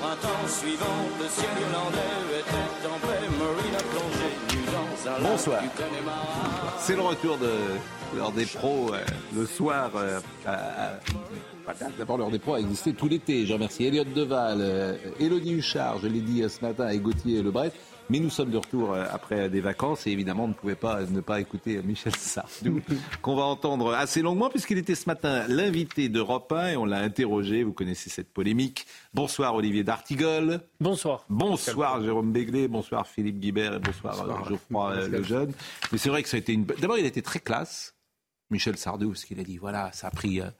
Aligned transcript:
printemps 0.00 0.46
suivant, 0.48 0.98
le 1.20 1.28
ciel 1.28 1.48
irlandais 1.60 2.40
était 2.40 2.86
en 2.88 2.98
paix. 2.98 3.26
Marine 3.38 3.74
a 3.74 3.82
plongé 3.82 4.28
nu 4.52 4.64
dans 4.66 5.10
un 5.10 5.18
lac 5.22 5.30
Bonsoir. 5.32 5.62
C'est 6.78 6.96
le 6.96 7.02
retour 7.02 7.38
de 7.38 7.50
l'heure 8.16 8.32
des 8.32 8.46
pros 8.46 8.92
euh, 8.94 8.98
le 9.34 9.46
soir. 9.46 9.90
euh, 9.96 10.20
à- 10.46 10.92
D'abord, 11.98 12.16
l'heure 12.16 12.30
des 12.30 12.38
pros 12.38 12.54
a 12.54 12.60
existé 12.60 12.92
tout 12.92 13.08
l'été. 13.08 13.44
Je 13.44 13.52
remercie 13.52 13.84
Elliot 13.86 14.04
Deval, 14.04 14.58
euh, 14.60 14.94
Élodie 15.18 15.52
Huchard, 15.54 15.98
je 16.00 16.06
l'ai 16.06 16.20
dit 16.20 16.42
euh, 16.42 16.48
ce 16.48 16.60
matin, 16.64 16.88
et 16.90 16.98
Gauthier 16.98 17.42
Lebret. 17.42 17.72
Mais 18.08 18.20
nous 18.20 18.30
sommes 18.30 18.50
de 18.50 18.56
retour 18.56 18.92
euh, 18.92 19.04
après 19.10 19.48
des 19.48 19.60
vacances 19.60 20.06
et 20.06 20.10
évidemment, 20.10 20.44
on 20.44 20.48
ne 20.48 20.52
pouvait 20.52 20.76
pas 20.76 21.02
ne 21.02 21.20
pas 21.20 21.40
écouter 21.40 21.82
Michel 21.82 22.14
Sardou, 22.14 22.80
qu'on 23.22 23.34
va 23.34 23.42
entendre 23.42 23.94
assez 23.94 24.22
longuement 24.22 24.48
puisqu'il 24.48 24.78
était 24.78 24.94
ce 24.94 25.08
matin 25.08 25.44
l'invité 25.48 26.08
d'Europe 26.08 26.52
1 26.52 26.68
et 26.68 26.76
on 26.76 26.84
l'a 26.84 27.00
interrogé. 27.00 27.64
Vous 27.64 27.72
connaissez 27.72 28.08
cette 28.08 28.32
polémique. 28.32 28.86
Bonsoir 29.12 29.56
Olivier 29.56 29.82
D'Artigol. 29.82 30.60
Bonsoir. 30.78 31.24
Bonsoir 31.28 32.00
Jérôme 32.00 32.32
Béglé, 32.32 32.68
bonsoir 32.68 33.08
Philippe 33.08 33.40
Guibert 33.40 33.74
et 33.74 33.78
bonsoir, 33.80 34.20
euh, 34.22 34.48
Geoffroy 34.48 34.92
euh, 34.92 35.08
Lejeune. 35.08 35.52
Mais 35.90 35.98
c'est 35.98 36.08
vrai 36.08 36.22
que 36.22 36.28
ça 36.28 36.36
a 36.36 36.40
été 36.40 36.52
une. 36.52 36.64
D'abord, 36.64 36.98
il 36.98 37.04
a 37.04 37.08
été 37.08 37.22
très 37.22 37.40
classe, 37.40 37.96
Michel 38.50 38.76
Sardou, 38.76 39.08
parce 39.08 39.24
qu'il 39.24 39.40
a 39.40 39.44
dit 39.44 39.56
voilà, 39.56 39.90
ça 39.92 40.06
a 40.06 40.10
pris, 40.10 40.40
euh, 40.40 40.50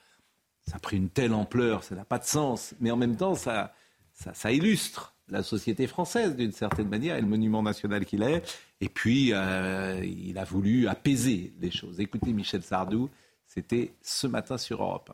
ça 0.67 0.77
a 0.77 0.79
pris 0.81 0.97
une 0.97 1.11
telle 1.11 1.33
ampleur, 1.33 1.85
ça 1.85 1.95
n'a 1.95 2.05
pas 2.05 2.19
de 2.19 2.25
sens. 2.25 2.75
Mais 2.81 2.91
en 2.91 2.97
même 2.97 3.17
temps, 3.17 3.37
ça, 3.37 3.73
ça, 4.15 4.35
ça 4.35 4.51
illustre 4.51 5.16
la 5.29 5.43
société 5.43 5.87
française 5.87 6.37
d'une 6.37 6.53
certaine 6.53 6.89
manière 6.89 7.17
et 7.17 7.21
le 7.21 7.27
monument 7.27 7.63
national 7.63 8.05
qu'il 8.05 8.23
est. 8.23 8.43
Et 8.81 8.89
puis, 8.89 9.33
euh, 9.33 10.01
il 10.05 10.39
a 10.39 10.45
voulu 10.45 10.89
apaiser 10.89 11.53
les 11.61 11.71
choses. 11.71 12.01
Écoutez 12.01 12.33
Michel 12.33 12.63
Sardou, 12.63 13.11
c'était 13.47 13.93
ce 14.03 14.27
matin 14.27 14.59
sur 14.59 14.83
Europe 14.83 15.11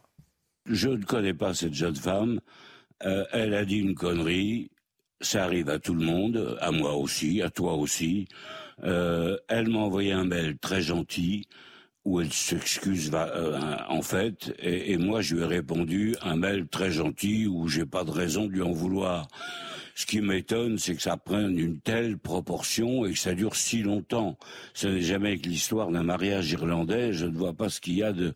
1. 0.69 0.73
Je 0.75 0.89
ne 0.89 1.05
connais 1.05 1.35
pas 1.35 1.55
cette 1.55 1.75
jeune 1.75 1.97
femme. 1.97 2.41
Euh, 3.05 3.25
elle 3.33 3.55
a 3.55 3.65
dit 3.65 3.79
une 3.79 3.95
connerie. 3.95 4.71
Ça 5.21 5.45
arrive 5.45 5.69
à 5.69 5.79
tout 5.79 5.95
le 5.95 6.05
monde, 6.05 6.59
à 6.61 6.73
moi 6.73 6.95
aussi, 6.95 7.43
à 7.43 7.51
toi 7.51 7.75
aussi. 7.75 8.29
Euh, 8.85 9.37
elle 9.49 9.69
m'a 9.69 9.79
envoyé 9.79 10.13
un 10.13 10.25
mail 10.25 10.59
très 10.59 10.83
gentil 10.83 11.47
où 12.05 12.21
elle 12.21 12.33
s'excuse 12.33 13.11
euh, 13.15 13.77
en 13.89 14.03
fait, 14.03 14.55
et, 14.59 14.93
et 14.93 14.97
moi 14.97 15.21
je 15.21 15.37
lui 15.37 15.43
ai 15.43 15.47
répondu 15.47 16.17
un 16.23 16.37
mail 16.37 16.67
très 16.67 16.91
gentil 16.91 17.47
où 17.47 17.69
j'ai 17.69 17.87
pas 17.87 18.05
de 18.05 18.11
raison 18.11 18.47
de 18.47 18.53
lui 18.53 18.63
en 18.63 18.73
vouloir. 18.73 19.29
Ce 19.95 20.07
qui 20.07 20.21
m'étonne, 20.21 20.79
c'est 20.79 20.95
que 20.95 21.03
ça 21.03 21.17
prenne 21.19 21.59
une 21.59 21.79
telle 21.79 22.17
proportion 22.17 23.05
et 23.05 23.13
que 23.13 23.19
ça 23.19 23.35
dure 23.35 23.55
si 23.55 23.83
longtemps. 23.83 24.39
Ce 24.73 24.89
n'est 24.89 25.03
jamais 25.03 25.29
avec 25.29 25.45
l'histoire 25.45 25.91
d'un 25.91 26.03
mariage 26.03 26.51
irlandais. 26.51 27.13
Je 27.13 27.27
ne 27.27 27.37
vois 27.37 27.53
pas 27.53 27.69
ce 27.69 27.81
qu'il 27.81 27.97
y 27.99 28.03
a 28.03 28.13
de, 28.13 28.35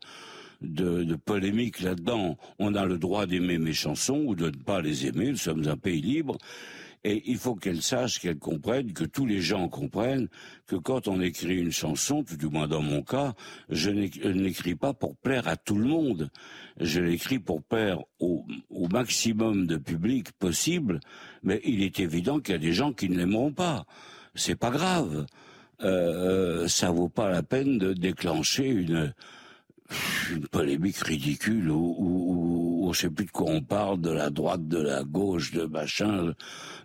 de, 0.60 1.02
de 1.02 1.14
polémique 1.14 1.80
là-dedans. 1.80 2.36
On 2.58 2.74
a 2.74 2.84
le 2.84 2.98
droit 2.98 3.24
d'aimer 3.24 3.56
mes 3.56 3.72
chansons 3.72 4.22
ou 4.26 4.34
de 4.34 4.46
ne 4.46 4.56
pas 4.56 4.82
les 4.82 5.06
aimer. 5.06 5.30
Nous 5.30 5.36
sommes 5.36 5.66
un 5.66 5.78
pays 5.78 6.02
libre. 6.02 6.36
Et 7.08 7.22
il 7.26 7.38
faut 7.38 7.54
qu'elle 7.54 7.82
sache, 7.82 8.18
qu'elle 8.18 8.40
comprenne, 8.40 8.92
que 8.92 9.04
tous 9.04 9.26
les 9.26 9.40
gens 9.40 9.68
comprennent 9.68 10.26
que 10.66 10.74
quand 10.74 11.06
on 11.06 11.20
écrit 11.20 11.56
une 11.56 11.70
chanson, 11.70 12.24
tout 12.24 12.36
du 12.36 12.48
moins 12.48 12.66
dans 12.66 12.82
mon 12.82 13.00
cas, 13.00 13.34
je 13.68 13.90
n'éc- 13.90 14.20
je 14.20 14.28
n'écris 14.28 14.74
pas 14.74 14.92
pour 14.92 15.14
plaire 15.14 15.46
à 15.46 15.56
tout 15.56 15.76
le 15.76 15.84
monde. 15.84 16.30
Je 16.80 17.00
l'écris 17.00 17.38
pour 17.38 17.62
plaire 17.62 18.00
au, 18.18 18.44
maximum 18.90 19.68
de 19.68 19.76
public 19.76 20.32
possible, 20.32 20.98
mais 21.44 21.60
il 21.64 21.82
est 21.84 22.00
évident 22.00 22.40
qu'il 22.40 22.54
y 22.54 22.56
a 22.56 22.58
des 22.58 22.72
gens 22.72 22.92
qui 22.92 23.08
ne 23.08 23.16
l'aimeront 23.18 23.52
pas. 23.52 23.86
C'est 24.34 24.56
pas 24.56 24.70
grave. 24.70 25.26
Euh, 25.82 26.66
ça 26.66 26.90
vaut 26.90 27.08
pas 27.08 27.30
la 27.30 27.44
peine 27.44 27.78
de 27.78 27.92
déclencher 27.92 28.66
une, 28.66 29.14
une 30.32 30.46
polémique 30.48 30.98
ridicule 30.98 31.70
où, 31.70 31.94
où, 31.98 32.88
où 32.88 32.94
sait 32.96 33.10
plus 33.10 33.26
de 33.26 33.30
quoi 33.30 33.50
on 33.50 33.60
parle, 33.60 34.00
de 34.00 34.10
la 34.10 34.30
droite, 34.30 34.66
de 34.66 34.80
la 34.80 35.04
gauche, 35.04 35.52
de 35.52 35.64
machin. 35.64 36.34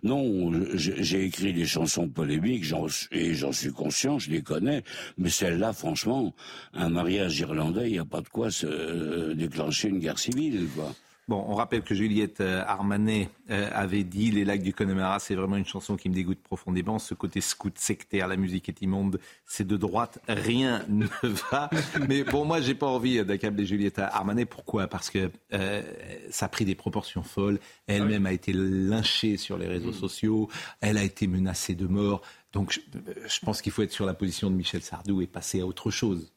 Non, 0.02 0.52
j'ai 0.74 1.24
écrit 1.24 1.52
des 1.52 1.66
chansons 1.66 2.08
polémiques 2.08 2.66
et 3.10 3.34
j'en 3.34 3.52
suis 3.52 3.72
conscient, 3.72 4.18
je 4.18 4.30
les 4.30 4.42
connais. 4.42 4.84
Mais 5.16 5.30
celle-là, 5.30 5.72
franchement, 5.72 6.34
un 6.74 6.90
mariage 6.90 7.38
irlandais, 7.40 7.88
il 7.88 7.92
n'y 7.92 7.98
a 7.98 8.04
pas 8.04 8.20
de 8.20 8.28
quoi 8.28 8.50
se 8.50 8.66
euh, 8.66 9.34
déclencher 9.34 9.88
une 9.88 9.98
guerre 9.98 10.18
civile, 10.18 10.68
quoi. 10.74 10.94
Bon, 11.28 11.44
on 11.48 11.54
rappelle 11.54 11.82
que 11.82 11.94
Juliette 11.94 12.40
euh, 12.40 12.64
Armanet 12.66 13.28
euh, 13.48 13.70
avait 13.72 14.02
dit 14.02 14.32
Les 14.32 14.44
lacs 14.44 14.62
du 14.62 14.74
Connemara, 14.74 15.20
c'est 15.20 15.36
vraiment 15.36 15.56
une 15.56 15.64
chanson 15.64 15.96
qui 15.96 16.08
me 16.08 16.14
dégoûte 16.14 16.40
profondément. 16.42 16.98
Ce 16.98 17.14
côté 17.14 17.40
scout 17.40 17.78
sectaire, 17.78 18.26
la 18.26 18.36
musique 18.36 18.68
est 18.68 18.82
immonde, 18.82 19.20
c'est 19.46 19.66
de 19.66 19.76
droite, 19.76 20.18
rien 20.26 20.84
ne 20.88 21.06
va. 21.22 21.70
Mais 22.08 22.24
bon, 22.24 22.44
moi, 22.44 22.60
j'ai 22.60 22.74
pas 22.74 22.88
envie 22.88 23.24
d'accabler 23.24 23.64
Juliette 23.64 24.00
Armanet. 24.00 24.46
Pourquoi? 24.46 24.88
Parce 24.88 25.10
que 25.10 25.30
euh, 25.52 25.82
ça 26.30 26.46
a 26.46 26.48
pris 26.48 26.64
des 26.64 26.74
proportions 26.74 27.22
folles. 27.22 27.60
Elle-même 27.86 28.26
a 28.26 28.32
été 28.32 28.52
lynchée 28.52 29.36
sur 29.36 29.56
les 29.58 29.68
réseaux 29.68 29.92
sociaux. 29.92 30.48
Elle 30.80 30.98
a 30.98 31.04
été 31.04 31.28
menacée 31.28 31.76
de 31.76 31.86
mort. 31.86 32.22
Donc, 32.52 32.72
je, 32.72 32.80
je 33.28 33.40
pense 33.40 33.62
qu'il 33.62 33.70
faut 33.70 33.82
être 33.82 33.92
sur 33.92 34.06
la 34.06 34.14
position 34.14 34.50
de 34.50 34.56
Michel 34.56 34.82
Sardou 34.82 35.22
et 35.22 35.28
passer 35.28 35.60
à 35.60 35.66
autre 35.66 35.92
chose. 35.92 36.32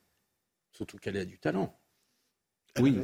Surtout 0.73 0.99
qu'elle 0.99 1.17
a 1.17 1.25
du 1.25 1.39
talent. 1.39 1.75
Oui. 2.79 2.99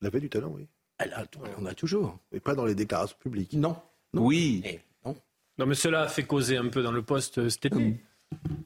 Elle 0.00 0.08
avait 0.08 0.20
du 0.20 0.28
talent, 0.28 0.52
oui. 0.54 0.66
Elle 0.98 1.12
a, 1.12 1.24
on 1.58 1.66
a 1.66 1.74
toujours. 1.74 2.18
Mais 2.32 2.40
pas 2.40 2.54
dans 2.54 2.64
les 2.64 2.74
déclarations 2.74 3.16
publiques. 3.20 3.52
Non. 3.52 3.76
non. 4.14 4.22
Oui. 4.26 4.62
Eh, 4.64 4.80
non. 5.04 5.16
Non, 5.58 5.66
mais 5.66 5.74
cela 5.74 6.02
a 6.02 6.08
fait 6.08 6.24
causer 6.24 6.56
un 6.56 6.68
peu 6.68 6.82
dans 6.82 6.92
le 6.92 7.02
poste 7.02 7.38
euh, 7.38 7.48
cet 7.48 7.66
été. 7.66 7.96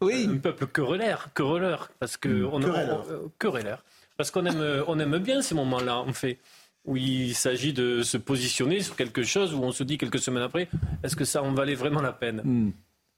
Oui. 0.00 0.26
Un 0.28 0.38
peuple 0.38 0.66
querelleur, 0.66 1.32
querelleur, 1.34 1.90
parce 1.98 2.16
que 2.16 2.44
on, 2.44 2.58
Querelleur. 2.60 3.06
on- 3.06 3.12
euh, 3.12 3.28
querelleur. 3.38 3.84
parce 4.16 4.30
qu'on 4.30 4.44
aime, 4.46 4.60
euh, 4.60 4.82
on 4.88 4.98
aime 4.98 5.18
bien 5.18 5.40
ces 5.42 5.54
moments-là, 5.54 5.98
en 5.98 6.12
fait, 6.12 6.38
où 6.84 6.96
il 6.96 7.34
s'agit 7.34 7.72
de 7.72 8.02
se 8.02 8.16
positionner 8.16 8.80
sur 8.80 8.96
quelque 8.96 9.22
chose, 9.22 9.54
où 9.54 9.58
on 9.62 9.70
se 9.72 9.84
dit 9.84 9.98
quelques 9.98 10.18
semaines 10.18 10.42
après, 10.42 10.68
est-ce 11.04 11.14
que 11.16 11.24
ça 11.24 11.42
en 11.42 11.52
valait 11.54 11.74
vraiment 11.76 12.00
la 12.02 12.12
peine? 12.12 12.40
Hmm. 12.44 12.70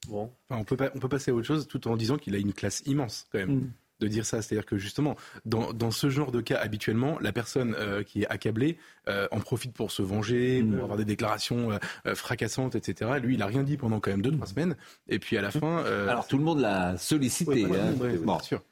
Bon, 0.09 0.31
Enfin, 0.51 0.61
on, 0.61 0.65
peut 0.65 0.77
pas- 0.77 0.91
on 0.95 0.99
peut 0.99 1.09
passer 1.09 1.31
à 1.31 1.35
autre 1.35 1.47
chose 1.47 1.67
tout 1.67 1.89
en 1.89 1.97
disant 1.97 2.19
qu'il 2.19 2.35
a 2.35 2.39
une 2.39 2.53
classe 2.53 2.83
immense 2.85 3.27
quand 3.33 3.39
même. 3.39 3.55
Mm. 3.55 3.71
De 4.05 4.09
dire 4.09 4.27
ça, 4.27 4.43
c'est-à-dire 4.43 4.67
que 4.67 4.77
justement, 4.77 5.17
dans, 5.47 5.73
dans 5.73 5.91
ce 5.91 6.11
genre 6.11 6.31
de 6.31 6.43
cas, 6.43 6.59
habituellement, 6.61 7.17
la 7.23 7.33
personne 7.33 7.75
euh, 7.79 8.03
qui 8.03 8.23
est 8.23 8.27
accablée 8.29 8.77
euh, 9.09 9.27
en 9.31 9.41
profite 9.41 9.73
pour 9.73 9.91
se 9.91 10.03
venger, 10.03 10.63
Mm. 10.63 10.75
pour 10.75 10.83
avoir 10.83 10.99
des 10.99 11.07
déclarations 11.07 11.71
euh, 12.07 12.15
fracassantes, 12.15 12.75
etc. 12.75 13.13
Lui, 13.23 13.35
il 13.37 13.43
a 13.43 13.47
rien 13.47 13.63
dit 13.63 13.77
pendant 13.79 14.01
quand 14.01 14.11
même 14.11 14.21
deux, 14.21 14.31
trois 14.33 14.47
semaines, 14.47 14.77
et 15.09 15.19
puis 15.19 15.39
à 15.39 15.43
la 15.43 15.51
fin. 15.51 15.79
euh, 15.87 16.09
Alors, 16.09 16.27
tout 16.27 16.37
le 16.37 16.45
monde 16.45 16.61
l'a 16.61 16.99
sollicité. 16.99 17.65
Hein. 17.65 17.95
ouais, 18.01 18.19
Bon. 18.19 18.35
bien 18.37 18.43
sûr. 18.45 18.63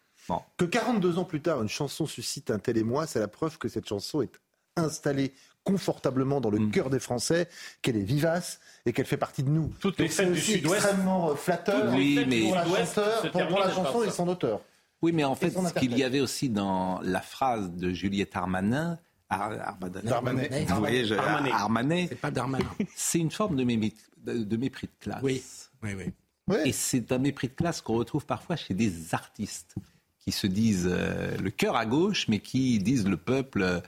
Que 0.58 0.64
42 0.66 1.18
ans 1.18 1.24
plus 1.24 1.40
tard, 1.40 1.62
une 1.62 1.68
chanson 1.68 2.06
suscite 2.06 2.50
un 2.50 2.58
tel 2.58 2.76
émoi, 2.78 3.06
c'est 3.06 3.18
la 3.20 3.28
preuve 3.28 3.56
que 3.58 3.68
cette 3.68 3.88
chanson 3.88 4.20
est 4.22 4.30
installée 4.76 5.32
confortablement 5.64 6.40
dans 6.40 6.50
le 6.50 6.58
Mm. 6.58 6.70
cœur 6.72 6.90
des 6.90 6.98
Français, 6.98 7.48
qu'elle 7.82 7.96
est 7.96 8.00
vivace 8.02 8.58
et 8.84 8.92
qu'elle 8.92 9.06
fait 9.06 9.16
partie 9.16 9.42
de 9.44 9.48
nous. 9.50 9.72
Toutes 9.80 9.98
les 9.98 10.06
Donc 10.06 10.12
fêtes 10.14 10.32
du 10.32 10.40
Sud-Ouest. 10.40 10.84
extrêmement 10.84 11.34
flatteur 11.36 11.86
les 11.92 11.96
Oui, 11.96 12.24
mais- 12.28 12.40
pour 12.42 12.54
la, 12.56 12.64
Sud-Ouest 12.64 12.94
chanteur, 12.94 13.30
pour, 13.32 13.46
pour 13.48 13.58
la 13.60 13.70
chanson 13.70 14.02
et 14.02 14.10
son 14.10 14.28
auteur. 14.28 14.60
Oui, 15.02 15.12
mais 15.12 15.24
en 15.24 15.34
fait, 15.34 15.50
ce 15.50 15.74
qu'il 15.74 15.96
y 15.98 16.04
avait 16.04 16.20
aussi 16.20 16.48
dans 16.48 17.00
la 17.02 17.20
phrase 17.20 17.72
de 17.72 17.90
Juliette 17.92 18.36
Armanin, 18.36 18.98
Ar- 19.28 19.52
Armanin- 19.52 20.02
Darmanet. 20.04 20.64
Vous 20.68 20.76
voyez, 20.76 21.04
je- 21.04 21.14
Armanet. 21.14 22.06
C'est 22.08 22.14
pas 22.20 22.30
Darmanin. 22.30 22.64
c'est 22.96 23.18
une 23.18 23.30
forme 23.30 23.56
de, 23.56 23.64
mépris 23.64 23.94
de- 24.18 24.44
de 24.44 24.56
mépris 24.56 24.86
de 24.86 24.92
classe. 25.04 25.22
Oui. 25.22 25.42
Oui, 25.82 25.90
oui. 25.96 26.04
Ouais. 26.48 26.68
Et 26.68 26.72
c'est 26.72 27.10
un 27.12 27.18
mépris 27.18 27.48
de 27.48 27.54
classe 27.54 27.80
qu'on 27.80 27.94
retrouve 27.94 28.26
parfois 28.26 28.56
chez 28.56 28.74
des 28.74 29.14
artistes 29.14 29.74
qui 30.18 30.30
se 30.32 30.46
disent 30.46 30.88
euh, 30.90 31.36
le 31.38 31.50
cœur 31.50 31.76
à 31.76 31.84
gauche, 31.86 32.28
mais 32.28 32.38
qui 32.38 32.78
disent 32.78 33.06
le 33.08 33.16
peuple, 33.16 33.82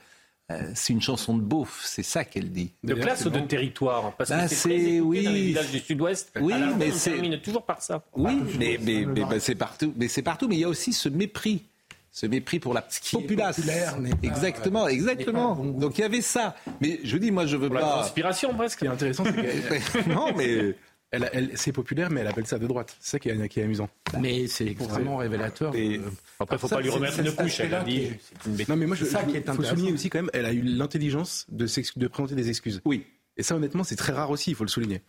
euh, 0.51 0.61
c'est 0.75 0.93
une 0.93 1.01
chanson 1.01 1.35
de 1.35 1.41
beauf. 1.41 1.81
C'est 1.83 2.03
ça 2.03 2.23
qu'elle 2.23 2.51
dit. 2.51 2.71
de 2.83 2.93
classe 2.93 3.25
ou 3.25 3.29
de 3.29 3.39
territoire 3.39 4.13
Parce 4.15 4.29
Bah, 4.29 4.43
que 4.43 4.49
c'est 4.49 4.55
c'est- 4.55 4.99
oui. 4.99 5.23
dans 5.23 5.31
les 5.31 5.41
villages 5.41 5.71
du 5.71 5.79
Sud-Ouest. 5.79 6.31
Oui, 6.39 6.53
la 6.53 6.59
fin, 6.69 6.75
mais 6.77 6.91
on 6.91 6.95
c'est- 6.95 7.11
termine 7.11 7.39
toujours 7.41 7.63
par 7.63 7.81
ça. 7.81 8.03
Oui, 8.15 8.33
mais, 8.59 8.77
mais, 8.81 9.05
mais, 9.05 9.21
bah, 9.21 9.39
c'est 9.39 9.55
partout. 9.55 9.93
Mais 9.97 10.07
c'est 10.07 10.21
partout. 10.21 10.47
Mais 10.47 10.55
il 10.55 10.59
y 10.61 10.63
a 10.65 10.69
aussi 10.69 10.93
ce 10.93 11.09
mépris. 11.09 11.63
Ce 12.11 12.25
mépris 12.27 12.59
pour 12.59 12.73
la 12.73 12.81
populace. 12.81 13.57
populaire 13.57 13.99
n'est 13.99 14.11
pas- 14.11 14.17
exactement, 14.27 14.87
exactement. 14.87 15.55
pas. 15.55 15.63
Donc 15.81 15.97
il 15.97 16.01
y 16.01 16.03
avait 16.05 16.21
ça. 16.21 16.55
Mais 16.79 17.01
je 17.03 17.17
dis, 17.17 17.29
moi, 17.29 17.45
je 17.45 17.57
veux 17.57 17.67
Pour 17.67 17.75
la 17.75 17.81
pas. 17.81 17.97
conspiration, 18.03 18.51
Ce 18.51 18.55
presque. 18.55 18.79
qui 18.79 18.85
est 18.85 18.89
intéressant, 18.89 19.25
c'est 19.25 20.07
non, 20.07 20.31
mais 20.37 20.75
elle, 21.11 21.29
elle- 21.33 21.51
c'est 21.55 21.73
populaire, 21.73 22.09
mais 22.09 22.21
elle 22.21 22.27
appelle 22.27 22.47
ça 22.47 22.57
de 22.57 22.67
droite. 22.67 22.95
C'est 23.01 23.11
ça 23.11 23.19
qui 23.19 23.27
est, 23.29 23.49
qui 23.49 23.59
est 23.59 23.63
amusant. 23.63 23.89
Mais 24.21 24.47
c'est 24.47 24.65
extrêmement 24.67 25.17
révélateur. 25.17 25.75
Et- 25.75 25.99
Après, 26.39 26.57
faut 26.57 26.67
Ça, 26.67 26.75
pas 26.77 26.81
lui 26.81 26.89
remettre 26.89 27.19
une 27.19 27.31
couche. 27.31 27.59
Elle 27.59 27.73
a 27.73 27.83
dit. 27.83 27.97
est- 27.97 28.19
c'est 28.21 28.45
une 28.49 28.51
bêtise. 28.55 28.69
Non, 28.69 28.75
mais 28.75 28.85
moi, 28.85 28.95
je, 28.95 29.05
ça 29.05 29.21
je- 29.25 29.31
qui 29.31 29.37
est 29.37 29.49
faut 29.55 29.63
souligner 29.63 29.93
aussi 29.93 30.09
quand 30.09 30.19
même, 30.19 30.29
elle 30.33 30.45
a 30.45 30.53
eu 30.53 30.61
l'intelligence 30.61 31.45
de, 31.49 31.65
présenter 32.07 32.35
des 32.35 32.49
excuses. 32.49 32.81
oui, 32.85 33.05
Et 33.37 33.43
ça, 33.43 33.55
honnêtement, 33.55 33.83
c'est 33.83 33.95
très 33.97 34.13
rare 34.13 34.29
aussi, 34.29 34.51
il 34.51 34.55
faut 34.55 34.63
le 34.63 34.69
souligner. 34.69 35.01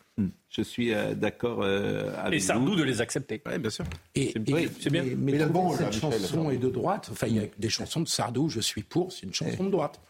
je 0.51 0.63
suis 0.63 0.93
euh, 0.95 1.15
d'accord 1.15 1.61
euh, 1.63 2.13
avec 2.19 2.39
Et 2.41 2.43
Sardou 2.43 2.69
vous. 2.73 2.77
de 2.77 2.83
les 2.83 3.01
accepter. 3.01 3.41
Oui, 3.47 3.59
bien 3.59 3.71
sûr. 3.71 3.85
Et, 4.15 4.33
C'est- 4.33 4.53
oui, 4.53 4.69
bien. 4.91 5.03
Mais, 5.05 5.15
Mais 5.17 5.33
il 5.33 5.39
trouver 5.39 5.53
bon 5.53 5.73
cette 5.77 5.81
là, 5.87 5.93
chanson 5.93 6.51
est 6.51 6.57
de 6.57 6.69
droite. 6.71 7.09
Enfin, 7.13 7.27
il 7.29 7.37
y 7.37 7.41
a 7.41 7.47
des 7.59 7.69
chansons 7.69 8.01
de 8.01 8.09
Sardou, 8.09 8.49
je 8.49 8.61
suis 8.61 8.83
pour, 8.83 9.13
c'est 9.13 9.27
une 9.27 9.35
chanson 9.35 9.65
de 9.65 9.71
droite. 9.71 10.01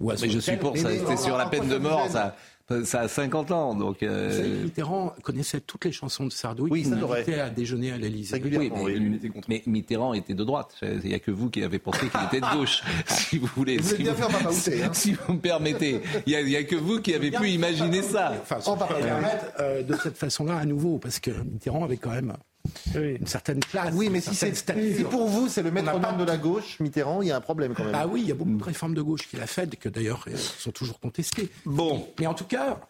Ou 0.00 0.10
à 0.10 0.14
Mais 0.20 0.28
je 0.28 0.38
suis 0.38 0.56
pour. 0.56 0.76
C'était 0.76 1.16
sur 1.16 1.36
la 1.36 1.46
peine 1.46 1.68
de 1.68 1.76
mort, 1.78 2.08
ça. 2.10 2.36
Ça 2.84 3.00
a 3.00 3.08
50 3.08 3.50
ans, 3.52 3.74
donc. 3.74 4.02
euh, 4.02 4.28
Vous 4.30 4.36
savez 4.36 4.48
Mitterrand 4.64 5.14
connaissait 5.22 5.60
toutes 5.60 5.84
les 5.84 5.92
chansons 5.92 6.24
de 6.24 6.32
Sardou. 6.32 6.68
Oui, 6.70 6.80
il 6.80 6.88
ça, 6.88 6.96
l'invitait 6.96 7.40
à 7.40 7.50
déjeuner 7.50 7.92
à 7.92 7.98
l'Élysée. 7.98 8.40
Oui, 8.42 8.50
mais, 8.58 8.70
oui. 8.74 9.14
était 9.16 9.28
contre. 9.28 9.48
mais 9.48 9.62
Mitterrand 9.66 10.14
était 10.14 10.34
de 10.34 10.44
droite. 10.44 10.74
Il 10.82 11.08
n'y 11.08 11.14
a 11.14 11.18
que 11.18 11.30
vous 11.30 11.50
qui 11.50 11.62
avez 11.62 11.78
pensé 11.78 12.00
qu'il 12.08 12.20
était 12.26 12.40
de 12.40 12.56
gauche, 12.56 12.82
si 13.06 13.38
vous 13.38 13.48
voulez. 13.56 13.76
Vous 13.78 13.84
si 13.88 13.90
voulez 13.94 14.04
bien 14.04 14.14
faire 14.14 14.28
Papa 14.28 14.50
Outé, 14.50 14.82
hein 14.82 14.90
Si 14.92 15.12
vous 15.14 15.34
me 15.34 15.38
permettez, 15.40 16.00
il 16.26 16.44
n'y 16.46 16.56
a, 16.56 16.62
que 16.64 16.76
vous 16.76 17.00
qui 17.00 17.14
avez 17.14 17.30
pu 17.30 17.48
imaginer 17.50 18.02
ça. 18.02 18.32
Enfin, 18.42 18.58
pardon. 18.64 18.94
je 18.96 19.02
vais 19.02 19.08
permettre, 19.08 19.44
euh, 19.60 19.82
de 19.82 19.94
cette 19.96 20.16
façon-là 20.16 20.56
à 20.56 20.64
nouveau, 20.64 20.98
parce 20.98 21.20
que 21.20 21.30
Mitterrand 21.30 21.84
avait 21.84 21.96
quand 21.96 22.10
même 22.10 22.32
Oui. 22.94 23.16
une 23.20 23.26
certaine 23.26 23.60
classe. 23.60 23.92
Oui, 23.94 24.08
mais 24.10 24.20
si, 24.20 24.34
c'est, 24.34 24.52
pour 25.10 25.26
vous 25.26 25.48
c'est 25.48 25.62
le 25.62 25.70
métronome 25.70 26.02
pas- 26.02 26.12
de 26.12 26.24
la 26.24 26.36
gauche, 26.36 26.78
Mitterrand, 26.80 27.22
il 27.22 27.28
y 27.28 27.30
a 27.30 27.36
un 27.36 27.40
problème 27.40 27.74
quand 27.74 27.84
même. 27.84 27.94
Ah 27.94 28.06
oui, 28.06 28.20
il 28.22 28.28
y 28.28 28.32
a 28.32 28.34
beaucoup 28.34 28.56
de 28.56 28.62
réformes 28.64 28.94
de 28.94 29.02
gauche 29.02 29.28
qu'il 29.28 29.40
a 29.40 29.46
faites, 29.46 29.76
que 29.76 29.88
d'ailleurs 29.88 30.26
sont 30.36 30.70
toujours 30.72 31.00
contestées. 31.00 31.50
Bon. 31.66 32.08
Mais 32.20 32.26
en 32.26 32.34
tout 32.34 32.44
cas, 32.44 32.80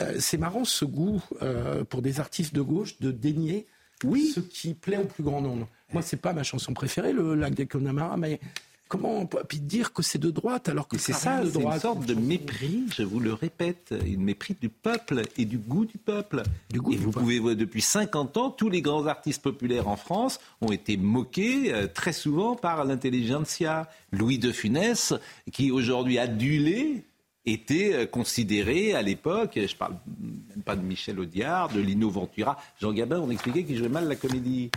euh, 0.00 0.16
c'est 0.18 0.38
marrant 0.38 0.64
ce 0.64 0.84
goût 0.84 1.22
euh, 1.42 1.84
pour 1.84 2.02
des 2.02 2.20
artistes 2.20 2.54
de 2.54 2.60
gauche 2.62 2.98
de 3.00 3.10
dénier 3.12 3.66
ce 4.02 4.40
qui 4.40 4.74
plaît 4.74 4.98
au 4.98 5.04
plus 5.06 5.22
grand 5.22 5.40
nombre. 5.40 5.68
Moi, 5.92 6.02
c'est 6.02 6.16
pas 6.18 6.32
ma 6.32 6.42
chanson 6.42 6.74
préférée, 6.74 7.12
le 7.12 7.34
Lac 7.34 7.54
des 7.54 7.66
Connemara, 7.66 8.16
mais 8.16 8.40
comment 8.88 9.18
on 9.18 9.26
peut 9.26 9.42
puis 9.48 9.60
dire 9.60 9.92
que 9.92 10.02
c'est 10.02 10.18
de 10.18 10.30
droite 10.30 10.68
alors 10.68 10.88
que 10.88 10.98
c'est 10.98 11.12
ça, 11.12 11.40
de 11.40 11.50
c'est 11.50 11.56
une 11.56 11.62
droite 11.62 11.82
sorte 11.82 12.06
de 12.06 12.14
mépris, 12.14 12.84
je 12.94 13.02
vous 13.02 13.20
le 13.20 13.32
répète, 13.32 13.94
une 14.06 14.22
mépris 14.22 14.56
du 14.60 14.68
peuple 14.68 15.22
et 15.36 15.44
du 15.44 15.58
goût 15.58 15.84
du 15.84 15.98
peuple. 15.98 16.42
Du 16.70 16.80
goût 16.80 16.92
et 16.92 16.96
du 16.96 17.02
vous 17.02 17.10
pouvez 17.10 17.38
voir, 17.38 17.56
depuis 17.56 17.82
50 17.82 18.36
ans, 18.36 18.50
tous 18.50 18.68
les 18.68 18.82
grands 18.82 19.06
artistes 19.06 19.42
populaires 19.42 19.88
en 19.88 19.96
France 19.96 20.40
ont 20.60 20.72
été 20.72 20.96
moqués 20.96 21.72
euh, 21.72 21.86
très 21.86 22.12
souvent 22.12 22.56
par 22.56 22.84
l'intelligentsia. 22.84 23.88
Louis 24.12 24.38
de 24.38 24.52
Funès, 24.52 25.14
qui 25.52 25.68
est 25.68 25.70
aujourd'hui 25.70 26.18
adulé, 26.18 27.04
était 27.46 27.92
euh, 27.94 28.06
considéré 28.06 28.94
à 28.94 29.02
l'époque, 29.02 29.52
je 29.56 29.76
parle 29.76 29.96
même 30.06 30.62
pas 30.64 30.76
de 30.76 30.82
Michel 30.82 31.20
Audiard, 31.20 31.68
de 31.68 31.80
Lino 31.80 32.10
Ventura, 32.10 32.58
Jean 32.80 32.92
Gabin, 32.92 33.20
on 33.20 33.30
expliquait 33.30 33.64
qu'il 33.64 33.76
jouait 33.76 33.88
mal 33.88 34.08
la 34.08 34.16
comédie. 34.16 34.70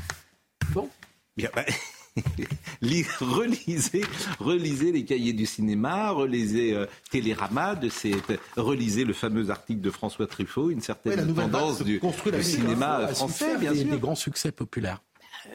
Bon. 0.71 0.89
Bien, 1.36 1.50
bah, 1.56 1.65
relisez, 3.22 4.02
relisez 4.40 4.92
les 4.92 5.06
cahiers 5.06 5.34
du 5.34 5.46
cinéma, 5.46 6.12
relisez 6.12 6.74
euh, 6.75 6.86
Télérama, 7.12 7.75
de 7.75 7.90
cette, 7.90 8.40
relisez 8.56 9.04
le 9.04 9.14
fameux 9.14 9.50
article 9.50 9.81
de 9.81 9.90
François 9.92 10.28
Truffaut, 10.28 10.69
une 10.69 10.81
certaine 10.81 11.19
Ouais, 11.30 11.34
tendance 11.34 11.81
du, 11.81 12.00
du 12.00 12.44
cinéma 12.44 13.08
français, 13.10 13.58
bien 13.58 13.72
des, 13.74 13.80
sûr. 13.81 13.90
des 13.92 13.98
grands 14.00 14.16
succès 14.16 14.52
populaires. 14.52 15.02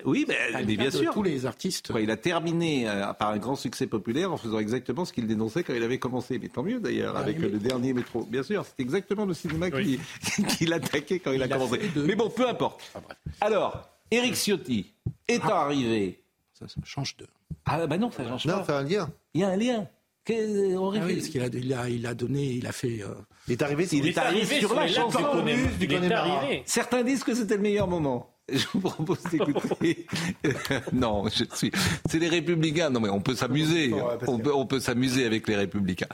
Oui, 0.06 0.24
mais, 0.26 0.64
bien 0.76 0.90
sûr. 0.90 1.12
Tous 1.12 1.22
les 1.22 1.44
artistes. 1.44 1.92
Il 2.00 2.10
a 2.10 2.16
terminé 2.16 2.88
euh, 2.88 3.12
par 3.12 3.28
un 3.30 3.36
grand 3.36 3.56
succès 3.56 3.86
populaire 3.86 4.32
en 4.32 4.38
faisant 4.38 4.58
exactement 4.58 5.04
ce 5.04 5.12
qu'il 5.12 5.26
dénonçait 5.26 5.64
quand 5.64 5.74
il 5.74 5.82
avait 5.82 5.98
commencé. 5.98 6.38
Mais 6.38 6.48
tant 6.48 6.62
mieux 6.62 6.80
d'ailleurs, 6.80 7.12
Ah, 7.14 7.20
avec 7.20 7.38
mais- 7.38 7.46
euh, 7.46 7.50
le 7.50 7.58
dernier 7.58 7.92
métro. 7.92 8.24
Bien 8.24 8.42
sûr, 8.42 8.64
c'est 8.64 8.80
exactement 8.82 9.26
le 9.26 9.34
cinéma 9.34 9.66
Oui. 9.74 10.00
qu'il 10.34 10.46
qu'il 10.56 10.72
attaquait 10.72 11.18
quand 11.18 11.32
il, 11.32 11.42
a 11.42 11.46
Il 11.46 11.52
a 11.52 11.56
commencé. 11.58 11.78
de- 11.94 12.02
Mais 12.04 12.14
bon, 12.14 12.30
peu 12.30 12.48
importe. 12.48 12.80
Ah. 12.94 13.00
Alors, 13.42 13.86
Éric 14.10 14.34
Ciotti 14.34 14.94
étant 15.28 15.56
arrivé. 15.56 16.21
Ça, 16.62 16.74
ça 16.74 16.80
change 16.84 17.16
de. 17.16 17.26
Ah 17.66 17.86
bah 17.86 17.98
non, 17.98 18.10
ça 18.10 18.26
change 18.26 18.46
Non, 18.46 18.58
pas. 18.58 18.64
c'est 18.66 18.72
un 18.72 18.82
lien. 18.82 19.10
Il 19.34 19.40
y 19.40 19.44
a 19.44 19.48
un 19.48 19.56
lien. 19.56 19.88
On 20.30 20.92
Ah 20.94 21.00
oui, 21.04 21.16
parce 21.16 21.28
qu'il 21.28 21.42
a, 21.42 21.46
il 21.46 21.74
a, 21.74 21.88
il 21.88 22.06
a 22.06 22.14
donné, 22.14 22.44
il 22.52 22.66
a 22.68 22.72
fait. 22.72 23.02
euh, 23.02 23.08
Il 23.48 23.54
est 23.54 23.62
arrivé, 23.62 23.88
Il 23.90 24.06
est 24.06 24.16
arrivé 24.18 24.60
sur 24.60 24.72
la 24.74 24.86
chanson 24.86 25.18
du 25.18 25.24
Connemara. 25.24 25.68
Du 25.78 25.84
Il 25.84 25.92
est 25.92 25.96
Connemara. 25.98 26.38
arrivé. 26.38 26.62
Certains 26.64 27.02
disent 27.02 27.24
que 27.24 27.34
c'était 27.34 27.56
le 27.56 27.62
meilleur 27.62 27.88
moment. 27.88 28.28
Je 28.52 28.64
vous 28.72 28.80
propose 28.80 29.20
d'écouter. 29.24 30.06
non, 30.92 31.24
je 31.28 31.44
suis. 31.56 31.70
C'est 32.08 32.18
les 32.18 32.28
Républicains. 32.28 32.90
Non, 32.90 33.00
mais 33.00 33.08
on 33.08 33.20
peut 33.20 33.34
s'amuser. 33.34 33.92
On 34.26 34.38
peut, 34.38 34.52
on 34.54 34.66
peut 34.66 34.80
s'amuser 34.80 35.24
avec 35.26 35.48
les 35.48 35.56
Républicains. 35.56 36.08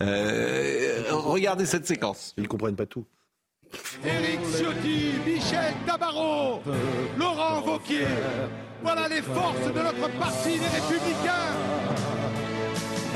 Euh, 0.00 1.02
regardez 1.10 1.66
cette 1.66 1.86
séquence. 1.86 2.34
Ils 2.38 2.48
comprennent 2.48 2.76
pas 2.76 2.86
tout. 2.86 3.04
Éric 4.04 4.40
Ciotti, 4.56 5.12
Michel 5.26 5.72
Tabarot, 5.86 6.60
Laurent 7.18 7.60
Vauquier. 7.62 8.06
Voilà 8.82 9.06
les 9.08 9.22
forces 9.22 9.72
de 9.72 9.80
notre 9.80 10.08
parti, 10.18 10.58
les 10.58 10.72
Républicains. 10.78 11.54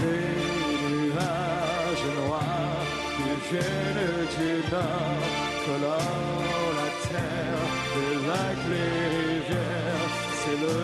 Des 0.00 0.94
nuages 0.94 2.06
noirs 2.16 2.86
qui 3.16 3.30
viennent 3.50 4.26
du 4.38 4.70
nord, 4.70 5.26
colorent 5.66 6.72
la 6.78 6.90
terre, 7.08 7.64
des 7.94 8.14
lacs, 8.28 8.66
les 8.70 8.90
rivières, 9.16 10.12
c'est 10.38 10.58
le 10.64 10.78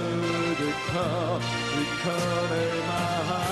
décor 0.62 1.38
du 1.74 1.84
Connemara. 2.02 3.44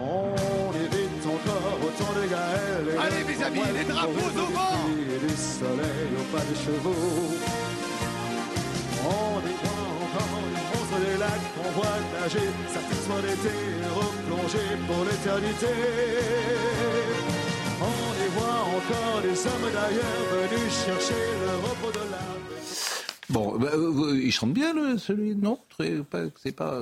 On 0.00 0.72
évite 0.84 1.24
encore 1.26 1.78
autant 1.82 2.12
de 2.20 2.24
Gaël 2.28 2.84
et 2.92 2.98
Allez, 2.98 3.24
mes 3.24 3.44
amis, 3.44 3.68
les 3.74 3.84
drapeaux 3.84 4.36
au 4.36 4.52
vent. 4.52 4.78
Et 4.98 5.26
du 5.26 5.34
soleil 5.34 6.10
au 6.18 6.36
pas 6.36 6.44
de 6.44 6.54
chevaux. 6.54 7.77
On 9.04 9.40
y 9.40 9.54
voit 9.62 9.88
encore 10.02 10.38
les 10.44 10.62
monstres 10.70 11.00
des 11.06 11.16
lacs 11.18 11.54
qu'on 11.54 11.70
voit 11.78 11.98
nager, 12.20 12.48
satisfait 12.68 13.22
d'été 13.22 13.54
replongé 13.94 14.64
pour 14.86 15.04
l'éternité. 15.04 15.66
On 17.80 18.24
y 18.24 18.28
voit 18.36 18.60
encore 18.76 19.22
des 19.22 19.46
hommes 19.46 19.72
d'ailleurs 19.72 20.50
venus 20.50 20.72
chercher 20.84 21.14
le 21.46 21.56
repos 21.68 21.92
de 21.92 22.10
l'âme. 22.10 22.44
Bon, 23.30 23.58
bah, 23.58 23.68
euh, 23.74 24.18
il 24.22 24.32
chante 24.32 24.52
bien, 24.52 24.72
le, 24.72 24.96
celui. 24.98 25.34
Pas- 26.02 26.24
c'est 26.42 26.52
pas. 26.52 26.80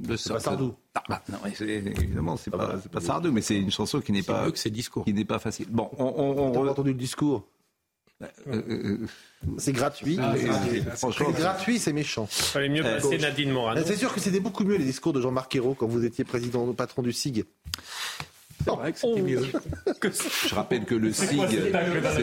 Le 0.00 0.08
pas 0.08 0.40
Sardou. 0.40 0.74
Ah, 0.94 1.02
bah, 1.08 1.22
non, 1.30 1.38
c'est- 1.54 1.64
évidemment, 1.68 2.36
c'est 2.36 2.50
pas, 2.50 2.76
c'est 2.82 2.90
pas 2.90 3.00
Sardou, 3.00 3.30
mais 3.30 3.40
c'est 3.42 3.56
une 3.58 3.70
chanson 3.70 4.00
qui 4.00 4.10
n'est 4.10 4.22
pas, 4.22 4.46
mieux 4.46 4.50
que 4.50 4.58
discours. 4.70 5.04
qui 5.04 5.12
n'est 5.12 5.24
pas 5.24 5.38
facile. 5.38 5.66
Bon, 5.70 5.90
on, 5.98 6.04
on, 6.06 6.52
entendu 6.70 6.90
le 6.92 6.98
discours 6.98 7.44
euh, 8.48 8.62
euh, 8.68 8.98
C'est 9.58 9.72
gratuit. 9.72 10.18
euh, 10.20 10.80
C'est 10.94 11.32
gratuit, 11.32 11.78
c'est 11.78 11.92
méchant. 11.92 12.26
Fallait 12.30 12.68
mieux 12.68 12.84
Euh, 12.84 12.98
placer 13.00 13.18
Nadine 13.18 13.50
Morano. 13.50 13.80
Ah, 13.82 13.86
C'est 13.86 13.96
sûr 13.96 14.12
que 14.14 14.20
c'était 14.20 14.40
beaucoup 14.40 14.64
mieux 14.64 14.76
les 14.76 14.84
discours 14.84 15.12
de 15.12 15.20
Jean-Marc 15.20 15.54
Ayrault 15.56 15.74
quand 15.74 15.86
vous 15.86 16.04
étiez 16.04 16.24
président, 16.24 16.72
patron 16.74 17.02
du 17.02 17.12
SIG. 17.12 17.44
C'est 18.64 18.70
vrai 18.70 18.92
que 18.92 18.98
c'était 18.98 19.22
mieux. 19.22 19.42
je 20.48 20.54
rappelle 20.54 20.84
que 20.84 20.94
le 20.94 21.12
SIG, 21.12 21.40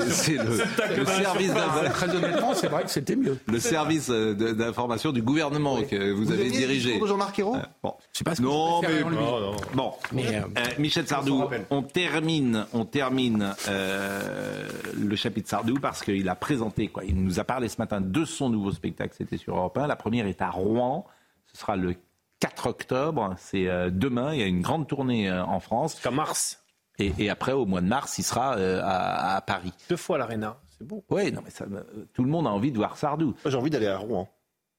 c'est 0.10 0.34
le, 0.34 0.98
le 0.98 1.06
service 1.06 1.54
d'info- 1.54 1.90
Très 1.92 2.16
honnêtement, 2.16 2.54
c'est 2.54 2.68
vrai 2.68 2.84
que 2.84 2.90
c'était 2.90 3.16
mieux. 3.16 3.38
le 3.48 3.60
service 3.60 4.10
euh, 4.10 4.34
d'information 4.54 5.12
du 5.12 5.22
gouvernement 5.22 5.82
que 5.84 6.12
vous, 6.12 6.32
avez 6.32 6.42
aimiez 6.48 6.52
le 6.52 6.58
dirigé. 6.68 7.02
Jean-Marc 7.06 7.40
Ayrault 7.40 7.56
Euh, 7.56 7.60
bon. 7.84 7.94
C'est 8.14 8.24
pas 8.24 8.36
ce 8.36 8.42
que 8.42 8.46
Non, 8.46 8.82
je 8.82 8.88
mais 8.88 8.98
lui. 8.98 9.16
Non, 9.16 9.40
non. 9.40 9.56
Bon, 9.74 9.94
Mais, 10.12 10.36
euh, 10.36 10.42
Euh, 10.58 10.62
Michel 10.78 11.08
Sardou, 11.08 11.46
on 11.70 11.82
termine, 11.84 12.66
on 12.74 12.86
termine 12.86 13.54
euh, 13.68 14.68
le 15.00 15.16
chapitre 15.16 15.50
Sardou 15.50 15.76
parce 15.82 16.02
qu'il 16.04 16.28
a 16.30 16.36
présenté, 16.36 16.88
quoi, 16.88 17.04
il 17.06 17.16
nous 17.24 17.40
a 17.40 17.44
parlé 17.44 17.70
ce 17.70 17.78
matin 17.80 18.02
de 18.02 18.26
son 18.26 18.50
nouveau 18.50 18.72
spectacle, 18.72 19.14
c'était 19.18 19.38
sur 19.38 19.56
Europe 19.58 19.78
1. 19.78 19.88
La 19.88 19.96
première 19.96 20.26
est 20.28 20.42
à 20.42 20.50
Rouen, 20.50 21.06
ce 21.52 21.58
sera 21.60 21.76
le 21.76 21.96
4 22.40 22.68
octobre, 22.68 23.36
c'est 23.38 23.68
euh, 23.68 23.90
demain, 23.92 24.34
il 24.34 24.40
y 24.40 24.44
a 24.44 24.48
une 24.48 24.62
grande 24.62 24.88
tournée 24.88 25.30
euh, 25.30 25.44
en 25.44 25.60
France. 25.60 25.94
Jusqu'à 25.94 26.12
mars. 26.12 26.64
Et, 26.98 27.14
et 27.18 27.30
après, 27.30 27.52
au 27.54 27.66
mois 27.66 27.82
de 27.82 27.88
mars, 27.88 28.18
il 28.18 28.24
sera 28.24 28.56
euh, 28.58 28.82
à, 28.84 29.36
à 29.38 29.42
Paris. 29.42 29.74
Deux 29.90 29.96
fois 29.98 30.18
l'Arena. 30.18 30.58
C'est 30.78 30.86
beau. 30.88 31.04
Oui, 31.10 31.32
non, 31.32 31.42
mais 31.44 31.50
ça, 31.50 31.66
tout 32.14 32.24
le 32.24 32.30
monde 32.30 32.48
a 32.48 32.50
envie 32.50 32.72
de 32.72 32.78
voir 32.78 32.98
Sardou. 32.98 33.28
Moi, 33.28 33.36
J'ai 33.52 33.56
envie 33.58 33.70
d'aller 33.70 33.88
à 33.88 33.98
Rouen. 33.98 34.30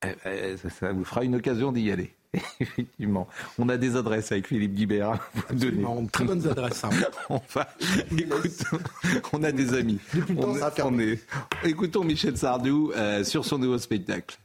Euh, 0.04 0.14
euh, 0.26 0.56
ça, 0.56 0.70
ça 0.70 0.92
vous 0.92 1.04
fera 1.04 1.25
une 1.25 1.34
occasion 1.34 1.73
d'y 1.73 1.90
aller. 1.90 2.14
Effectivement. 2.61 3.26
On 3.58 3.68
a 3.68 3.76
des 3.76 3.96
adresses 3.96 4.30
avec 4.32 4.46
Philippe 4.46 4.75
Guibert 4.75 5.11
à 5.11 5.20
vous 5.50 5.54
donner. 5.56 5.82
Non, 5.82 6.06
très 6.06 6.25
bonnes 6.25 6.46
adresses. 6.49 6.84
hein. 6.84 6.90
On 7.28 7.40
va, 7.52 7.68
écoute, 8.16 8.64
on 9.32 9.42
a 9.42 9.50
des 9.52 9.75
amis. 9.75 9.99
Depuis 10.14 10.34
le 10.34 10.40
temps, 10.40 10.49
On, 10.50 10.56
est- 10.56 10.70
fermé. 10.70 11.18
on 11.62 11.66
est- 11.66 11.70
écoutons 11.70 12.04
Michel 12.04 12.37
Sardou 12.37 12.92
euh, 12.96 13.25
sur 13.25 13.44
son 13.44 13.58
nouveau 13.58 13.78
spectacle. 13.78 14.38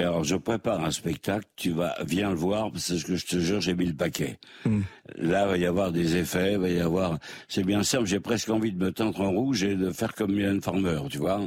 Alors, 0.00 0.22
je 0.22 0.36
prépare 0.36 0.84
un 0.84 0.92
spectacle, 0.92 1.44
tu 1.56 1.72
vas, 1.72 1.96
viens 2.06 2.30
le 2.30 2.36
voir, 2.36 2.70
parce 2.70 3.02
que 3.02 3.16
je 3.16 3.26
te 3.26 3.40
jure, 3.40 3.60
j'ai 3.60 3.74
mis 3.74 3.86
le 3.86 3.94
paquet. 3.94 4.38
Là, 5.16 5.46
il 5.46 5.48
va 5.48 5.56
y 5.56 5.66
avoir 5.66 5.90
des 5.90 6.16
effets, 6.16 6.52
il 6.52 6.58
va 6.58 6.68
y 6.68 6.78
avoir, 6.78 7.18
c'est 7.48 7.64
bien 7.64 7.82
simple, 7.82 8.06
j'ai 8.06 8.20
presque 8.20 8.48
envie 8.48 8.70
de 8.70 8.78
me 8.78 8.92
teindre 8.92 9.20
en 9.20 9.32
rouge 9.32 9.64
et 9.64 9.74
de 9.74 9.90
faire 9.90 10.14
comme 10.14 10.34
Mylène 10.34 10.62
Farmer, 10.62 11.00
tu 11.10 11.18
vois. 11.18 11.40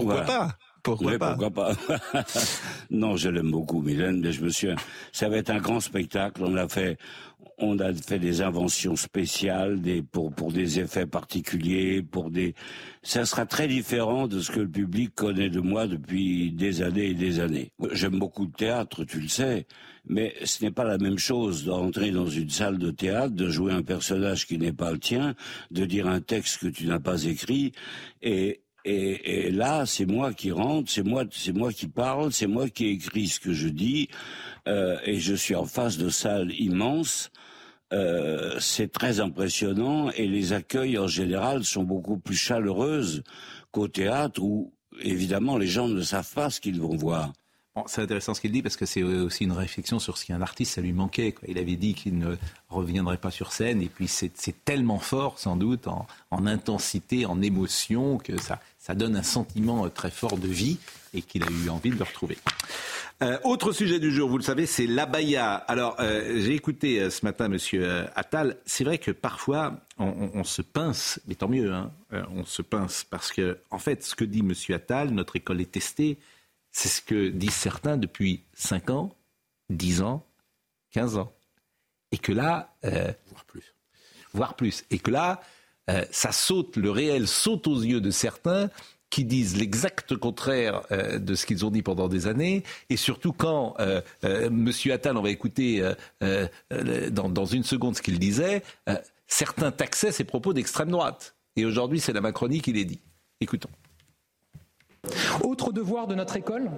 Voilà. 0.00 0.22
pas? 0.22 0.58
Pourquoi 0.84 1.12
Oui, 1.12 1.18
pourquoi 1.18 1.50
pas? 1.50 1.72
Non, 2.90 3.16
je 3.16 3.28
l'aime 3.28 3.50
beaucoup, 3.50 3.82
Mylène, 3.82 4.20
mais 4.20 4.32
je 4.32 4.44
me 4.44 4.48
suis. 4.48 4.68
Ça 5.12 5.28
va 5.28 5.36
être 5.38 5.50
un 5.50 5.58
grand 5.58 5.80
spectacle. 5.80 6.42
On 6.44 6.56
a 6.56 6.68
fait, 6.68 6.96
on 7.58 7.78
a 7.78 7.92
fait 7.94 8.18
des 8.18 8.42
inventions 8.42 8.96
spéciales, 8.96 9.80
des 9.80 10.02
pour 10.02 10.32
pour 10.32 10.52
des 10.52 10.80
effets 10.80 11.06
particuliers, 11.06 12.02
pour 12.02 12.30
des. 12.30 12.54
Ça 13.02 13.24
sera 13.24 13.46
très 13.46 13.68
différent 13.68 14.26
de 14.28 14.40
ce 14.40 14.50
que 14.50 14.60
le 14.60 14.68
public 14.68 15.14
connaît 15.14 15.50
de 15.50 15.60
moi 15.60 15.86
depuis 15.86 16.52
des 16.52 16.82
années 16.82 17.10
et 17.10 17.14
des 17.14 17.40
années. 17.40 17.72
J'aime 17.92 18.18
beaucoup 18.18 18.44
le 18.44 18.52
théâtre, 18.52 19.04
tu 19.04 19.20
le 19.20 19.28
sais, 19.28 19.66
mais 20.06 20.34
ce 20.44 20.64
n'est 20.64 20.70
pas 20.70 20.84
la 20.84 20.98
même 20.98 21.18
chose 21.18 21.64
d'entrer 21.64 22.10
dans 22.10 22.26
une 22.26 22.50
salle 22.50 22.78
de 22.78 22.90
théâtre, 22.90 23.34
de 23.34 23.48
jouer 23.48 23.72
un 23.72 23.82
personnage 23.82 24.46
qui 24.46 24.58
n'est 24.58 24.72
pas 24.72 24.92
le 24.92 24.98
tien, 24.98 25.34
de 25.70 25.84
dire 25.84 26.06
un 26.06 26.20
texte 26.20 26.58
que 26.58 26.68
tu 26.68 26.86
n'as 26.86 27.00
pas 27.00 27.24
écrit, 27.24 27.72
et 28.22 28.62
et, 28.84 29.50
là, 29.50 29.86
c'est 29.86 30.06
moi 30.06 30.32
qui 30.32 30.50
rentre, 30.50 30.90
c'est 30.90 31.04
moi, 31.04 31.24
c'est 31.30 31.52
moi 31.52 31.72
qui 31.72 31.86
parle, 31.86 32.32
c'est 32.32 32.46
moi 32.46 32.68
qui 32.68 32.86
écris 32.86 33.28
ce 33.28 33.40
que 33.40 33.52
je 33.52 33.68
dis, 33.68 34.08
euh, 34.68 34.98
et 35.04 35.20
je 35.20 35.34
suis 35.34 35.54
en 35.54 35.66
face 35.66 35.98
de 35.98 36.08
salles 36.08 36.52
immenses. 36.58 37.30
euh, 37.92 38.58
c'est 38.58 38.90
très 38.90 39.20
impressionnant 39.20 40.10
et 40.12 40.26
les 40.26 40.54
accueils 40.54 40.98
en 40.98 41.08
général 41.08 41.62
sont 41.62 41.84
beaucoup 41.84 42.18
plus 42.18 42.36
chaleureuses 42.36 43.22
qu'au 43.70 43.86
théâtre 43.86 44.42
où 44.42 44.72
évidemment 45.02 45.58
les 45.58 45.66
gens 45.66 45.88
ne 45.88 46.00
savent 46.00 46.32
pas 46.32 46.48
ce 46.48 46.60
qu'ils 46.60 46.80
vont 46.80 46.96
voir. 46.96 47.32
C'est 47.86 48.02
intéressant 48.02 48.34
ce 48.34 48.40
qu'il 48.40 48.52
dit 48.52 48.60
parce 48.60 48.76
que 48.76 48.84
c'est 48.84 49.02
aussi 49.02 49.44
une 49.44 49.52
réflexion 49.52 49.98
sur 49.98 50.18
ce 50.18 50.26
qu'un 50.26 50.42
artiste, 50.42 50.74
ça 50.74 50.82
lui 50.82 50.92
manquait. 50.92 51.34
Il 51.48 51.56
avait 51.58 51.76
dit 51.76 51.94
qu'il 51.94 52.18
ne 52.18 52.36
reviendrait 52.68 53.16
pas 53.16 53.30
sur 53.30 53.52
scène 53.52 53.80
et 53.80 53.88
puis 53.88 54.08
c'est 54.08 54.32
tellement 54.64 54.98
fort 54.98 55.38
sans 55.38 55.56
doute 55.56 55.88
en, 55.88 56.06
en, 56.30 56.46
intensité, 56.46 57.24
en 57.24 57.40
émotion 57.40 58.18
que 58.18 58.34
ça, 58.38 58.60
donne 58.94 59.16
un 59.16 59.22
sentiment 59.22 59.88
très 59.88 60.10
fort 60.10 60.36
de 60.36 60.48
vie 60.48 60.78
et 61.14 61.22
qu'il 61.22 61.44
a 61.44 61.46
eu 61.50 61.70
envie 61.70 61.90
de 61.90 61.96
le 61.96 62.04
retrouver. 62.04 62.36
Euh, 63.22 63.38
autre 63.44 63.70
sujet 63.70 64.00
du 64.00 64.10
jour, 64.10 64.28
vous 64.28 64.38
le 64.38 64.42
savez, 64.42 64.66
c'est 64.66 64.86
l'abaya. 64.86 65.54
Alors, 65.54 65.96
euh, 66.00 66.40
j'ai 66.40 66.54
écouté 66.54 67.00
euh, 67.00 67.08
ce 67.08 67.24
matin 67.24 67.46
Monsieur 67.46 67.84
euh, 67.84 68.04
Attal. 68.16 68.56
C'est 68.66 68.82
vrai 68.82 68.98
que 68.98 69.12
parfois, 69.12 69.76
on, 69.98 70.42
se 70.42 70.60
pince, 70.60 71.20
mais 71.28 71.36
tant 71.36 71.48
mieux, 71.48 71.72
hein, 71.72 71.92
euh, 72.12 72.24
on 72.34 72.44
se 72.44 72.62
pince 72.62 73.04
parce 73.08 73.30
que, 73.30 73.58
en 73.70 73.78
fait, 73.78 74.02
ce 74.02 74.16
que 74.16 74.24
dit 74.24 74.42
Monsieur 74.42 74.74
Attal, 74.74 75.10
notre 75.10 75.36
école 75.36 75.60
est 75.60 75.70
testée, 75.70 76.18
c'est 76.72 76.88
ce 76.88 77.00
que 77.00 77.28
disent 77.28 77.54
certains 77.54 77.96
depuis 77.96 78.44
5 78.54 78.90
ans, 78.90 79.14
10 79.70 80.02
ans, 80.02 80.26
15 80.92 81.18
ans. 81.18 81.32
Et 82.10 82.18
que 82.18 82.32
là, 82.32 82.74
euh, 82.84 83.12
voire 83.28 83.44
plus, 83.44 83.74
voire 84.32 84.54
plus, 84.54 84.84
et 84.90 84.98
que 84.98 85.10
là, 85.10 85.40
euh, 85.90 86.04
ça 86.10 86.32
saute, 86.32 86.76
le 86.76 86.90
réel 86.90 87.26
saute 87.26 87.66
aux 87.66 87.80
yeux 87.80 88.00
de 88.00 88.10
certains 88.10 88.70
qui 89.12 89.26
disent 89.26 89.58
l'exact 89.58 90.16
contraire 90.16 90.82
euh, 90.90 91.18
de 91.18 91.34
ce 91.34 91.44
qu'ils 91.44 91.66
ont 91.66 91.70
dit 91.70 91.82
pendant 91.82 92.08
des 92.08 92.26
années, 92.26 92.64
et 92.88 92.96
surtout 92.96 93.34
quand 93.34 93.74
euh, 93.78 94.00
euh, 94.24 94.48
Monsieur 94.50 94.94
Attal, 94.94 95.18
on 95.18 95.22
va 95.22 95.28
écouter 95.28 95.86
dans, 96.20 97.28
dans, 97.28 97.44
une 97.44 97.62
seconde 97.62 97.94
ce 97.94 98.00
qu'il 98.00 98.18
disait, 98.18 98.62
certains 99.26 99.70
taxaient 99.70 100.12
ses 100.12 100.24
propos 100.24 100.54
d'extrême 100.54 100.90
droite. 100.90 101.34
Et 101.56 101.66
aujourd'hui, 101.66 102.00
c'est 102.00 102.14
la 102.14 102.22
Macronie 102.22 102.62
qui 102.62 102.72
les 102.72 102.86
dit. 102.86 103.00
Écoutons. 103.40 103.68
Autre 105.42 105.72
devoir 105.72 106.06
de 106.06 106.14
notre 106.14 106.36
école, 106.36 106.70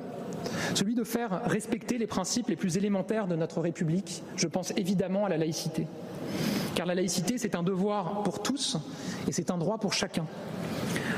celui 0.75 0.95
de 0.95 1.04
faire 1.04 1.43
respecter 1.45 1.99
les 1.99 2.07
principes 2.07 2.49
les 2.49 2.57
plus 2.57 2.78
élémentaires 2.78 3.26
de 3.26 3.37
notre 3.37 3.61
République. 3.61 4.23
Je 4.37 4.49
pense 4.49 4.73
évidemment 4.76 5.26
à 5.26 5.28
la 5.28 5.37
laïcité. 5.37 5.87
Car 6.75 6.87
la 6.87 6.95
laïcité, 6.95 7.37
c'est 7.37 7.54
un 7.54 7.62
devoir 7.62 8.23
pour 8.23 8.43
tous 8.43 8.78
et 9.28 9.33
c'est 9.33 9.50
un 9.50 9.59
droit 9.59 9.78
pour 9.78 9.93
chacun. 9.93 10.25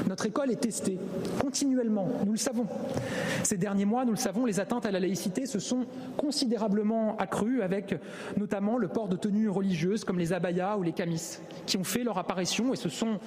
Notre 0.09 0.27
école 0.27 0.51
est 0.51 0.61
testée 0.61 0.99
continuellement, 1.41 2.09
nous 2.25 2.33
le 2.33 2.39
savons. 2.39 2.67
Ces 3.43 3.57
derniers 3.57 3.85
mois, 3.85 4.05
nous 4.05 4.13
le 4.13 4.19
savons, 4.19 4.45
les 4.45 4.61
atteintes 4.61 4.87
à 4.87 4.91
la 4.91 5.01
laïcité 5.01 5.47
se 5.47 5.59
sont 5.59 5.87
considérablement 6.17 7.17
accrues 7.17 7.63
avec 7.63 7.95
notamment 8.37 8.79
le 8.79 8.89
port 8.89 9.09
de 9.09 9.17
tenues 9.17 9.49
religieuses 9.49 10.05
comme 10.05 10.19
les 10.19 10.33
abayas 10.33 10.77
ou 10.77 10.83
les 10.83 10.93
camis 10.93 11.39
qui 11.67 11.77
ont 11.77 11.85
fait 11.85 12.05
leur 12.05 12.19
apparition 12.19 12.73
et 12.73 12.77
se 12.77 12.89
sont 12.89 13.19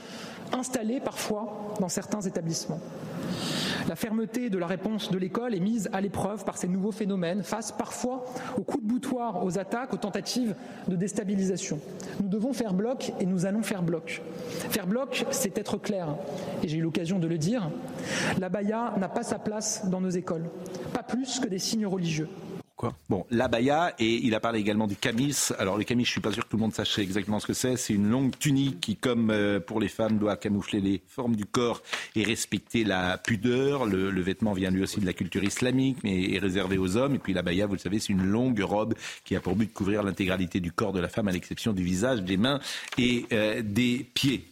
installés 0.54 1.00
parfois 1.00 1.74
dans 1.80 1.90
certains 1.90 2.22
établissements. 2.22 2.80
La 3.90 3.96
fermeté 3.96 4.52
de 4.52 4.60
la 4.60 4.68
réponse 4.68 5.10
de 5.10 5.18
l'école 5.18 5.56
est 5.56 5.60
mise 5.60 5.90
à 5.94 6.00
l'épreuve 6.00 6.46
par 6.46 6.60
ces 6.60 6.68
nouveaux 6.68 6.92
phénomènes 6.92 7.42
face 7.42 7.72
parfois 7.72 8.24
aux 8.56 8.62
coups 8.62 8.84
de 8.84 8.88
boutoir, 8.88 9.44
aux 9.44 9.58
attaques, 9.58 9.96
aux 9.96 9.98
tentatives 9.98 10.54
de 10.88 10.96
déstabilisation. 10.96 11.80
Nous 12.22 12.30
devons 12.30 12.54
faire 12.54 12.76
bloc 12.76 13.12
et 13.20 13.26
nous 13.26 13.48
allons 13.48 13.64
faire 13.64 13.82
bloc. 13.82 14.22
Faire 14.70 14.86
bloc, 14.86 15.26
c'est 15.32 15.58
être 15.58 15.80
clair. 15.80 16.16
Et 16.62 16.68
j'ai 16.68 16.78
eu 16.78 16.82
l'occasion 16.82 17.18
de 17.18 17.26
le 17.26 17.40
dire, 17.40 17.72
la 18.38 18.50
baya 18.50 18.94
n'a 19.00 19.10
pas 19.10 19.24
sa 19.24 19.40
place 19.40 19.90
dans 19.90 20.02
nos 20.02 20.12
écoles, 20.12 20.46
pas 20.94 21.02
plus 21.02 21.40
que 21.40 21.48
des 21.48 21.58
signes 21.58 21.88
religieux. 21.88 22.30
Quoi 22.80 22.96
bon, 23.10 23.26
l'abaya, 23.30 23.94
et 24.00 24.26
il 24.26 24.34
a 24.36 24.40
parlé 24.40 24.62
également 24.62 24.88
du 24.88 24.96
camis. 24.96 25.50
Alors, 25.58 25.78
le 25.78 25.84
camis, 25.84 26.06
je 26.06 26.12
suis 26.12 26.22
pas 26.22 26.32
sûr 26.32 26.46
que 26.46 26.50
tout 26.50 26.56
le 26.56 26.62
monde 26.62 26.74
sache 26.74 26.98
exactement 26.98 27.42
ce 27.42 27.46
que 27.46 27.52
c'est. 27.52 27.76
C'est 27.76 27.94
une 27.94 28.10
longue 28.10 28.40
tunique 28.40 28.80
qui, 28.80 28.96
comme 28.96 29.32
euh, 29.32 29.60
pour 29.60 29.82
les 29.82 29.90
femmes, 29.90 30.18
doit 30.18 30.38
camoufler 30.38 30.80
les 30.80 31.02
formes 31.06 31.36
du 31.36 31.46
corps 31.46 31.84
et 32.16 32.24
respecter 32.24 32.86
la 32.86 33.18
pudeur. 33.18 33.86
Le, 33.86 34.12
le 34.12 34.22
vêtement 34.22 34.54
vient 34.54 34.72
lui 34.72 34.82
aussi 34.82 35.02
de 35.02 35.06
la 35.06 35.12
culture 35.12 35.44
islamique, 35.44 35.98
mais 36.06 36.32
est 36.32 36.40
réservé 36.40 36.78
aux 36.78 36.96
hommes. 36.96 37.16
Et 37.16 37.20
puis 37.20 37.34
l'abaya, 37.34 37.68
vous 37.68 37.74
le 37.74 37.80
savez, 37.80 38.00
c'est 38.00 38.14
une 38.14 38.26
longue 38.26 38.62
robe 38.62 38.94
qui 39.26 39.36
a 39.36 39.42
pour 39.42 39.58
but 39.58 39.66
de 39.66 39.74
couvrir 39.74 40.02
l'intégralité 40.02 40.62
du 40.62 40.72
corps 40.72 40.94
de 40.94 41.02
la 41.02 41.10
femme, 41.10 41.28
à 41.28 41.34
l'exception 41.34 41.74
du 41.74 41.84
visage, 41.84 42.22
des 42.22 42.38
mains 42.38 42.62
et 42.98 43.26
euh, 43.34 43.62
des 43.62 44.10
pieds. 44.14 44.46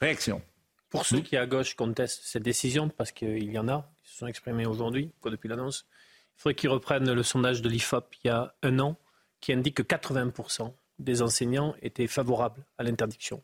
Réaction 0.00 0.42
Pour 0.90 1.06
ceux 1.06 1.20
qui, 1.20 1.36
à 1.36 1.46
gauche, 1.46 1.76
contestent 1.76 2.22
cette 2.24 2.42
décision, 2.42 2.88
parce 2.88 3.12
qu'il 3.12 3.52
y 3.52 3.58
en 3.60 3.68
a 3.68 3.88
qui 4.02 4.10
se 4.10 4.18
sont 4.18 4.26
exprimés 4.26 4.66
aujourd'hui, 4.66 5.12
quoi, 5.20 5.30
depuis 5.30 5.48
l'annonce, 5.48 5.86
il 6.36 6.40
faudrait 6.40 6.54
qu'ils 6.54 6.70
reprennent 6.70 7.10
le 7.10 7.22
sondage 7.22 7.62
de 7.62 7.68
l'IFOP 7.68 8.14
il 8.24 8.28
y 8.28 8.30
a 8.30 8.54
un 8.62 8.78
an, 8.78 8.96
qui 9.40 9.52
indique 9.52 9.74
que 9.76 9.82
80% 9.82 10.72
des 10.98 11.22
enseignants 11.22 11.74
étaient 11.82 12.06
favorables 12.06 12.64
à 12.78 12.82
l'interdiction 12.82 13.42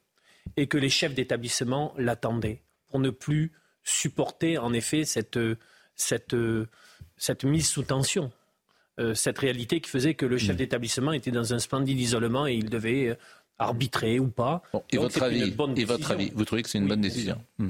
et 0.56 0.66
que 0.66 0.78
les 0.78 0.88
chefs 0.88 1.14
d'établissement 1.14 1.94
l'attendaient 1.98 2.62
pour 2.88 3.00
ne 3.00 3.10
plus 3.10 3.52
supporter 3.82 4.58
en 4.58 4.72
effet 4.72 5.04
cette, 5.04 5.38
cette, 5.94 6.36
cette 7.16 7.44
mise 7.44 7.68
sous 7.68 7.82
tension, 7.82 8.32
euh, 8.98 9.14
cette 9.14 9.38
réalité 9.38 9.80
qui 9.80 9.90
faisait 9.90 10.14
que 10.14 10.26
le 10.26 10.38
chef 10.38 10.54
mmh. 10.54 10.58
d'établissement 10.58 11.12
était 11.12 11.30
dans 11.30 11.54
un 11.54 11.58
splendide 11.58 12.00
isolement 12.00 12.46
et 12.46 12.54
il 12.54 12.70
devait 12.70 13.18
arbitrer 13.58 14.18
ou 14.18 14.28
pas. 14.28 14.62
Bon, 14.72 14.82
et, 14.90 14.96
votre 14.96 15.22
avis, 15.22 15.54
et 15.76 15.84
votre 15.84 16.10
avis, 16.10 16.30
vous 16.34 16.44
trouvez 16.44 16.62
que 16.62 16.68
c'est 16.68 16.78
une 16.78 16.84
oui, 16.84 16.90
bonne 16.90 17.00
décision? 17.00 17.44
Mmh. 17.58 17.68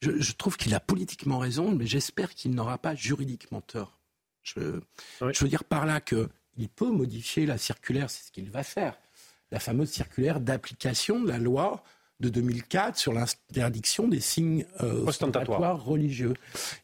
Je, 0.00 0.20
je, 0.20 0.32
trouve 0.32 0.56
qu'il 0.56 0.74
a 0.74 0.80
politiquement 0.80 1.38
raison, 1.38 1.72
mais 1.72 1.86
j'espère 1.86 2.34
qu'il 2.34 2.54
n'aura 2.54 2.78
pas 2.78 2.94
juridiquement 2.94 3.60
tort. 3.60 3.98
Je, 4.42 4.80
oui. 5.20 5.32
je, 5.34 5.44
veux 5.44 5.48
dire 5.48 5.64
par 5.64 5.84
là 5.84 6.00
qu'il 6.00 6.68
peut 6.74 6.90
modifier 6.90 7.46
la 7.46 7.58
circulaire, 7.58 8.08
c'est 8.08 8.26
ce 8.26 8.32
qu'il 8.32 8.50
va 8.50 8.62
faire. 8.62 8.96
La 9.50 9.60
fameuse 9.60 9.90
circulaire 9.90 10.40
d'application 10.40 11.20
de 11.20 11.28
la 11.28 11.38
loi 11.38 11.82
de 12.20 12.28
2004 12.28 12.96
sur 12.96 13.12
l'interdiction 13.12 14.06
des 14.06 14.20
signes 14.20 14.66
euh, 14.82 15.04
ostentatoires 15.06 15.82
religieux. 15.82 16.34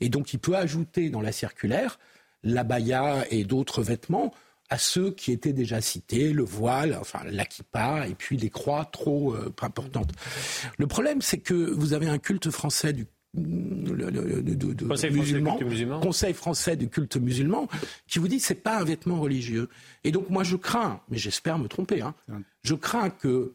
Et 0.00 0.08
donc 0.08 0.32
il 0.32 0.38
peut 0.38 0.56
ajouter 0.56 1.10
dans 1.10 1.20
la 1.20 1.32
circulaire 1.32 1.98
l'abaya 2.42 3.24
et 3.30 3.44
d'autres 3.44 3.82
vêtements 3.82 4.32
à 4.70 4.78
ceux 4.78 5.10
qui 5.12 5.32
étaient 5.32 5.52
déjà 5.52 5.80
cités, 5.80 6.32
le 6.32 6.42
voile, 6.42 6.96
enfin 7.00 7.20
l'akipa, 7.26 8.06
et 8.08 8.14
puis 8.14 8.36
les 8.36 8.50
croix 8.50 8.84
trop 8.84 9.34
euh, 9.34 9.52
importantes. 9.62 10.10
Le 10.78 10.86
problème, 10.86 11.22
c'est 11.22 11.38
que 11.38 11.54
vous 11.54 11.92
avez 11.92 12.08
un 12.08 12.18
culte 12.18 12.50
français 12.50 12.92
du 12.92 13.06
le, 13.38 14.10
le, 14.10 14.42
de, 14.42 14.72
de, 14.72 14.84
Conseil, 14.86 15.10
musulman, 15.10 15.50
français 15.50 15.64
musulman. 15.64 16.00
Conseil 16.00 16.32
français 16.32 16.76
du 16.76 16.88
culte 16.88 17.16
musulman, 17.16 17.68
qui 18.06 18.18
vous 18.18 18.28
dit 18.28 18.40
c'est 18.40 18.54
pas 18.54 18.80
un 18.80 18.84
vêtement 18.84 19.20
religieux. 19.20 19.68
Et 20.04 20.10
donc 20.10 20.30
moi 20.30 20.42
je 20.42 20.56
crains, 20.56 21.02
mais 21.10 21.18
j'espère 21.18 21.58
me 21.58 21.68
tromper, 21.68 22.00
hein, 22.00 22.14
je 22.62 22.74
crains 22.74 23.10
que 23.10 23.52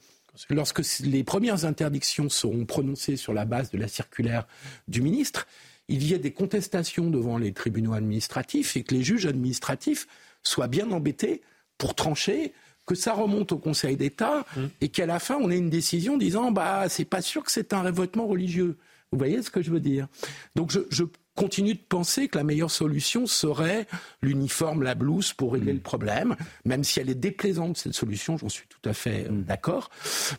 lorsque 0.49 0.81
les 1.01 1.23
premières 1.23 1.65
interdictions 1.65 2.29
seront 2.29 2.65
prononcées 2.65 3.17
sur 3.17 3.33
la 3.33 3.45
base 3.45 3.71
de 3.71 3.77
la 3.77 3.87
circulaire 3.87 4.47
du 4.87 5.01
ministre, 5.01 5.47
il 5.87 6.03
y 6.03 6.13
ait 6.13 6.19
des 6.19 6.31
contestations 6.31 7.09
devant 7.09 7.37
les 7.37 7.51
tribunaux 7.51 7.93
administratifs 7.93 8.77
et 8.77 8.83
que 8.83 8.93
les 8.93 9.03
juges 9.03 9.25
administratifs 9.25 10.07
soient 10.43 10.67
bien 10.67 10.91
embêtés 10.91 11.41
pour 11.77 11.95
trancher 11.95 12.53
que 12.85 12.95
ça 12.95 13.13
remonte 13.13 13.51
au 13.51 13.57
Conseil 13.57 13.95
d'État 13.95 14.45
mmh. 14.55 14.61
et 14.81 14.89
qu'à 14.89 15.05
la 15.05 15.19
fin 15.19 15.37
on 15.37 15.49
ait 15.51 15.57
une 15.57 15.69
décision 15.69 16.17
disant 16.17 16.51
bah 16.51 16.89
c'est 16.89 17.05
pas 17.05 17.21
sûr 17.21 17.43
que 17.43 17.51
c'est 17.51 17.73
un 17.73 17.81
révotement 17.81 18.27
religieux. 18.27 18.77
Vous 19.11 19.17
voyez 19.17 19.41
ce 19.41 19.49
que 19.49 19.61
je 19.61 19.71
veux 19.71 19.79
dire? 19.79 20.07
Donc 20.55 20.71
je, 20.71 20.79
je, 20.89 21.03
continue 21.35 21.73
de 21.73 21.79
penser 21.79 22.27
que 22.27 22.37
la 22.37 22.43
meilleure 22.43 22.71
solution 22.71 23.25
serait 23.25 23.87
l'uniforme, 24.21 24.83
la 24.83 24.95
blouse 24.95 25.33
pour 25.33 25.53
régler 25.53 25.73
mmh. 25.73 25.75
le 25.75 25.81
problème, 25.81 26.35
même 26.65 26.83
si 26.83 26.99
elle 26.99 27.09
est 27.09 27.15
déplaisante 27.15 27.77
cette 27.77 27.93
solution, 27.93 28.37
j'en 28.37 28.49
suis 28.49 28.67
tout 28.67 28.89
à 28.89 28.93
fait 28.93 29.29
mmh. 29.29 29.43
d'accord. 29.43 29.89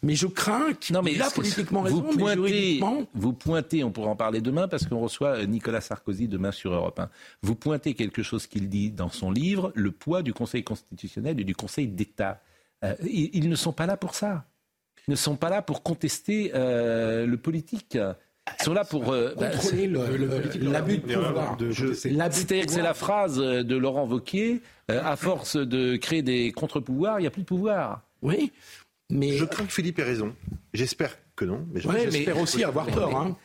Mais 0.02 0.14
je 0.14 0.26
crains 0.26 0.74
qu'il 0.74 0.96
a 0.96 1.30
politiquement 1.30 1.82
raison, 1.82 1.96
vous 1.96 2.02
pointez, 2.02 2.24
mais 2.24 2.34
juridiquement... 2.34 3.02
Vous 3.14 3.32
pointez, 3.32 3.84
on 3.84 3.90
pourra 3.90 4.10
en 4.10 4.16
parler 4.16 4.40
demain 4.40 4.68
parce 4.68 4.86
qu'on 4.86 5.00
reçoit 5.00 5.46
Nicolas 5.46 5.80
Sarkozy 5.80 6.28
demain 6.28 6.52
sur 6.52 6.72
Europe 6.72 7.00
1. 7.00 7.08
Vous 7.42 7.54
pointez 7.54 7.94
quelque 7.94 8.22
chose 8.22 8.46
qu'il 8.46 8.68
dit 8.68 8.90
dans 8.90 9.10
son 9.10 9.30
livre, 9.30 9.72
le 9.74 9.92
poids 9.92 10.22
du 10.22 10.32
Conseil 10.32 10.64
constitutionnel 10.64 11.40
et 11.40 11.44
du 11.44 11.54
Conseil 11.54 11.88
d'État. 11.88 12.40
Euh, 12.84 12.94
ils, 13.02 13.30
ils, 13.32 13.48
ne 13.48 13.56
sont 13.56 13.72
pas 13.72 13.86
là 13.86 13.96
pour 13.96 14.14
ça. 14.14 14.44
Ils 15.08 15.12
ne 15.12 15.16
sont 15.16 15.36
pas 15.36 15.50
là 15.50 15.62
pour 15.62 15.82
contester 15.82 16.52
euh, 16.54 17.26
le 17.26 17.36
politique. 17.36 17.96
Ils 18.60 18.64
sont 18.64 18.74
là 18.74 18.84
pour 18.84 19.12
euh, 19.12 19.34
contrôler 19.34 19.88
bah, 19.88 20.00
l'abus 20.60 20.98
de 20.98 21.14
pouvoir. 21.14 21.56
C'est-à-dire 21.72 22.66
que 22.66 22.72
c'est 22.72 22.82
la 22.82 22.94
phrase 22.94 23.38
de 23.38 23.76
Laurent 23.76 24.04
Vauquier 24.04 24.62
euh, 24.90 25.00
à 25.04 25.16
force 25.16 25.56
de 25.56 25.96
créer 25.96 26.22
des 26.22 26.52
contre-pouvoirs, 26.52 27.20
il 27.20 27.22
n'y 27.22 27.28
a 27.28 27.30
plus 27.30 27.42
de 27.42 27.46
pouvoir. 27.46 28.02
Oui, 28.20 28.52
mais 29.10 29.36
je 29.36 29.44
crains 29.44 29.64
que 29.64 29.72
Philippe 29.72 29.98
ait 29.98 30.04
raison. 30.04 30.34
J'espère 30.74 31.18
que 31.36 31.44
non. 31.44 31.66
Mais 31.72 31.80
j'espère 31.80 32.36
ouais, 32.36 32.42
aussi 32.42 32.64
avoir 32.64 32.86
tort. 32.86 33.16
Hein. 33.16 33.36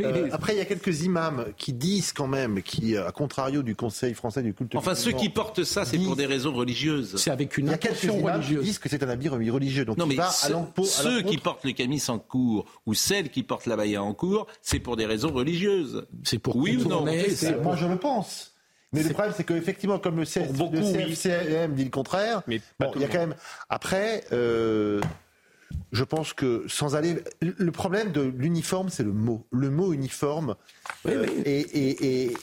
Euh, 0.00 0.28
après, 0.32 0.54
il 0.54 0.58
y 0.58 0.60
a 0.60 0.64
quelques 0.64 1.02
imams 1.02 1.46
qui 1.56 1.72
disent 1.72 2.12
quand 2.12 2.26
même, 2.26 2.62
qui, 2.62 2.96
à 2.96 3.10
contrario 3.12 3.62
du 3.62 3.74
Conseil 3.74 4.14
français 4.14 4.42
du 4.42 4.54
culte. 4.54 4.74
Enfin, 4.74 4.94
ceux 4.94 5.12
qui 5.12 5.28
portent 5.28 5.64
ça, 5.64 5.84
c'est 5.84 5.98
pour 5.98 6.16
des 6.16 6.26
raisons 6.26 6.52
religieuses. 6.52 7.16
C'est 7.16 7.30
avec 7.30 7.56
une 7.58 7.70
intention 7.70 8.20
religieuse. 8.22 8.60
Qui 8.60 8.66
disent 8.66 8.78
que 8.78 8.88
c'est 8.88 9.02
un 9.02 9.08
habit 9.08 9.28
religieux. 9.28 9.84
Donc 9.84 9.96
non, 9.98 10.06
mais 10.06 10.16
va 10.16 10.30
ceux, 10.30 10.54
à 10.54 10.84
ceux 10.84 11.22
qui 11.22 11.38
portent 11.38 11.64
le 11.64 11.72
camis 11.72 12.02
en 12.08 12.18
cours 12.18 12.66
ou 12.86 12.94
celles 12.94 13.30
qui 13.30 13.42
portent 13.42 13.66
la 13.66 13.76
baïa 13.76 14.02
en 14.02 14.14
cours, 14.14 14.46
c'est 14.62 14.78
pour 14.78 14.96
des 14.96 15.06
raisons 15.06 15.32
religieuses. 15.32 16.06
C'est 16.24 16.38
pour 16.38 16.56
oui 16.56 16.76
ou 16.76 16.88
non 16.88 17.04
Moi, 17.04 17.76
je 17.76 17.86
le 17.86 17.96
pense. 17.96 18.52
Mais 18.92 19.02
le 19.02 19.10
problème, 19.10 19.34
c'est 19.36 19.44
qu'effectivement, 19.44 19.98
comme 19.98 20.16
le, 20.16 20.24
C- 20.24 20.40
Pour 20.44 20.52
beaucoup, 20.54 20.76
le 20.76 20.82
oui. 20.82 21.14
CFCM 21.14 21.74
dit 21.74 21.84
le 21.84 21.90
contraire, 21.90 22.42
Mais 22.46 22.60
bon, 22.78 22.92
il 22.94 23.02
y 23.02 23.04
a 23.04 23.08
quand 23.08 23.18
même. 23.18 23.34
Après, 23.68 24.24
euh, 24.32 25.00
je 25.92 26.04
pense 26.04 26.32
que 26.32 26.64
sans 26.68 26.94
aller. 26.96 27.22
Le 27.40 27.70
problème 27.72 28.12
de 28.12 28.22
l'uniforme, 28.22 28.88
c'est 28.88 29.02
le 29.04 29.12
mot. 29.12 29.46
Le 29.50 29.70
mot 29.70 29.92
uniforme 29.92 30.56
euh, 31.06 31.26
Et, 31.44 31.60
et- 31.60 32.24
et 32.30 32.36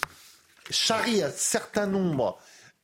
charrie 0.70 1.22
un 1.24 1.30
certain 1.32 1.88
nombre 1.88 2.38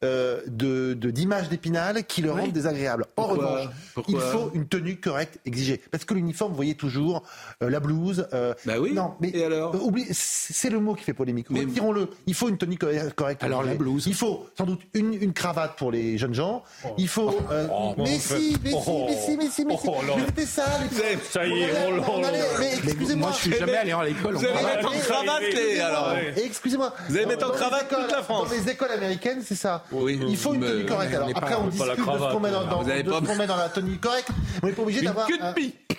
euh, 0.03 0.41
de 0.47 0.93
de- 0.93 1.11
d'images 1.11 1.49
d'épinal 1.49 2.05
qui 2.05 2.21
le 2.21 2.31
rendent 2.31 2.51
désagréable. 2.53 3.05
En 3.17 3.27
Pourquoi 3.27 3.47
revanche, 3.51 3.67
Pourquoi 3.93 4.13
il 4.13 4.19
faut 4.21 4.51
une 4.53 4.67
tenue 4.67 4.97
correcte 4.97 5.39
exigée. 5.45 5.81
Parce 5.91 6.05
que 6.05 6.13
l'uniforme, 6.13 6.51
vous 6.51 6.55
voyez 6.55 6.75
toujours 6.75 7.23
euh, 7.63 7.69
la 7.69 7.79
blouse. 7.79 8.27
euh, 8.33 8.53
Bah 8.65 8.75
oui. 8.79 8.93
Non, 8.93 9.15
mais 9.19 9.29
Et 9.33 9.43
alors 9.43 9.75
euh, 9.75 9.79
oublie, 9.79 10.05
c'est 10.11 10.69
le 10.69 10.79
mot 10.79 10.93
qui 10.95 11.03
fait 11.03 11.13
polémique. 11.13 11.47
Mais- 11.49 11.61
Retirons-le. 11.61 12.09
Il 12.27 12.33
faut 12.33 12.47
une 12.49 12.57
tenue 12.57 12.77
co- 12.77 12.87
correcte. 13.15 13.43
Alors, 13.43 13.63
la 13.63 13.75
blouse. 13.75 14.05
Il 14.07 14.13
faut 14.15 14.47
sans 14.57 14.65
doute 14.65 14.81
une, 14.93 15.13
une 15.13 15.33
cravate 15.33 15.75
pour 15.77 15.91
les 15.91 16.17
jeunes 16.17 16.33
gens. 16.33 16.63
Il 16.97 17.07
faut. 17.07 17.35
euh, 17.51 17.67
Oh, 17.71 17.93
mais, 17.97 18.17
si, 18.19 18.57
mais, 18.63 18.71
oh, 18.73 18.81
si, 18.83 18.91
mais 18.91 19.15
si, 19.17 19.37
mais 19.37 19.49
si, 19.49 19.65
mais 19.65 19.77
si, 19.77 19.87
oh. 19.87 19.95
Mais 20.17 20.25
c'était 20.27 20.45
ça. 20.45 20.65
les- 20.91 21.17
Ça 21.29 21.45
y 21.45 21.61
est, 21.61 21.71
On 21.87 21.99
oh 21.99 22.03
oh. 22.07 22.19
Mais 22.21 22.31
Mais 22.59 22.73
excusez-moi. 22.91 23.29
moi, 23.29 23.37
je 23.37 23.49
suis 23.49 23.57
jamais 23.57 23.75
allé 23.75 23.91
à 23.91 24.03
l'école. 24.03 24.35
Vous 24.35 24.45
allez 24.45 24.63
mettre 24.63 24.87
en 24.87 24.99
cravate, 24.99 25.41
ouais. 25.41 25.79
alors. 25.79 26.13
Excusez-moi. 26.37 26.93
Vous 27.09 27.17
allez 27.17 27.25
mettre 27.25 27.47
en 27.47 27.51
les 27.51 27.57
cravate 27.57 27.89
toute 27.89 28.11
la 28.11 28.23
France. 28.23 28.49
Dans 28.49 28.55
les 28.55 28.69
écoles 28.71 28.91
américaines, 28.91 29.41
c'est 29.45 29.55
ça. 29.55 29.83
Oui, 29.91 30.19
Il 30.27 30.37
faut 30.37 30.53
une 30.53 30.61
tenue 30.61 30.85
correcte. 30.85 31.13
Alors 31.15 31.29
après, 31.35 31.55
on 31.55 31.67
discute 31.67 31.87
de 31.89 31.95
ce 31.95 32.31
qu'on 32.33 32.39
met 32.39 32.51
dans, 32.51 32.65
dans- 32.65 32.81
Vous 32.83 32.89
avez 32.89 33.03
de 33.03 33.09
pas- 33.09 33.19
ce 33.21 33.25
qu'on 33.25 33.35
met 33.35 33.47
dans 33.47 33.57
la 33.57 33.69
tenue 33.69 33.97
correcte. 33.97 34.29
On 34.63 34.67
n'est 34.67 34.73
pas 34.73 34.81
obligé 34.81 35.01
d'avoir. 35.01 35.27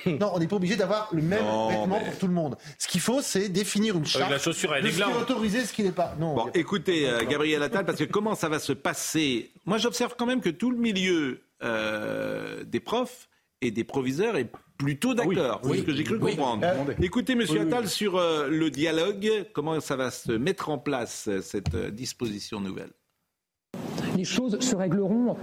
Non, 0.06 0.30
on 0.34 0.38
n'est 0.38 0.46
pas 0.46 0.56
obligé 0.56 0.76
d'avoir 0.76 1.08
le 1.12 1.20
même 1.20 1.44
Non, 1.44 1.68
vêtement 1.68 1.98
mais- 2.00 2.04
pour 2.10 2.18
tout 2.18 2.26
le 2.26 2.32
monde. 2.32 2.56
Ce 2.78 2.88
qu'il 2.88 3.02
faut, 3.02 3.20
c'est 3.20 3.50
définir 3.50 3.96
une 3.96 4.06
charte. 4.06 4.30
la 4.30 4.38
chaussure 4.38 4.72
à 4.72 4.80
de 4.80 4.88
ce 4.88 4.94
qui 4.96 5.00
est 5.02 5.04
autorisé, 5.04 5.64
ce 5.66 5.72
qui 5.74 5.82
n'est 5.82 5.92
pas. 5.92 6.14
Non. 6.18 6.34
Bon, 6.34 6.50
écoutez, 6.54 7.06
euh, 7.06 7.20
Gabriel 7.28 7.62
Attal, 7.62 7.84
parce 7.84 7.98
que 7.98 8.04
comment 8.04 8.34
ça 8.34 8.48
va 8.48 8.58
se 8.60 8.72
passer? 8.72 9.50
Moi, 9.66 9.76
j'observe 9.76 10.14
quand 10.16 10.24
même 10.24 10.40
que 10.40 10.48
tout 10.48 10.70
le 10.70 10.78
milieu 10.78 11.42
euh, 11.62 12.64
des 12.64 12.80
profs 12.80 13.28
et 13.60 13.70
des 13.70 13.84
proviseurs 13.84 14.36
est 14.36 14.48
plutôt 14.78 15.12
d'accord. 15.12 15.60
c'est 15.64 15.76
ce 15.78 15.82
que 15.82 15.92
j'ai 15.94 16.04
cru 16.04 16.18
comprendre. 16.18 16.64
Euh, 16.64 16.94
Écoutez, 17.02 17.34
Monsieur 17.34 17.60
Attal, 17.60 17.86
sur 17.86 18.16
euh, 18.16 18.48
le 18.48 18.70
dialogue, 18.70 19.30
comment 19.52 19.78
ça 19.80 19.96
va 19.96 20.10
se 20.10 20.32
mettre 20.32 20.70
en 20.70 20.78
place 20.78 21.28
cette 21.42 21.74
euh, 21.74 21.90
disposition 21.90 22.60
nouvelle? 22.60 22.88
Les 24.16 24.24
choses 24.24 24.60
se 24.60 24.76
régleront 24.76 25.36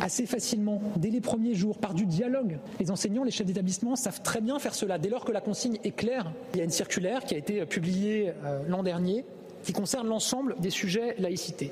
assez 0.00 0.26
facilement, 0.26 0.80
dès 0.96 1.10
les 1.10 1.20
premiers 1.20 1.54
jours, 1.54 1.78
par 1.78 1.94
du 1.94 2.06
dialogue. 2.06 2.58
Les 2.80 2.90
enseignants, 2.90 3.24
les 3.24 3.30
chefs 3.30 3.46
d'établissement 3.46 3.96
savent 3.96 4.22
très 4.22 4.40
bien 4.40 4.58
faire 4.58 4.74
cela. 4.74 4.98
Dès 4.98 5.08
lors 5.08 5.24
que 5.24 5.32
la 5.32 5.40
consigne 5.40 5.78
est 5.84 5.90
claire, 5.90 6.32
il 6.54 6.58
y 6.58 6.60
a 6.60 6.64
une 6.64 6.70
circulaire 6.70 7.24
qui 7.24 7.34
a 7.34 7.38
été 7.38 7.66
publiée 7.66 8.32
euh, 8.44 8.62
l'an 8.68 8.82
dernier 8.82 9.26
qui 9.62 9.72
concerne 9.72 10.06
l'ensemble 10.08 10.56
des 10.58 10.70
sujets 10.70 11.16
laïcité. 11.18 11.70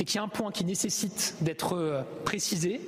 Et 0.00 0.04
qui 0.04 0.18
a 0.18 0.22
un 0.22 0.28
point 0.28 0.50
qui 0.50 0.64
nécessite 0.64 1.34
d'être 1.40 1.74
euh, 1.74 2.02
précisé, 2.24 2.80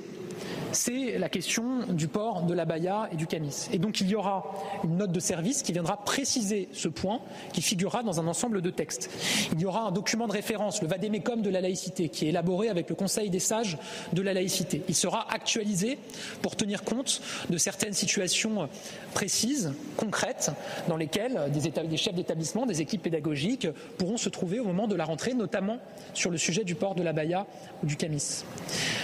c'est 0.71 1.17
la 1.17 1.29
question 1.29 1.85
du 1.89 2.07
port 2.07 2.43
de 2.43 2.53
la 2.53 2.65
baya 2.65 3.09
et 3.11 3.15
du 3.15 3.27
camis. 3.27 3.67
Et 3.71 3.77
donc 3.79 4.01
il 4.01 4.09
y 4.09 4.15
aura 4.15 4.45
une 4.83 4.97
note 4.97 5.11
de 5.11 5.19
service 5.19 5.63
qui 5.63 5.73
viendra 5.73 5.97
préciser 5.97 6.69
ce 6.73 6.87
point, 6.87 7.19
qui 7.53 7.61
figurera 7.61 8.03
dans 8.03 8.19
un 8.19 8.27
ensemble 8.27 8.61
de 8.61 8.69
textes. 8.69 9.09
Il 9.53 9.61
y 9.61 9.65
aura 9.65 9.87
un 9.87 9.91
document 9.91 10.27
de 10.27 10.33
référence, 10.33 10.81
le 10.81 10.87
vadémécum 10.87 11.41
de 11.41 11.49
la 11.49 11.61
laïcité, 11.61 12.09
qui 12.09 12.25
est 12.25 12.29
élaboré 12.29 12.69
avec 12.69 12.89
le 12.89 12.95
Conseil 12.95 13.29
des 13.29 13.39
sages 13.39 13.77
de 14.13 14.21
la 14.21 14.33
laïcité. 14.33 14.81
Il 14.87 14.95
sera 14.95 15.31
actualisé 15.31 15.97
pour 16.41 16.55
tenir 16.55 16.83
compte 16.83 17.21
de 17.49 17.57
certaines 17.57 17.93
situations 17.93 18.69
précises, 19.13 19.73
concrètes, 19.97 20.51
dans 20.87 20.97
lesquelles 20.97 21.51
des, 21.51 21.69
des 21.69 21.97
chefs 21.97 22.15
d'établissement, 22.15 22.65
des 22.65 22.81
équipes 22.81 23.03
pédagogiques 23.03 23.67
pourront 23.97 24.17
se 24.17 24.29
trouver 24.29 24.59
au 24.59 24.65
moment 24.65 24.87
de 24.87 24.95
la 24.95 25.05
rentrée, 25.05 25.33
notamment 25.33 25.77
sur 26.13 26.29
le 26.31 26.37
sujet 26.37 26.63
du 26.63 26.75
port 26.75 26.95
de 26.95 27.03
la 27.03 27.13
baya 27.13 27.45
ou 27.83 27.85
du 27.85 27.95
camis. 27.95 28.43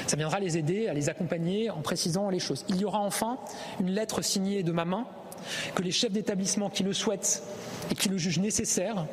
Ça 0.07 0.17
viendra 0.17 0.39
les 0.39 0.57
aider 0.57 0.87
à 0.87 0.93
les 0.93 1.09
accompagner 1.09 1.54
en 1.69 1.81
précisant 1.81 2.29
les 2.29 2.39
choses. 2.39 2.65
Il 2.69 2.77
y 2.77 2.85
aura 2.85 2.99
enfin 2.99 3.37
une 3.79 3.91
lettre 3.91 4.21
signée 4.21 4.63
de 4.63 4.71
ma 4.71 4.85
main 4.85 5.05
que 5.75 5.83
les 5.83 5.91
chefs 5.91 6.11
d'établissement 6.11 6.69
qui 6.69 6.83
le 6.83 6.93
souhaitent 6.93 7.43
et 7.91 7.95
qui 7.95 8.09
le 8.09 8.17
jugent 8.17 8.39
nécessaire 8.39 9.05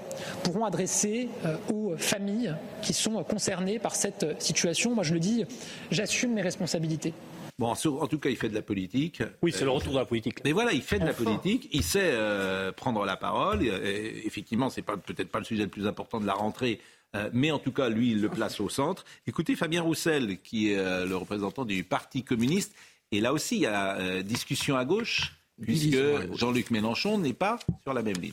pourront 0.45 0.65
adresser 0.65 1.29
euh, 1.45 1.57
aux 1.73 1.97
familles 1.97 2.55
qui 2.81 2.93
sont 2.93 3.23
concernées 3.25 3.79
par 3.79 3.95
cette 3.95 4.41
situation. 4.41 4.95
Moi, 4.95 5.05
je 5.05 5.15
le 5.15 5.21
dis, 5.21 5.45
j'assume 5.91 6.33
mes 6.35 6.43
responsabilités. 6.43 7.13
Bon, 7.59 7.69
en 7.69 8.07
tout 8.07 8.19
cas, 8.19 8.31
il 8.31 8.37
fait 8.37 8.49
de 8.49 8.55
la 8.55 8.63
politique. 8.63 9.23
Oui, 9.43 9.53
c'est 9.53 9.65
le 9.65 9.71
retour 9.71 9.93
de 9.93 9.99
la 9.99 10.05
politique. 10.07 10.43
Mais 10.45 10.53
voilà, 10.53 10.73
il 10.73 10.83
fait 10.83 10.99
de 10.99 11.05
la 11.05 11.13
politique, 11.13 11.69
il 11.73 11.83
sait 11.85 12.01
euh, 12.03 12.73
prendre 12.73 13.05
la 13.05 13.17
parole. 13.17 13.63
Et, 13.63 14.27
effectivement, 14.27 14.71
c'est 14.71 14.83
pas 14.83 14.97
peut-être 14.97 15.29
pas 15.29 15.39
le 15.39 15.45
sujet 15.45 15.65
le 15.65 15.69
plus 15.69 15.87
important 15.87 16.19
de 16.19 16.27
la 16.27 16.33
rentrée, 16.33 16.81
euh, 17.15 17.31
mais 17.33 17.51
en 17.51 17.59
tout 17.59 17.73
cas, 17.73 17.89
lui, 17.89 18.13
il 18.13 18.21
le 18.21 18.29
place 18.29 18.61
au 18.61 18.69
centre. 18.69 19.05
Écoutez 19.27 19.57
Fabien 19.57 19.83
Roussel, 19.83 20.39
qui 20.43 20.73
est 20.73 20.79
euh, 20.79 21.07
le 21.07 21.17
représentant 21.17 21.65
du 21.65 21.85
Parti 21.85 22.23
communiste, 22.25 22.75
et 23.13 23.21
là 23.21 23.33
aussi, 23.33 23.57
il 23.57 23.63
y 23.63 23.67
a 23.67 23.97
euh, 23.99 24.23
discussion 24.23 24.77
à 24.77 24.85
gauche, 24.85 25.37
puisque. 25.61 25.97
Jean-Luc 26.35 26.71
Mélenchon 26.71 27.19
n'est 27.19 27.35
pas 27.35 27.59
sur 27.83 27.93
la 27.93 28.03
même 28.03 28.17
ligne. 28.17 28.33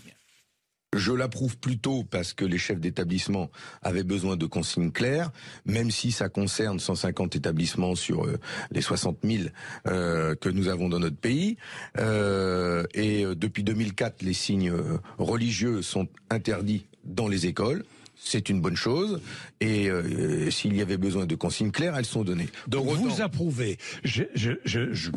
Je 0.95 1.11
l'approuve 1.11 1.55
plutôt 1.57 2.03
parce 2.03 2.33
que 2.33 2.45
les 2.45 2.57
chefs 2.57 2.79
d'établissement 2.79 3.51
avaient 3.83 4.03
besoin 4.03 4.37
de 4.37 4.47
consignes 4.47 4.91
claires, 4.91 5.29
même 5.65 5.91
si 5.91 6.11
ça 6.11 6.29
concerne 6.29 6.79
150 6.79 7.35
établissements 7.35 7.93
sur 7.93 8.25
les 8.71 8.81
60 8.81 9.19
000 9.23 9.43
euh, 9.85 10.33
que 10.33 10.49
nous 10.49 10.67
avons 10.67 10.89
dans 10.89 10.97
notre 10.97 11.17
pays. 11.17 11.57
Euh, 11.99 12.85
et 12.95 13.23
depuis 13.35 13.63
2004, 13.63 14.23
les 14.23 14.33
signes 14.33 14.73
religieux 15.19 15.83
sont 15.83 16.07
interdits 16.31 16.87
dans 17.03 17.27
les 17.27 17.45
écoles. 17.45 17.85
C'est 18.21 18.49
une 18.49 18.61
bonne 18.61 18.75
chose. 18.75 19.21
Et 19.61 19.89
euh, 19.89 20.51
s'il 20.51 20.75
y 20.75 20.81
avait 20.81 20.97
besoin 20.97 21.25
de 21.25 21.35
consignes 21.35 21.71
claires, 21.71 21.95
elles 21.97 22.05
sont 22.05 22.23
données. 22.23 22.49
Donc 22.67 22.87
vous 22.87 23.21
approuvez, 23.21 23.77
je, 24.03 24.23
je, 24.35 24.51
je, 24.65 24.93
je, 24.93 25.11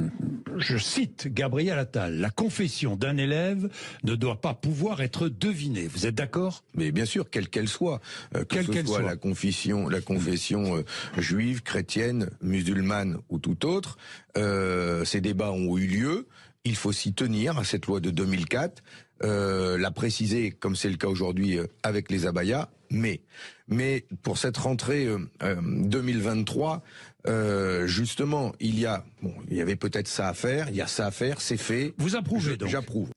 je 0.58 0.76
cite 0.76 1.28
Gabriel 1.32 1.78
Attal, 1.78 2.18
la 2.18 2.30
confession 2.30 2.96
d'un 2.96 3.16
élève 3.16 3.68
ne 4.04 4.14
doit 4.14 4.40
pas 4.40 4.54
pouvoir 4.54 5.02
être 5.02 5.28
devinée. 5.28 5.86
Vous 5.86 6.06
êtes 6.06 6.14
d'accord? 6.14 6.64
Mais 6.74 6.92
bien 6.92 7.04
sûr, 7.04 7.28
quelle 7.30 7.48
qu'elle 7.48 7.68
soit, 7.68 8.00
euh, 8.36 8.40
que 8.40 8.54
Quelle 8.54 8.66
ce 8.66 8.70
qu'elle 8.70 8.86
soit, 8.86 9.00
soit. 9.00 9.08
la 9.08 9.16
confession, 9.16 9.88
la 9.88 10.00
confession 10.00 10.76
euh, 10.76 10.82
juive, 11.18 11.62
chrétienne, 11.62 12.30
musulmane 12.40 13.18
ou 13.28 13.38
tout 13.38 13.66
autre, 13.66 13.98
euh, 14.36 15.04
ces 15.04 15.20
débats 15.20 15.52
ont 15.52 15.76
eu 15.76 15.86
lieu. 15.86 16.26
Il 16.64 16.76
faut 16.76 16.92
s'y 16.92 17.12
tenir 17.12 17.58
à 17.58 17.64
cette 17.64 17.86
loi 17.86 18.00
de 18.00 18.10
2004, 18.10 18.82
euh, 19.24 19.78
la 19.78 19.90
préciser 19.90 20.50
comme 20.50 20.76
c'est 20.76 20.90
le 20.90 20.96
cas 20.96 21.08
aujourd'hui 21.08 21.58
euh, 21.58 21.66
avec 21.82 22.10
les 22.10 22.26
abayas. 22.26 22.68
Mais, 22.90 23.20
mais 23.68 24.04
pour 24.22 24.36
cette 24.36 24.56
rentrée 24.58 25.06
euh, 25.06 25.18
euh, 25.42 25.56
2023, 25.64 26.82
euh, 27.28 27.86
justement, 27.86 28.52
il 28.60 28.78
y 28.78 28.86
a, 28.86 29.04
bon, 29.22 29.32
il 29.50 29.56
y 29.56 29.60
avait 29.60 29.76
peut-être 29.76 30.08
ça 30.08 30.28
à 30.28 30.34
faire. 30.34 30.68
Il 30.68 30.76
y 30.76 30.80
a 30.82 30.86
ça 30.86 31.06
à 31.06 31.10
faire, 31.10 31.40
c'est 31.40 31.56
fait. 31.56 31.94
Vous 31.98 32.16
approuvez 32.16 32.52
Je- 32.52 32.56
donc 32.56 32.68
J'approuve. 32.68 33.08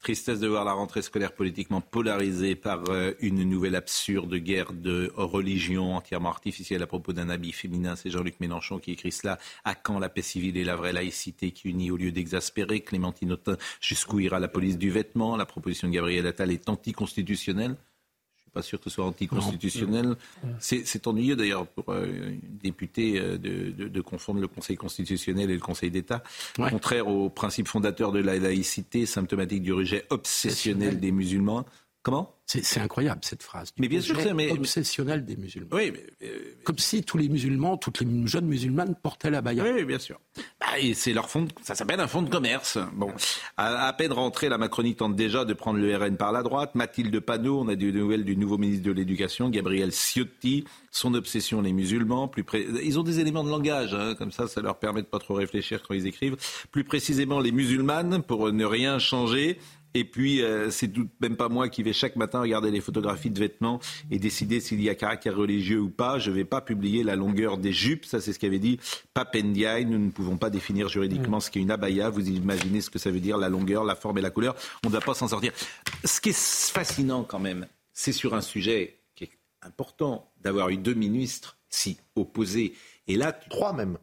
Tristesse 0.00 0.38
de 0.40 0.46
voir 0.46 0.64
la 0.64 0.72
rentrée 0.72 1.02
scolaire 1.02 1.32
politiquement 1.32 1.80
polarisée 1.80 2.54
par 2.54 2.84
euh, 2.90 3.12
une 3.20 3.42
nouvelle 3.42 3.74
absurde 3.74 4.34
guerre 4.36 4.72
de 4.72 5.10
religion 5.16 5.96
entièrement 5.96 6.28
artificielle 6.28 6.82
à 6.82 6.86
propos 6.86 7.12
d'un 7.12 7.28
habit 7.28 7.52
féminin. 7.52 7.96
C'est 7.96 8.10
Jean-Luc 8.10 8.38
Mélenchon 8.38 8.78
qui 8.78 8.92
écrit 8.92 9.10
cela. 9.10 9.38
À 9.64 9.74
quand 9.74 9.98
la 9.98 10.08
paix 10.08 10.22
civile 10.22 10.56
et 10.58 10.64
la 10.64 10.76
vraie 10.76 10.92
laïcité 10.92 11.50
qui 11.50 11.68
unit 11.68 11.90
au 11.90 11.96
lieu 11.96 12.12
d'exaspérer 12.12 12.80
Clémentine 12.80 13.32
Autain, 13.32 13.56
jusqu'où 13.80 14.20
ira 14.20 14.38
la 14.38 14.48
police 14.48 14.78
du 14.78 14.90
vêtement? 14.90 15.36
La 15.36 15.46
proposition 15.46 15.88
de 15.88 15.94
Gabriel 15.94 16.26
Attal 16.26 16.52
est 16.52 16.68
anticonstitutionnelle. 16.68 17.76
Je 18.56 18.62
suis 18.62 18.76
pas 18.76 18.78
sûr 18.78 18.78
que 18.80 18.84
ce 18.84 18.90
soit 18.90 19.04
anticonstitutionnel. 19.04 20.16
C'est 20.58 21.06
ennuyeux 21.06 21.36
d'ailleurs 21.36 21.66
pour 21.66 21.92
euh, 21.92 22.06
une 22.30 22.58
députée 22.62 23.18
euh, 23.20 23.36
de, 23.38 23.70
de- 23.70 23.88
de 23.88 24.00
confondre 24.00 24.40
le 24.40 24.48
Conseil 24.48 24.76
constitutionnel 24.76 25.50
et 25.50 25.54
le 25.54 25.60
Conseil 25.60 25.90
d'État. 25.90 26.22
Ouais. 26.58 26.70
Contraire 26.70 27.08
aux 27.08 27.28
principes 27.30 27.68
fondateurs 27.68 28.12
de 28.12 28.18
la 28.20 28.38
laïcité, 28.38 29.06
symptomatique 29.06 29.62
du 29.62 29.72
rejet 29.72 30.04
obsessionnel 30.10 31.00
des 31.00 31.12
musulmans. 31.12 31.64
Comment? 32.06 32.32
C'est 32.46 32.78
incroyable 32.78 33.22
cette 33.24 33.42
phrase. 33.42 33.72
Mais 33.80 33.88
bien 33.88 34.00
sûr 34.00 34.16
mais- 34.32 34.52
obsessionnel 34.52 35.24
des 35.24 35.34
musulmans. 35.34 35.70
Oui, 35.72 35.90
mais, 35.92 36.06
euh, 36.22 36.54
Comme 36.62 36.78
si 36.78 37.02
tous 37.02 37.18
les 37.18 37.28
musulmans, 37.28 37.76
toutes 37.76 38.00
les 38.00 38.06
jeunes 38.28 38.46
musulmanes 38.46 38.94
portaient 39.02 39.28
la 39.32 39.42
baya. 39.42 39.64
oui, 39.64 39.70
oui, 39.74 39.84
bien 39.84 39.98
sûr. 39.98 40.20
Bah, 40.60 40.78
et 40.78 40.94
c'est 40.94 41.12
leur 41.12 41.28
fonds, 41.28 41.42
de- 41.42 41.50
ça 41.62 41.74
s'appelle 41.74 41.98
un 41.98 42.06
fonds 42.06 42.22
de 42.22 42.30
commerce. 42.30 42.78
Bon, 42.94 43.10
à, 43.56 43.88
à 43.88 43.92
peine 43.92 44.12
rentrée, 44.12 44.48
la 44.48 44.56
Macronie 44.56 44.94
tente 44.94 45.16
déjà 45.16 45.44
de 45.44 45.52
prendre 45.52 45.80
le 45.80 45.96
RN 45.96 46.16
par 46.16 46.30
la 46.30 46.44
droite. 46.44 46.76
Mathilde 46.76 47.18
Panot, 47.18 47.58
on 47.62 47.66
a 47.66 47.74
des 47.74 47.90
nouvelles 47.90 48.24
du 48.24 48.36
nouveau 48.36 48.56
ministre 48.56 48.84
de 48.86 48.92
l'Éducation, 48.92 49.50
Gabriel 49.50 49.90
Ciotti, 49.90 50.64
son 50.92 51.12
obsession 51.14 51.60
les 51.60 51.72
musulmans. 51.72 52.28
Plus 52.28 52.44
ils 52.84 53.00
ont 53.00 53.02
des 53.02 53.18
éléments 53.18 53.42
de 53.42 53.50
langage, 53.50 53.94
hein, 53.94 54.14
comme 54.16 54.30
ça, 54.30 54.46
ça 54.46 54.60
leur 54.62 54.78
permet 54.78 55.02
de 55.02 55.08
pas 55.08 55.18
trop 55.18 55.34
réfléchir 55.34 55.82
quand 55.82 55.94
ils 55.94 56.06
écrivent. 56.06 56.36
Plus 56.70 56.84
précisément, 56.84 57.40
les 57.40 57.50
musulmanes 57.50 58.22
pour 58.22 58.52
ne 58.52 58.64
rien 58.64 59.00
changer. 59.00 59.58
Et 59.96 60.04
puis, 60.04 60.42
euh, 60.42 60.70
c'est 60.70 60.88
tout 60.88 61.08
même 61.20 61.38
pas 61.38 61.48
moi 61.48 61.70
qui 61.70 61.82
vais 61.82 61.94
chaque 61.94 62.16
matin 62.16 62.42
regarder 62.42 62.70
les 62.70 62.82
photographies 62.82 63.30
de 63.30 63.38
vêtements 63.38 63.80
et 64.10 64.18
décider 64.18 64.60
s'il 64.60 64.82
y 64.82 64.90
a 64.90 64.94
caractère 64.94 65.34
religieux 65.34 65.80
ou 65.80 65.88
pas. 65.88 66.18
Je 66.18 66.30
ne 66.30 66.36
vais 66.36 66.44
pas 66.44 66.60
publier 66.60 67.02
la 67.02 67.16
longueur 67.16 67.56
des 67.56 67.72
jupes. 67.72 68.04
Ça, 68.04 68.20
c'est 68.20 68.34
ce 68.34 68.38
qu'avait 68.38 68.58
dit 68.58 68.78
Papendiaï. 69.14 69.86
Nous 69.86 69.96
ne 69.98 70.10
pouvons 70.10 70.36
pas 70.36 70.50
définir 70.50 70.90
juridiquement 70.90 71.40
ce 71.40 71.50
qu'est 71.50 71.60
une 71.60 71.70
abaya. 71.70 72.10
Vous 72.10 72.28
imaginez 72.28 72.82
ce 72.82 72.90
que 72.90 72.98
ça 72.98 73.10
veut 73.10 73.20
dire, 73.20 73.38
la 73.38 73.48
longueur, 73.48 73.84
la 73.84 73.96
forme 73.96 74.18
et 74.18 74.20
la 74.20 74.28
couleur. 74.28 74.54
On 74.84 74.88
ne 74.88 74.92
doit 74.92 75.00
pas 75.00 75.14
s'en 75.14 75.28
sortir. 75.28 75.52
Ce 76.04 76.20
qui 76.20 76.28
est 76.28 76.38
fascinant 76.38 77.24
quand 77.24 77.40
même, 77.40 77.66
c'est 77.94 78.12
sur 78.12 78.34
un 78.34 78.42
sujet 78.42 78.98
qui 79.14 79.24
est 79.24 79.30
important 79.62 80.30
d'avoir 80.42 80.68
eu 80.68 80.76
deux 80.76 80.92
ministres 80.92 81.56
si 81.70 81.96
opposés. 82.16 82.74
Et 83.08 83.16
là, 83.16 83.32
trois 83.32 83.72
même. 83.72 83.96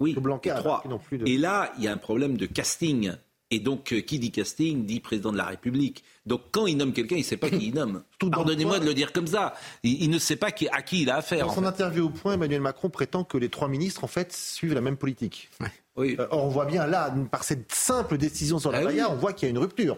Oui, 0.00 0.14
Blanquer 0.14 0.54
trois. 0.58 0.82
Et 1.24 1.38
là, 1.38 1.72
il 1.78 1.84
y 1.84 1.88
a 1.88 1.92
un 1.92 1.96
problème 1.96 2.36
de 2.36 2.46
casting. 2.46 3.12
Et 3.52 3.60
donc, 3.60 3.92
euh, 3.92 4.00
qui 4.00 4.18
dit 4.18 4.32
casting 4.32 4.84
dit 4.84 4.98
président 4.98 5.30
de 5.30 5.36
la 5.36 5.44
République. 5.44 6.02
Donc, 6.26 6.42
quand 6.50 6.66
il 6.66 6.76
nomme 6.76 6.92
quelqu'un, 6.92 7.14
il 7.14 7.20
ne 7.20 7.24
sait 7.24 7.36
pas 7.36 7.48
qui 7.48 7.68
il 7.68 7.74
nomme. 7.74 8.02
Pardonnez-moi 8.32 8.80
de 8.80 8.86
le 8.86 8.94
dire 8.94 9.12
comme 9.12 9.28
ça. 9.28 9.54
Il, 9.84 10.10
ne 10.10 10.18
sait 10.18 10.34
pas 10.34 10.50
qui, 10.50 10.68
à 10.68 10.82
qui 10.82 11.02
il 11.02 11.10
a 11.10 11.16
affaire. 11.16 11.46
Dans 11.46 11.54
son 11.54 11.64
interview 11.64 12.06
au 12.06 12.10
point, 12.10 12.34
Emmanuel 12.34 12.60
Macron 12.60 12.90
prétend 12.90 13.22
que 13.22 13.38
les 13.38 13.48
trois 13.48 13.68
ministres, 13.68 14.02
en 14.02 14.08
fait, 14.08 14.32
suivent 14.32 14.74
la 14.74 14.80
même 14.80 14.96
politique. 14.96 15.48
Oui. 15.96 16.16
Euh, 16.18 16.26
or, 16.30 16.44
on 16.44 16.48
voit 16.48 16.66
bien 16.66 16.86
là, 16.86 17.14
par 17.30 17.44
cette 17.44 17.72
simple 17.72 18.18
décision 18.18 18.58
sur 18.58 18.72
la 18.72 18.80
ah 18.80 19.10
on 19.10 19.14
voit 19.14 19.32
qu'il 19.32 19.46
y 19.46 19.48
a 19.48 19.50
une 19.50 19.58
rupture. 19.58 19.96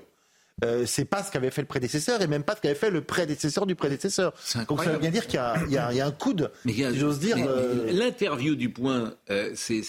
Euh, 0.64 0.86
c'est 0.86 1.04
pas 1.04 1.22
ce 1.22 1.30
qu'avait 1.30 1.50
fait 1.50 1.60
le 1.60 1.68
prédécesseur 1.68 2.20
et 2.20 2.26
même 2.26 2.42
pas 2.42 2.56
ce 2.56 2.60
qu'avait 2.60 2.74
fait 2.74 2.90
le 2.90 3.00
prédécesseur 3.00 3.66
du 3.66 3.74
prédécesseur. 3.76 4.34
Donc 4.68 4.82
ça 4.82 4.90
veut 4.90 4.98
bien 4.98 5.10
dire 5.10 5.26
qu'il 5.26 5.38
y, 5.70 5.76
a 5.76 6.06
un 6.06 6.10
coude, 6.10 6.50
si 6.66 6.98
j'ose 6.98 7.20
dire. 7.20 7.36
Euh, 7.38 7.92
l'interview 7.92 8.56
du 8.56 8.70
point, 8.70 9.14
euh, 9.30 9.52
c'est, 9.54 9.82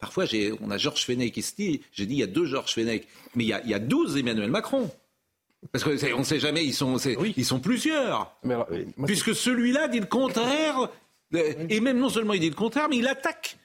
parfois 0.00 0.24
on 0.60 0.70
a 0.70 0.78
Georges 0.78 1.04
Fenech 1.04 1.36
ici, 1.36 1.82
j'ai 1.92 2.06
dit 2.06 2.14
il 2.14 2.20
y 2.20 2.22
a 2.22 2.26
deux 2.26 2.46
Georges 2.46 2.74
Fenech, 2.74 3.06
mais 3.34 3.44
il 3.44 3.48
y 3.48 3.52
a, 3.52 3.62
il 3.62 3.70
y 3.70 3.74
a 3.74 3.78
12 3.78 4.16
Emmanuel 4.16 4.50
Macron. 4.50 4.90
Parce 5.72 5.84
qu'on 5.84 5.90
ne 5.90 6.24
sait 6.24 6.40
jamais, 6.40 6.64
ils 6.64 6.72
sont, 6.72 6.96
ils 6.96 7.44
sont 7.44 7.60
plusieurs. 7.60 8.34
Puisque 9.04 9.34
celui-là 9.34 9.88
dit 9.88 10.00
le 10.00 10.06
contraire, 10.06 10.88
et 11.32 11.80
même 11.80 11.98
non 11.98 12.08
seulement 12.08 12.32
il 12.32 12.40
dit 12.40 12.50
le 12.50 12.56
contraire, 12.56 12.88
mais 12.88 12.96
il 12.96 13.06
attaque 13.06 13.56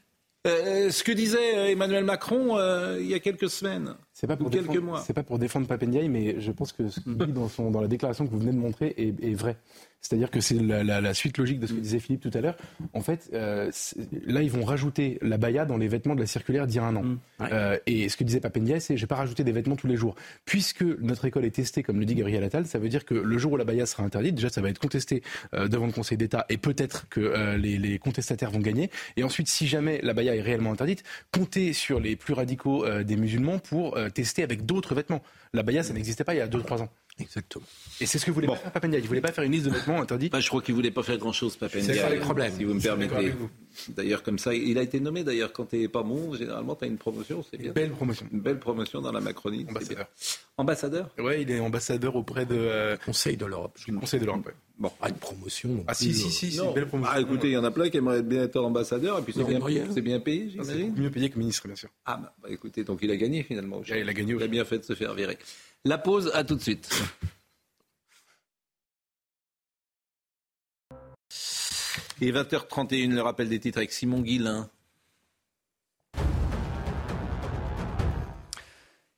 ce 0.46 1.04
que 1.04 1.12
disait 1.12 1.72
Emmanuel 1.72 2.04
Macron 2.04 2.60
il 3.00 3.08
y 3.08 3.16
a 3.16 3.20
quelques 3.20 3.50
semaines. 3.50 3.96
C'est 4.16 4.28
pas 4.28 4.38
pour 4.38 4.50
quelques 4.50 4.78
mois. 4.78 5.02
C'est 5.06 5.12
pas 5.12 5.24
pour 5.24 5.38
défendre 5.38 5.68
Papendiaï, 5.68 6.08
mais 6.08 6.40
je 6.40 6.54
pense 6.54 6.72
que 6.72 6.88
ce 6.88 7.02
qu'il 7.02 7.18
dit 7.18 7.34
dans, 7.34 7.50
son, 7.50 7.70
dans 7.70 7.82
la 7.82 7.90
déclaration 7.90 8.26
que 8.26 8.32
vous 8.32 8.40
venez 8.40 8.54
de 8.54 8.58
montrer 8.58 8.94
est, 8.96 9.22
est 9.22 9.34
vrai. 9.34 9.58
C'est-à-dire 10.06 10.30
que 10.30 10.40
c'est 10.40 10.60
la, 10.60 11.14
suite 11.16 11.40
logique 11.40 11.60
de 11.60 11.66
ce 11.66 11.74
que 11.74 11.80
disait 11.80 11.98
Philippe 11.98 12.22
tout 12.22 12.38
à 12.38 12.40
l'heure. 12.40 12.56
En 12.94 13.02
fait, 13.02 13.32
euh, 13.34 13.72
là, 14.28 14.44
ils 14.44 14.52
vont 14.52 14.64
rajouter 14.64 15.18
la 15.24 15.38
baya 15.38 15.66
dans 15.66 15.78
les 15.78 15.88
vêtements 15.88 16.14
de 16.14 16.20
la 16.20 16.28
circulaire 16.28 16.68
d'il 16.68 16.76
y 16.76 16.80
a 16.80 16.84
un 16.84 16.96
an. 16.96 17.04
Mm. 17.04 17.20
Euh, 17.42 17.78
et 17.88 18.08
ce 18.08 18.16
que 18.16 18.24
disait 18.24 18.40
Papendia, 18.40 18.80
c'est 18.80 18.98
je 18.98 19.02
vais 19.02 19.08
pas 19.08 19.16
rajouter 19.16 19.44
des 19.44 19.52
vêtements 19.52 19.76
tous 19.76 19.88
les 19.88 19.96
jours. 19.96 20.14
Puisque 20.46 20.84
notre 20.84 21.26
école 21.26 21.44
est 21.44 21.56
testée, 21.56 21.82
comme 21.82 22.00
le 22.00 22.06
dit 22.06 22.14
Gabriel 22.14 22.44
Attal, 22.44 22.68
ça 22.68 22.78
veut 22.78 22.88
dire 22.88 23.04
que 23.04 23.16
le 23.16 23.38
jour 23.40 23.54
où 23.54 23.58
la 23.58 23.64
baya 23.64 23.88
sera 23.88 24.04
interdite, 24.04 24.36
déjà, 24.36 24.50
ça 24.50 24.62
va 24.62 24.70
être 24.70 24.78
contesté 24.78 25.24
euh, 25.56 25.68
devant 25.68 25.88
le 25.88 25.92
Conseil 25.92 26.20
d'État 26.20 26.46
et 26.50 26.58
peut-être 26.58 27.10
que 27.10 27.56
les, 27.56 27.98
contestataires 27.98 28.52
vont 28.52 28.60
gagner. 28.60 28.92
Et 29.18 29.24
ensuite, 29.24 29.48
si 29.48 29.66
jamais 29.66 30.00
la 30.04 30.14
baya 30.14 30.36
est 30.36 30.42
réellement 30.42 30.72
interdite, 30.72 31.04
comptez 31.32 31.74
sur 31.74 32.00
les 32.00 32.16
plus 32.16 32.36
radicaux 32.36 32.86
des 33.04 33.16
musulmans 33.16 33.58
pour 33.58 33.98
tester 34.10 34.44
avec 34.44 34.66
d'autres 34.66 34.96
vêtements. 34.96 35.22
La 35.54 35.64
baya, 35.64 35.84
ça 35.84 35.94
n'existait 35.94 36.24
pas 36.24 36.34
il 36.34 36.38
y 36.38 36.42
a 36.42 36.48
2-3 36.48 36.82
ans. 36.82 36.90
Exactement. 37.20 37.66
Et 38.02 38.06
c'est 38.06 38.20
ce 38.20 38.26
que 38.26 38.32
voulait 38.32 38.48
pas 38.48 38.58
faire 38.58 38.72
Papendia. 38.72 39.00
Il 39.00 39.08
voulait 39.08 39.22
pas 39.22 39.32
faire 39.32 39.44
une 39.44 39.54
liste 39.54 39.66
de 39.66 39.72
vêtements 39.72 40.02
interdits. 40.02 40.30
je 40.38 40.48
crois 40.48 40.62
qu'il 40.62 40.76
voulait 40.76 40.92
pas 40.92 41.04
faire 41.04 41.18
grand-chose, 41.18 41.56
Papendia. 41.56 41.94
C'est 41.94 42.00
ça 42.00 42.10
les 42.10 42.18
problèmes. 42.18 42.54
Si 42.56 42.64
vous 42.64 42.74
me 42.74 42.82
permettez. 42.82 43.34
D'ailleurs, 43.90 44.24
comme 44.24 44.40
ça, 44.40 44.54
il 44.54 44.78
a 44.78 44.82
été 44.82 45.00
nommé. 45.00 45.24
D'ailleurs, 45.24 45.54
quand 45.54 45.66
tu 45.66 45.78
n'es 45.78 45.88
pas 45.88 46.04
bon, 46.04 46.34
généralement, 46.36 46.76
tu 46.76 46.86
as 46.86 46.88
une 46.88 46.98
promotion. 46.98 47.44
C'est 47.50 47.58
bien. 47.58 47.68
Une 47.68 47.74
belle 47.74 47.92
promotion. 47.92 48.28
Une 48.32 48.42
belle 48.42 48.60
promotion 48.60 49.02
dans 49.02 49.12
la 49.12 49.22
Macronie. 49.22 49.66
Ambassadeur. 49.70 50.08
Ambassadeur? 50.58 51.10
Oui, 51.20 51.42
il 51.42 51.52
est 51.52 51.60
ambassadeur 51.60 52.16
auprès 52.16 52.46
de. 52.46 52.56
Euh, 52.56 52.98
Conseil 53.06 53.38
de 53.38 53.46
l'Europe. 53.46 53.78
Conseil 54.00 54.20
de 54.20 54.26
l'Europe, 54.26 54.50
Bon. 54.78 54.92
Ah, 55.02 55.10
une 55.10 55.16
promotion. 55.16 55.84
Ah, 55.88 55.94
si, 55.94 56.14
si, 56.14 56.30
si, 56.30 56.52
c'est 56.52 56.64
une 56.64 56.74
belle 56.74 56.88
promotion. 56.88 57.14
Ah, 57.16 57.22
écoutez, 57.22 57.48
il 57.48 57.54
y 57.54 57.58
en 57.58 57.64
a 57.64 57.72
plein 57.72 57.90
qui 57.90 57.98
aimeraient 57.98 58.24
bien 58.24 58.44
être 58.44 58.58
ambassadeur, 58.58 59.20
et 59.20 59.22
puis 59.22 59.34
c'est 59.34 59.44
bien, 59.46 59.60
bien, 59.60 60.20
payé, 60.20 60.48
ah, 60.48 60.64
j'imagine. 60.64 60.94
mieux 60.96 61.10
payé 61.10 61.30
que 61.30 61.40
ministre, 61.40 61.66
bien 61.68 61.76
sûr. 61.76 61.90
Ah, 62.06 62.18
bah, 62.18 62.34
bah, 62.42 62.50
écoutez, 62.52 62.84
donc 62.84 63.00
il 63.02 63.10
a 63.12 63.16
gagné 63.16 63.44
finalement. 63.44 63.82
il 63.88 64.10
a 64.10 64.14
gagné. 64.14 64.34
Il 64.34 64.44
a 64.44 64.48
bien 64.48 64.66
fait 64.66 64.80
de 64.80 64.84
se 64.84 64.94
faire 64.94 65.14
virer. 65.14 65.38
La 65.86 65.98
pause, 65.98 66.30
à 66.34 66.44
tout 66.44 66.56
de 66.56 66.62
suite. 66.62 66.90
Et 72.22 72.32
20h31, 72.32 73.14
le 73.14 73.22
rappel 73.22 73.50
des 73.50 73.60
titres 73.60 73.78
avec 73.78 73.92
Simon 73.92 74.22
Guillain. 74.22 74.70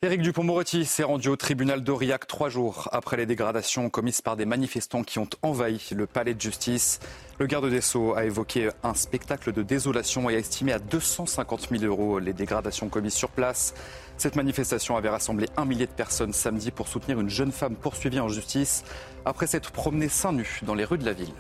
Éric 0.04 0.22
Dupont-Moretti 0.22 0.86
s'est 0.86 1.02
rendu 1.02 1.28
au 1.28 1.36
tribunal 1.36 1.82
d'Aurillac 1.82 2.28
trois 2.28 2.50
jours 2.50 2.88
après 2.92 3.18
les 3.18 3.26
dégradations 3.26 3.90
commises 3.90 4.22
par 4.22 4.36
des 4.38 4.46
manifestants 4.46 5.02
qui 5.02 5.18
ont 5.18 5.28
envahi 5.42 5.82
le 5.96 6.06
palais 6.06 6.36
de 6.36 6.40
justice. 6.40 7.00
Le 7.40 7.48
garde 7.48 7.68
des 7.68 7.82
Sceaux 7.82 8.14
a 8.14 8.24
évoqué 8.24 8.70
un 8.84 8.94
spectacle 8.94 9.52
de 9.52 9.64
désolation 9.64 10.30
et 10.30 10.36
a 10.36 10.38
estimé 10.38 10.72
à 10.72 10.78
250 10.78 11.70
000 11.72 11.84
euros 11.86 12.20
les 12.20 12.34
dégradations 12.34 12.90
commises 12.90 13.16
sur 13.16 13.30
place. 13.30 13.74
Cette 14.18 14.36
manifestation 14.36 14.98
avait 14.98 15.10
rassemblé 15.10 15.48
un 15.58 15.66
millier 15.66 15.88
de 15.88 15.92
personnes 15.92 16.32
samedi 16.32 16.70
pour 16.70 16.88
soutenir 16.88 17.20
une 17.20 17.32
jeune 17.32 17.52
femme 17.52 17.76
poursuivie 17.76 18.20
en 18.20 18.30
justice 18.30 18.84
après 19.26 19.48
s'être 19.48 19.72
promenée 19.72 20.10
seins 20.10 20.32
nus 20.32 20.60
dans 20.62 20.76
les 20.76 20.86
rues 20.86 21.00
de 21.00 21.06
la 21.06 21.14
ville. 21.14 21.34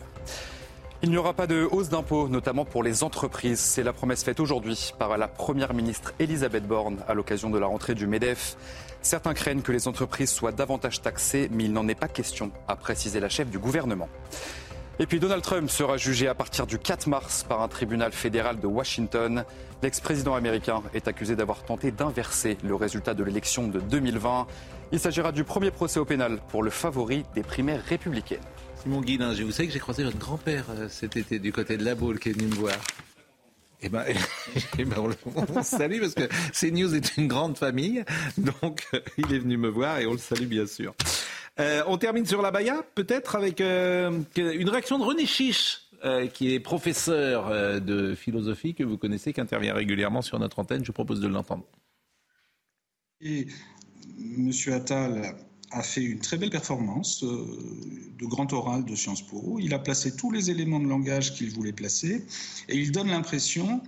Il 1.03 1.11
n'y 1.11 1.17
aura 1.17 1.33
pas 1.33 1.45
de 1.45 1.67
hausse 1.69 1.89
d'impôts, 1.89 2.27
notamment 2.27 2.65
pour 2.65 2.81
les 2.81 3.03
entreprises. 3.03 3.59
C'est 3.59 3.83
la 3.83 3.93
promesse 3.93 4.23
faite 4.23 4.39
aujourd'hui 4.39 4.93
par 4.97 5.15
la 5.15 5.27
Première 5.27 5.75
ministre 5.75 6.13
Elisabeth 6.17 6.65
Borne 6.65 6.97
à 7.07 7.13
l'occasion 7.13 7.51
de 7.51 7.59
la 7.59 7.67
rentrée 7.67 7.93
du 7.93 8.07
MEDEF. 8.07 8.57
Certains 9.03 9.35
craignent 9.35 9.61
que 9.61 9.71
les 9.71 9.87
entreprises 9.87 10.31
soient 10.31 10.51
davantage 10.51 11.03
taxées, 11.03 11.49
mais 11.51 11.65
il 11.65 11.71
n'en 11.71 11.87
est 11.87 11.93
pas 11.93 12.07
question, 12.07 12.49
a 12.67 12.75
précisé 12.75 13.19
la 13.19 13.29
chef 13.29 13.47
du 13.51 13.59
gouvernement. 13.59 14.09
Et 14.97 15.05
puis 15.05 15.19
Donald 15.19 15.43
Trump 15.43 15.69
sera 15.69 15.97
jugé 15.97 16.27
à 16.27 16.33
partir 16.33 16.65
du 16.65 16.79
4 16.79 17.05
mars 17.05 17.45
par 17.47 17.61
un 17.61 17.67
tribunal 17.67 18.11
fédéral 18.11 18.59
de 18.59 18.65
Washington. 18.65 19.45
L'ex-président 19.83 20.33
américain 20.33 20.81
est 20.95 21.07
accusé 21.07 21.35
d'avoir 21.35 21.63
tenté 21.63 21.91
d'inverser 21.91 22.57
le 22.63 22.73
résultat 22.73 23.13
de 23.13 23.23
l'élection 23.23 23.67
de 23.67 23.79
2020. 23.79 24.47
Il 24.91 24.99
s'agira 24.99 25.31
du 25.31 25.43
premier 25.43 25.69
procès 25.69 25.99
au 25.99 26.05
pénal 26.05 26.39
pour 26.47 26.63
le 26.63 26.71
favori 26.71 27.23
des 27.35 27.43
primaires 27.43 27.83
républicaines. 27.83 28.39
Simon 28.87 29.01
Guillain, 29.01 29.33
vous 29.33 29.51
savez 29.51 29.67
que 29.67 29.73
j'ai 29.73 29.79
croisé 29.79 30.05
votre 30.05 30.17
grand-père 30.17 30.63
euh, 30.69 30.87
cet 30.87 31.17
été 31.17 31.39
du 31.39 31.51
côté 31.51 31.75
de 31.75 31.83
la 31.83 31.93
Baule 31.93 32.19
qui 32.19 32.29
est 32.29 32.31
venu 32.31 32.47
me 32.47 32.55
voir. 32.55 32.77
Eh 33.81 33.89
ben, 33.89 34.05
eh 34.79 34.85
ben 34.85 34.95
on, 34.97 35.07
le 35.07 35.61
salue 35.61 35.99
parce 35.99 36.13
que 36.13 36.29
CNews 36.57 36.95
est 36.95 37.17
une 37.17 37.27
grande 37.27 37.57
famille, 37.57 38.05
donc 38.37 38.87
euh, 38.93 39.01
il 39.17 39.33
est 39.33 39.39
venu 39.39 39.57
me 39.57 39.67
voir 39.67 39.99
et 39.99 40.05
on 40.05 40.13
le 40.13 40.17
salue 40.17 40.45
bien 40.45 40.65
sûr. 40.65 40.95
Euh, 41.59 41.83
on 41.87 41.97
termine 41.97 42.25
sur 42.25 42.41
la 42.41 42.49
Baïa, 42.49 42.81
peut-être 42.95 43.35
avec 43.35 43.59
une 43.59 44.69
réaction 44.69 44.99
de 44.99 45.03
René 45.03 45.25
Chiche, 45.25 45.81
qui 46.33 46.53
est 46.53 46.61
professeur 46.61 47.81
de 47.81 48.15
philosophie 48.15 48.73
que 48.73 48.85
vous 48.85 48.97
connaissez, 48.97 49.33
qui 49.33 49.41
intervient 49.41 49.73
régulièrement 49.73 50.21
sur 50.21 50.39
notre 50.39 50.59
antenne. 50.59 50.83
Je 50.83 50.87
vous 50.87 50.93
propose 50.93 51.19
de 51.19 51.27
l'entendre. 51.27 51.65
Et 53.19 53.47
Monsieur 54.17 54.75
Attal 54.75 55.35
a 55.71 55.83
fait 55.83 56.03
une 56.03 56.19
très 56.19 56.37
belle 56.37 56.49
performance 56.49 57.23
euh, 57.23 57.45
de 58.17 58.25
grand 58.25 58.51
oral 58.53 58.85
de 58.85 58.95
Sciences 58.95 59.21
Po. 59.21 59.57
Il 59.59 59.73
a 59.73 59.79
placé 59.79 60.15
tous 60.15 60.31
les 60.31 60.49
éléments 60.49 60.79
de 60.79 60.87
langage 60.87 61.33
qu'il 61.33 61.51
voulait 61.51 61.73
placer 61.73 62.25
et 62.69 62.77
il 62.77 62.91
donne 62.91 63.07
l'impression 63.07 63.81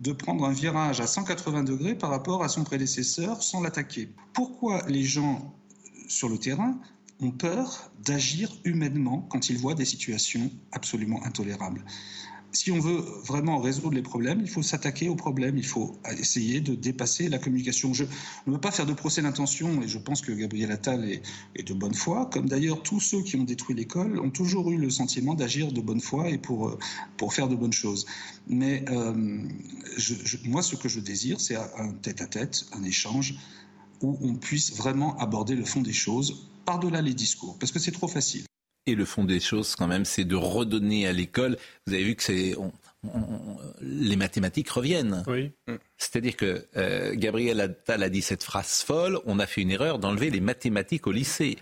de 0.00 0.12
prendre 0.12 0.44
un 0.44 0.52
virage 0.52 1.00
à 1.00 1.06
180 1.06 1.64
degrés 1.64 1.94
par 1.94 2.10
rapport 2.10 2.42
à 2.42 2.48
son 2.48 2.64
prédécesseur 2.64 3.42
sans 3.42 3.62
l'attaquer. 3.62 4.08
Pourquoi 4.32 4.84
les 4.88 5.04
gens 5.04 5.54
sur 6.08 6.28
le 6.28 6.38
terrain 6.38 6.78
ont 7.20 7.30
peur 7.30 7.90
d'agir 8.04 8.50
humainement 8.64 9.26
quand 9.30 9.48
ils 9.48 9.58
voient 9.58 9.74
des 9.74 9.84
situations 9.84 10.50
absolument 10.72 11.24
intolérables? 11.24 11.84
Si 12.54 12.70
on 12.70 12.78
veut 12.78 13.04
vraiment 13.24 13.58
résoudre 13.58 13.94
les 13.94 14.02
problèmes, 14.02 14.40
il 14.40 14.48
faut 14.48 14.62
s'attaquer 14.62 15.08
aux 15.08 15.16
problèmes, 15.16 15.58
il 15.58 15.66
faut 15.66 15.98
essayer 16.18 16.60
de 16.60 16.74
dépasser 16.74 17.28
la 17.28 17.38
communication. 17.38 17.92
Je 17.92 18.04
ne 18.46 18.52
veux 18.52 18.60
pas 18.60 18.70
faire 18.70 18.86
de 18.86 18.92
procès 18.92 19.22
d'intention 19.22 19.82
et 19.82 19.88
je 19.88 19.98
pense 19.98 20.22
que 20.22 20.30
Gabriel 20.32 20.70
Attal 20.70 21.04
est, 21.04 21.62
de 21.62 21.74
bonne 21.74 21.94
foi, 21.94 22.30
comme 22.32 22.48
d'ailleurs 22.48 22.82
tous 22.82 23.00
ceux 23.00 23.22
qui 23.22 23.36
ont 23.36 23.44
détruit 23.44 23.74
l'école 23.74 24.20
ont 24.20 24.30
toujours 24.30 24.70
eu 24.70 24.76
le 24.76 24.88
sentiment 24.88 25.34
d'agir 25.34 25.72
de 25.72 25.80
bonne 25.80 26.00
foi 26.00 26.30
et 26.30 26.38
pour, 26.38 26.78
faire 27.32 27.48
de 27.48 27.56
bonnes 27.56 27.72
choses. 27.72 28.06
Mais 28.46 28.84
euh, 28.90 29.42
moi, 30.44 30.62
ce 30.62 30.76
que 30.76 30.88
je 30.88 31.00
désire, 31.00 31.40
c'est 31.40 31.56
un 31.56 31.92
tête-à-tête, 32.02 32.66
un 32.72 32.84
échange 32.84 33.34
où 34.02 34.16
on 34.20 34.34
puisse 34.34 34.76
vraiment 34.76 35.16
aborder 35.18 35.56
le 35.56 35.64
fond 35.64 35.80
des 35.80 35.92
choses 35.92 36.48
par-delà 36.64 37.02
les 37.02 37.14
discours, 37.14 37.58
parce 37.58 37.72
que 37.72 37.78
c'est 37.78 37.92
trop 37.92 38.08
facile. 38.08 38.44
Et 38.86 38.94
le 38.94 39.04
fond 39.04 39.24
des 39.24 39.40
choses, 39.40 39.76
quand 39.76 39.86
même, 39.86 40.04
c'est 40.04 40.24
de 40.24 40.36
redonner 40.36 41.06
à 41.06 41.12
l'école. 41.12 41.56
Vous 41.86 41.94
avez 41.94 42.04
vu 42.04 42.14
que 42.16 42.22
c'est 42.22 42.54
les 43.80 44.16
mathématiques 44.16 44.68
reviennent. 44.70 45.22
Oui. 45.26 45.52
C'est-à-dire 45.98 46.36
que 46.36 46.66
euh, 46.76 47.14
Gabriel 47.14 47.60
Attal 47.60 48.02
a 48.02 48.08
dit 48.08 48.22
cette 48.22 48.42
phrase 48.42 48.82
folle. 48.82 49.20
On 49.26 49.38
a 49.38 49.46
fait 49.46 49.62
une 49.62 49.70
erreur 49.70 49.98
d'enlever 49.98 50.30
les 50.30 50.40
mathématiques 50.40 51.06
au 51.06 51.12
lycée. 51.12 51.58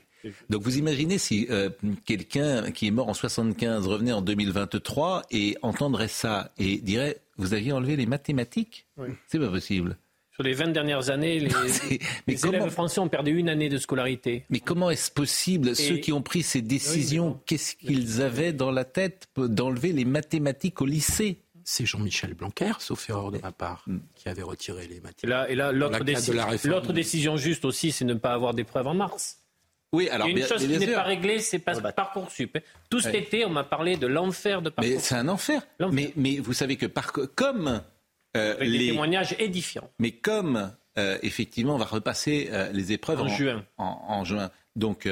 Donc 0.51 0.63
vous 0.63 0.79
imaginez 0.79 1.19
si 1.19 1.49
euh, 1.51 1.71
quelqu'un 2.07 2.71
qui 2.71 2.87
est 2.87 2.91
mort 2.93 3.09
en 3.09 3.15
75 3.15 3.89
revenait 3.89 4.13
en 4.13 4.23
2023 4.23 5.23
et 5.33 5.57
entendrait 5.63 6.07
ça 6.07 6.53
et 6.59 6.79
dirait 6.79 7.21
vous 7.39 7.55
aviez 7.55 7.73
enlevé 7.73 7.97
les 7.97 8.07
mathématiques? 8.07 8.87
Oui. 8.97 9.09
C'est 9.27 9.41
pas 9.41 9.49
possible. 9.49 9.97
Sur 10.43 10.49
les 10.49 10.55
20 10.55 10.73
dernières 10.73 11.11
années, 11.11 11.39
les, 11.39 11.49
mais 12.27 12.35
élèves 12.35 12.69
français 12.71 12.99
ont 12.99 13.09
perdu 13.09 13.39
une 13.39 13.49
année 13.49 13.69
de 13.69 13.79
scolarité. 13.79 14.45
Mais 14.51 14.59
comment 14.59 14.91
est-ce 14.91 15.09
possible 15.13 15.77
Ceux 15.77 15.99
qui 15.99 16.13
ont 16.13 16.21
pris 16.21 16.43
ces 16.43 16.63
décisions, 16.63 17.39
qu'est-ce 17.47 17.77
qu'ils 17.77 18.23
avaient 18.23 18.53
dans 18.53 18.73
la 18.73 18.85
tête 18.85 19.29
d'enlever 19.37 19.93
les 19.93 20.05
mathématiques 20.05 20.81
au 20.81 20.87
lycée? 20.87 21.39
C'est 21.63 21.87
Jean-Michel 21.87 22.35
Blanquer, 22.35 22.73
sauf 22.81 23.09
erreur 23.09 23.31
de 23.31 23.39
ma 23.39 23.53
part, 23.53 23.85
mm. 23.87 23.99
qui 24.17 24.29
avait 24.29 24.43
retiré 24.43 24.89
les 24.89 24.99
mathématiques. 25.01 25.51
Et 25.53 25.55
là, 25.55 25.71
l'autre, 25.71 26.93
décision 26.93 27.37
juste 27.37 27.65
aussi, 27.65 27.93
c'est 27.93 28.05
de 28.05 28.15
ne 28.15 28.19
pas 28.19 28.33
avoir 28.33 28.53
d'épreuves 28.53 28.89
en 28.89 28.95
mars. 28.95 29.39
Oui, 29.93 30.09
alors 30.09 30.27
une 30.27 30.35
bien- 30.35 30.47
chose 30.49 30.67
bien 30.67 30.81
qui 30.81 30.87
n'est 30.87 30.93
pas 30.93 31.03
réglée, 31.03 31.39
c'est 31.39 31.61
pas 31.61 31.79
Parcoursup. 31.93 32.59
Tout 32.91 32.99
cet 32.99 33.13
Ouais. 33.13 33.21
été, 33.21 33.45
on 33.45 33.51
m'a 33.51 33.63
parlé 33.63 33.97
de 33.97 34.09
l'enfer 34.09 34.61
de 34.61 34.71
Parcoursup. 34.71 34.97
Mais 34.97 35.01
c'est 35.01 35.15
un 35.15 35.29
enfer. 35.29 35.63
Mais, 35.93 36.13
mais 36.17 36.39
vous 36.39 36.55
savez 36.55 36.77
que 36.77 36.87
par, 36.87 37.13
comme 37.13 37.83
euh, 38.37 38.55
Avec 38.57 38.71
des 38.71 38.79
les 38.79 38.87
témoignages 38.89 39.35
édifiants. 39.39 39.91
Mais 39.99 40.13
comme 40.13 40.73
euh, 40.99 41.19
effectivement 41.23 41.75
on 41.75 41.79
va 41.79 41.85
repasser 41.85 42.49
euh, 42.53 42.71
les 42.73 42.93
épreuves 42.93 43.21
En 43.21 43.29
juin. 43.29 43.65
en, 43.79 44.01
en 44.09 44.25
juin, 44.25 44.51
donc 44.77 45.09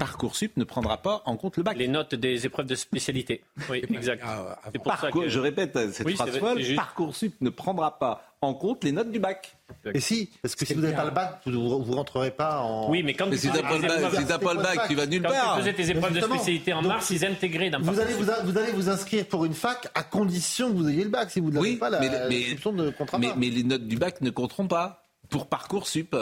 Parcoursup 0.00 0.56
ne 0.56 0.64
prendra 0.64 0.96
pas 0.96 1.22
en 1.26 1.36
compte 1.36 1.58
le 1.58 1.62
bac. 1.62 1.76
Les 1.76 1.86
notes 1.86 2.14
des 2.14 2.46
épreuves 2.46 2.64
de 2.66 2.74
spécialité. 2.74 3.44
Oui, 3.68 3.82
exact. 3.94 4.24
C'est 4.72 4.78
pour 4.82 4.92
ça 4.94 4.98
Parcours- 5.02 5.24
que- 5.24 5.28
Je 5.28 5.38
répète 5.38 5.78
cette 5.92 6.06
Oui, 6.06 6.14
phrase 6.14 6.38
folle, 6.38 6.58
juste. 6.60 6.76
Parcoursup 6.76 7.34
ne 7.42 7.50
prendra 7.50 7.98
pas 7.98 8.24
en 8.40 8.54
compte 8.54 8.82
les 8.82 8.92
notes 8.92 9.10
du 9.10 9.18
bac. 9.18 9.54
Et 9.92 10.00
si, 10.00 10.30
parce 10.40 10.54
que 10.54 10.64
si 10.64 10.72
vous 10.72 10.80
n'avez 10.80 10.94
pas 10.96 11.04
le 11.04 11.10
bac, 11.10 11.40
vous 11.44 11.52
ne 11.52 11.94
rentrerez 11.94 12.30
pas 12.30 12.60
en. 12.62 12.90
Oui, 12.90 13.02
mais 13.02 13.12
quand 13.12 13.26
Mais 13.26 13.36
tu 13.36 13.42
si 13.42 13.50
t'as 13.50 13.60
pas 13.62 13.76
le 13.76 13.82
bac- 13.82 13.98
épreuves- 13.98 14.18
si 14.20 14.24
t'as 14.26 14.38
pas 14.38 14.54
le 14.54 14.62
bac, 14.62 14.80
tu 14.88 14.94
vas 14.94 15.04
nulle 15.04 15.22
quand 15.22 15.28
part. 15.28 15.56
tu 15.56 15.60
faisais 15.60 15.74
tes 15.74 15.90
épreuves 15.90 16.14
de 16.14 16.20
spécialité 16.22 16.72
en 16.72 16.80
mars, 16.80 17.10
ils 17.10 17.24
intégraient 17.26 17.68
dans 17.68 17.80
Vous 17.80 18.00
allez 18.00 18.14
vous, 18.14 18.24
vous 18.44 18.58
allez 18.58 18.72
vous 18.72 18.88
inscrire 18.88 19.26
pour 19.26 19.44
une 19.44 19.52
fac 19.54 19.88
à 19.94 20.02
condition 20.02 20.70
que 20.72 20.76
vous 20.78 20.88
ayez 20.88 21.04
le 21.04 21.10
bac. 21.10 21.30
Si 21.30 21.40
vous 21.40 21.50
n'avez 21.50 21.60
Oui, 21.72 21.76
pas 21.76 21.90
la 21.90 22.00
mais, 22.00 22.08
de 22.08 22.90
contrat. 22.92 23.18
mais- 23.18 23.32
mais 23.36 23.50
les 23.50 23.64
notes 23.64 23.86
du 23.86 23.96
bac 23.96 24.22
ne 24.22 24.30
compteront 24.30 24.66
pas 24.66 25.04
pour 25.28 25.46
Parcoursup. 25.46 26.16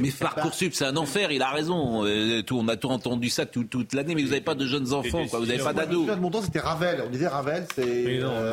Mais 0.00 0.10
Parcoursup, 0.10 0.74
c'est 0.74 0.84
un 0.84 0.96
enfer, 0.96 1.30
il 1.30 1.42
a 1.42 1.50
raison. 1.50 2.04
Euh, 2.04 2.42
tout, 2.42 2.58
on 2.58 2.66
a 2.68 2.76
tout 2.76 2.88
entendu 2.88 3.28
ça 3.30 3.46
tout- 3.46 3.64
toute 3.64 3.94
l'année, 3.94 4.14
mais 4.16 4.22
vous 4.22 4.30
n'avez 4.30 4.40
pas 4.40 4.54
de 4.56 4.66
jeunes 4.66 4.92
enfants, 4.92 5.24
quoi. 5.30 5.38
vous 5.38 5.46
n'avez 5.46 5.62
pas 5.62 5.72
d'ados. 5.72 6.06
de 6.06 6.14
mon 6.16 6.28
temps, 6.30 6.42
c'était 6.42 6.58
Ravel. 6.60 7.02
On 7.06 7.10
disait 7.10 7.28
Ravel, 7.28 7.66
c'est 7.74 7.82
euh, 7.86 8.52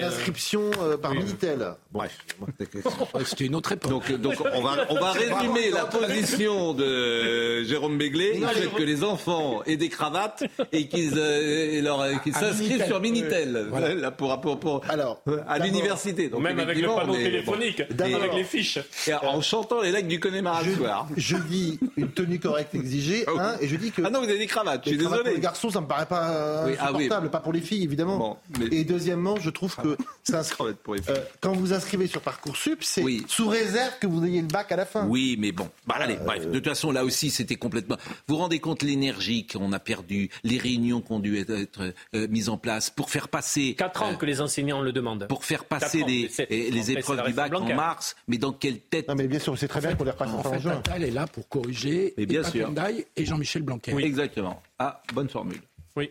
l'inscription 0.00 0.60
euh, 0.82 0.96
par 0.98 1.14
Minitel. 1.14 1.66
Bref. 1.92 2.18
C'était 3.24 3.46
une 3.46 3.54
autre 3.54 3.72
époque. 3.72 3.90
Donc, 3.90 4.12
donc 4.20 4.34
on 4.54 4.60
va, 4.62 4.86
on 4.90 4.94
va 5.00 5.12
résumer 5.12 5.70
la 5.70 5.86
position 5.86 6.74
de 6.74 6.84
euh, 6.84 7.64
Jérôme 7.64 7.96
Béglé, 7.96 8.38
le 8.38 8.46
fait 8.46 8.68
que 8.68 8.82
les 8.82 9.02
enfants 9.02 9.62
aient 9.64 9.76
des 9.78 9.88
cravates 9.88 10.44
et 10.72 10.88
qu'ils 10.88 11.14
euh, 11.16 11.80
leur- 11.80 12.02
euh, 12.02 12.14
qu'ils 12.22 12.34
À 12.36 12.40
s'inscrivent 12.40 12.84
sur 12.84 13.00
Minitel 13.00 13.66
Voilà. 13.70 13.94
là, 13.94 14.10
pour, 14.10 14.38
pour, 14.42 14.60
pour- 14.60 14.82
Alors, 14.90 15.22
à 15.48 15.58
l'université. 15.58 16.30
Même 16.38 16.60
avec 16.60 16.78
le 16.78 16.86
panneau 16.88 17.14
téléphonique, 17.14 17.80
avec 17.80 18.34
les 18.34 18.44
fiches. 18.44 18.78
et 19.08 19.14
en 19.14 19.40
chantant 19.40 19.80
les 19.80 19.90
lacs 19.90 20.06
du 20.06 20.20
Connemara 20.20 20.62
soir. 20.74 21.08
Je 21.16 21.36
dis 21.36 21.78
une 21.96 22.10
tenue 22.10 22.38
correcte 22.40 22.74
exigée, 22.74 23.24
Ah 23.26 23.32
hein, 23.38 23.56
et 23.60 23.68
je 23.68 23.76
dis 23.76 23.90
que. 23.92 24.02
Ah 24.04 24.10
non, 24.10 24.20
vous 24.20 24.28
avez 24.28 24.38
des 24.38 24.46
cravates, 24.46 24.82
je 24.84 24.90
les 24.90 24.96
suis 24.96 25.04
désolé. 25.06 25.22
Pour 25.22 25.32
les 25.34 25.40
garçons, 25.40 25.70
ça 25.70 25.80
me 25.80 25.86
paraît 25.86 26.06
pas 26.06 26.30
euh, 26.30 26.66
Oui, 26.68 26.74
ah 26.78 26.92
oui. 26.94 27.08
pas 27.08 27.40
pour 27.40 27.52
les 27.52 27.60
filles, 27.60 27.84
évidemment. 27.84 28.18
Bon, 28.18 28.36
mais- 28.58 28.66
Et 28.76 28.84
deuxièmement, 28.84 29.36
je 29.40 29.50
trouve 29.50 29.74
que 29.76 29.96
ça, 30.24 30.42
Cravates 30.42 30.76
pour 30.78 30.94
les 30.94 31.02
filles. 31.02 31.14
euh, 31.16 31.24
quand 31.40 31.52
vous 31.52 31.72
inscrivez 31.72 32.06
sur 32.06 32.20
Parcoursup, 32.20 32.82
c'est 32.82 33.02
Oui. 33.02 33.24
sous 33.28 33.48
réserve 33.48 33.92
que 34.00 34.06
vous 34.06 34.24
ayez 34.24 34.40
le 34.42 34.46
bac 34.48 34.70
à 34.72 34.76
la 34.76 34.86
fin. 34.86 35.06
Oui, 35.06 35.36
mais 35.38 35.52
bon. 35.52 35.68
Bah, 35.86 35.96
allez, 35.98 36.16
bref. 36.16 36.46
De 36.46 36.52
toute 36.52 36.68
façon, 36.68 36.90
là 36.92 37.04
aussi, 37.04 37.30
c'était 37.30 37.56
complètement. 37.56 37.96
Vous 38.28 38.34
vous 38.36 38.40
rendez 38.42 38.58
compte 38.60 38.82
l'énergie 38.82 39.46
qu'on 39.46 39.72
a 39.72 39.78
perdue, 39.78 40.30
les 40.44 40.58
réunions 40.58 41.00
qui 41.00 41.12
ont 41.12 41.20
dû 41.20 41.38
être, 41.38 41.50
être, 41.50 41.92
euh, 42.14 42.26
mises 42.28 42.48
en 42.48 42.58
place 42.58 42.90
pour 42.90 43.10
faire 43.10 43.28
passer. 43.28 43.74
Quatre 43.76 44.02
ans 44.02 44.12
euh, 44.12 44.16
que 44.16 44.26
les 44.26 44.40
enseignants 44.40 44.80
le 44.82 44.92
demandent. 44.92 45.26
pour 45.28 45.44
faire 45.44 45.64
passer 45.64 46.02
ans, 46.02 46.06
les, 46.06 46.30
les 46.70 46.90
épreuves 46.92 47.24
du 47.26 47.32
bac 47.32 47.52
en 47.54 47.74
mars, 47.74 48.16
mais 48.28 48.38
dans 48.38 48.52
quelle 48.52 48.78
tête 48.80 49.08
Non, 49.08 49.14
mais 49.14 49.26
bien 49.28 49.38
sûr, 49.38 49.56
c'est 49.58 49.68
très 49.68 49.80
bien 49.80 49.94
qu'on 49.94 50.04
les 50.04 50.10
repasse 50.10 50.28
En 50.30 50.42
en, 50.56 50.60
juin. 50.60 50.72
Attal 50.72 51.04
est 51.04 51.10
là 51.10 51.26
pour 51.26 51.48
corriger 51.48 52.14
Mais 52.16 52.26
bien 52.26 52.42
et 52.42 52.50
sûr. 52.50 52.70
Et 53.16 53.24
Jean-Michel 53.24 53.62
Blanquer. 53.62 53.96
Exactement. 53.98 54.62
Ah, 54.78 55.02
bonne 55.14 55.28
formule. 55.28 55.60
Oui. 55.96 56.10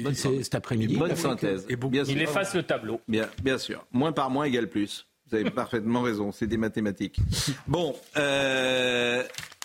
Bonne 0.00 0.14
cet 0.14 0.54
après-midi. 0.54 0.96
Bonne 0.96 1.10
avec- 1.10 1.18
synthèse. 1.18 1.66
Et 1.68 1.76
Bien 1.76 2.04
Il 2.04 2.22
efface 2.22 2.54
le 2.54 2.62
tableau. 2.62 3.00
Bien, 3.08 3.28
bien 3.42 3.58
sûr. 3.58 3.84
Moins 3.92 4.12
par 4.12 4.30
moins 4.30 4.44
égale 4.44 4.68
plus. 4.68 5.06
Vous 5.28 5.36
avez 5.36 5.50
parfaitement 5.50 6.02
raison. 6.02 6.32
C'est 6.32 6.46
des 6.46 6.56
mathématiques. 6.56 7.18
Bon, 7.66 7.94
euh, 8.16 9.22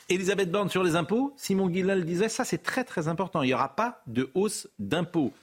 Elisabeth 0.10 0.52
Borne 0.52 0.70
sur 0.70 0.84
les 0.84 0.96
impôts. 0.96 1.34
Simon 1.38 1.70
Guillain 1.70 1.96
le 1.96 2.04
disait, 2.04 2.30
ça 2.30 2.46
c'est 2.46 2.64
très 2.64 2.84
très 2.84 3.08
important. 3.08 3.42
Il 3.44 3.48
n'y 3.48 3.54
aura 3.54 3.76
pas 3.76 4.02
de 4.08 4.30
hausse 4.34 4.68
d'impôts. 4.80 5.34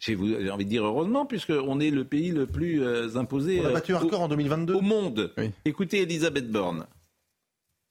J'ai 0.00 0.14
envie 0.50 0.64
de 0.64 0.70
dire 0.70 0.84
heureusement, 0.84 1.26
puisqu'on 1.26 1.80
est 1.80 1.90
le 1.90 2.04
pays 2.04 2.30
le 2.30 2.46
plus 2.46 2.82
euh, 2.84 3.16
imposé 3.16 3.60
On 3.60 3.66
a 3.66 3.68
euh, 3.70 3.72
battu 3.72 3.92
un 3.94 3.96
au, 3.96 4.04
record 4.04 4.22
en 4.22 4.28
2022. 4.28 4.74
au 4.74 4.80
monde. 4.80 5.32
Oui. 5.36 5.50
Écoutez 5.64 6.02
Elisabeth 6.02 6.50
Borne. 6.50 6.86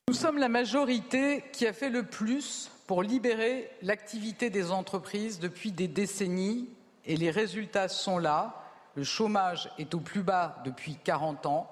Nous 0.08 0.14
sommes 0.14 0.38
la 0.38 0.48
majorité 0.48 1.44
qui 1.52 1.66
a 1.66 1.74
fait 1.74 1.90
le 1.90 2.02
plus 2.02 2.70
pour 2.86 3.02
libérer 3.02 3.70
l'activité 3.82 4.48
des 4.48 4.70
entreprises 4.70 5.38
depuis 5.38 5.70
des 5.70 5.86
décennies 5.86 6.66
et 7.04 7.14
les 7.14 7.30
résultats 7.30 7.88
sont 7.88 8.16
là. 8.16 8.64
Le 8.94 9.04
chômage 9.04 9.70
est 9.78 9.92
au 9.92 10.00
plus 10.00 10.22
bas 10.22 10.62
depuis 10.64 10.96
40 11.04 11.44
ans. 11.44 11.70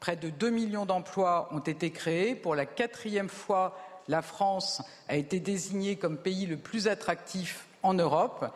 Près 0.00 0.16
de 0.16 0.30
2 0.30 0.48
millions 0.48 0.86
d'emplois 0.86 1.50
ont 1.52 1.58
été 1.58 1.90
créés. 1.90 2.34
Pour 2.34 2.54
la 2.54 2.64
quatrième 2.64 3.28
fois, 3.28 3.78
la 4.08 4.22
France 4.22 4.80
a 5.08 5.16
été 5.16 5.38
désignée 5.38 5.96
comme 5.96 6.16
pays 6.16 6.46
le 6.46 6.56
plus 6.56 6.88
attractif 6.88 7.66
en 7.82 7.92
Europe. 7.92 8.46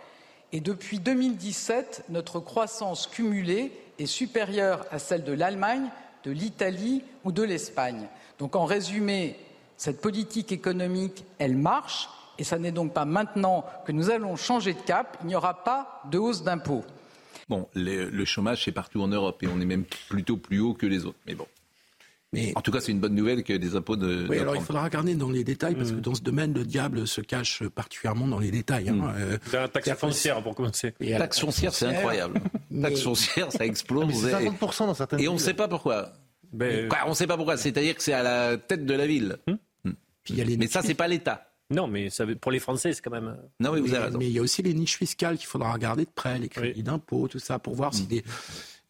Et 0.52 0.60
depuis 0.60 0.98
2017, 0.98 2.06
notre 2.08 2.40
croissance 2.40 3.06
cumulée 3.06 3.70
est 3.98 4.06
supérieure 4.06 4.86
à 4.90 4.98
celle 4.98 5.24
de 5.24 5.34
l'Allemagne, 5.34 5.90
de 6.24 6.30
l'Italie 6.30 7.04
ou 7.24 7.32
de 7.32 7.42
l'Espagne. 7.42 8.08
Donc 8.40 8.56
en 8.56 8.64
résumé, 8.64 9.36
cette 9.76 10.00
politique 10.00 10.50
économique, 10.50 11.24
elle 11.38 11.56
marche 11.56 12.08
et 12.38 12.44
ce 12.44 12.54
n'est 12.56 12.72
donc 12.72 12.92
pas 12.92 13.04
maintenant 13.04 13.64
que 13.86 13.92
nous 13.92 14.10
allons 14.10 14.34
changer 14.34 14.72
de 14.74 14.80
cap. 14.80 15.18
Il 15.22 15.28
n'y 15.28 15.36
aura 15.36 15.62
pas 15.62 16.02
de 16.10 16.18
hausse 16.18 16.42
d'impôts. 16.42 16.84
Bon, 17.48 17.68
le, 17.74 18.08
le 18.10 18.24
chômage 18.24 18.64
c'est 18.64 18.72
partout 18.72 19.00
en 19.02 19.08
Europe 19.08 19.42
et 19.42 19.46
on 19.48 19.60
est 19.60 19.64
même 19.66 19.84
plutôt 20.08 20.36
plus 20.36 20.58
haut 20.60 20.74
que 20.74 20.86
les 20.86 21.04
autres. 21.04 21.18
Mais 21.26 21.34
bon. 21.34 21.46
Mais 22.32 22.52
En 22.54 22.60
tout 22.60 22.70
cas, 22.70 22.80
c'est 22.80 22.92
une 22.92 23.00
bonne 23.00 23.16
nouvelle 23.16 23.42
que 23.42 23.52
des 23.54 23.74
impôts 23.74 23.96
de. 23.96 24.24
Oui, 24.30 24.38
alors 24.38 24.54
il 24.54 24.62
faudra 24.62 24.84
regarder 24.84 25.16
dans 25.16 25.30
les 25.30 25.42
détails, 25.42 25.74
parce 25.74 25.90
que 25.90 25.96
Mm. 25.96 26.00
dans 26.00 26.14
ce 26.14 26.20
domaine, 26.22 26.54
le 26.54 26.62
diable 26.64 27.04
se 27.08 27.20
cache 27.20 27.64
particulièrement 27.70 28.28
dans 28.28 28.38
les 28.38 28.52
détails. 28.52 28.88
hein. 28.88 29.12
Euh, 29.18 29.36
Dans 29.52 29.60
la 29.62 29.68
taxe 29.68 29.86
c'est-à-dire 29.86 29.94
que- 29.94 30.00
foncière, 30.00 30.40
pour 30.42 30.54
commencer. 30.54 30.94
la 31.00 31.18
Taxe 31.18 31.40
foncière, 31.40 31.74
c'est 31.74 31.86
incroyable. 31.86 32.40
Mais- 32.70 32.88
Taxe 32.90 33.02
foncière, 33.02 33.50
ça 33.50 33.58
Ah, 33.60 33.64
mais 33.64 33.66
explose. 33.66 34.14
c'est 34.14 34.28
et- 34.28 34.30
50% 34.46 34.86
dans 34.86 34.94
certaines 34.94 35.18
Et 35.18 35.26
on 35.26 35.32
ne 35.34 35.38
sait 35.38 35.54
pas 35.54 35.66
pourquoi. 35.66 36.12
Ben, 36.52 36.88
Quoi, 36.88 36.98
on 37.06 37.10
ne 37.10 37.14
sait 37.14 37.26
pas 37.26 37.36
pourquoi. 37.36 37.56
C'est-à-dire 37.56 37.94
que 37.94 38.02
c'est 38.02 38.12
à 38.12 38.22
la 38.22 38.56
tête 38.58 38.84
de 38.86 38.94
la 38.94 39.06
ville. 39.06 39.38
Puis 39.84 40.34
il 40.34 40.36
y 40.36 40.40
a 40.40 40.44
les 40.44 40.56
Mais 40.56 40.66
ça, 40.66 40.80
niches 40.80 40.88
c'est 40.88 40.94
pas 40.94 41.08
l'État. 41.08 41.46
Non, 41.70 41.86
mais 41.86 42.10
ça, 42.10 42.24
pour 42.40 42.50
les 42.50 42.58
Français, 42.58 42.92
c'est 42.92 43.00
quand 43.00 43.12
même. 43.12 43.28
euh, 43.28 43.34
Non, 43.60 43.70
oui, 43.70 43.80
vous 43.80 43.86
mais, 43.88 43.94
avez 43.94 44.04
raison. 44.06 44.18
mais 44.18 44.26
il 44.26 44.32
y 44.32 44.38
a 44.40 44.42
aussi 44.42 44.60
les 44.62 44.74
niches 44.74 44.96
fiscales 44.96 45.38
qu'il 45.38 45.46
faudra 45.46 45.72
regarder 45.72 46.04
de 46.04 46.10
près, 46.12 46.38
les 46.38 46.48
crédits 46.48 46.82
d'impôt, 46.82 47.28
tout 47.28 47.38
ça, 47.38 47.60
pour 47.60 47.74
voir 47.76 47.94
si 47.94 48.02
des- 48.06 48.24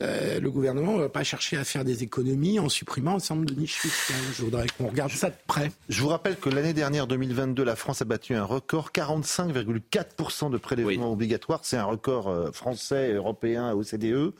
euh, 0.02 0.40
le 0.40 0.50
gouvernement 0.50 0.94
ne 0.96 1.02
va 1.02 1.08
pas 1.10 1.22
chercher 1.22 1.58
à 1.58 1.64
faire 1.64 1.84
des 1.84 2.02
économies 2.02 2.58
en 2.58 2.70
supprimant 2.70 3.16
un 3.16 3.18
certain 3.18 3.34
nombre 3.34 3.50
de 3.50 3.60
niches 3.60 3.74
fiscales. 3.76 4.16
Je 4.34 4.42
voudrais 4.42 4.66
qu'on 4.78 4.86
regarde 4.88 5.10
ça 5.12 5.28
de 5.28 5.34
près. 5.46 5.70
Je 5.90 6.00
vous 6.00 6.08
rappelle 6.08 6.36
que 6.36 6.48
l'année 6.48 6.72
dernière, 6.72 7.06
2022, 7.06 7.62
la 7.64 7.76
France 7.76 8.00
a 8.00 8.06
battu 8.06 8.34
un 8.34 8.44
record, 8.44 8.92
45,4% 8.92 10.48
de 10.50 10.56
prélèvements 10.56 11.12
obligatoires. 11.12 11.60
C'est 11.64 11.76
un 11.76 11.84
record 11.84 12.28
euh, 12.28 12.50
français, 12.50 13.12
européen, 13.12 13.72
OCDE. 13.74 14.32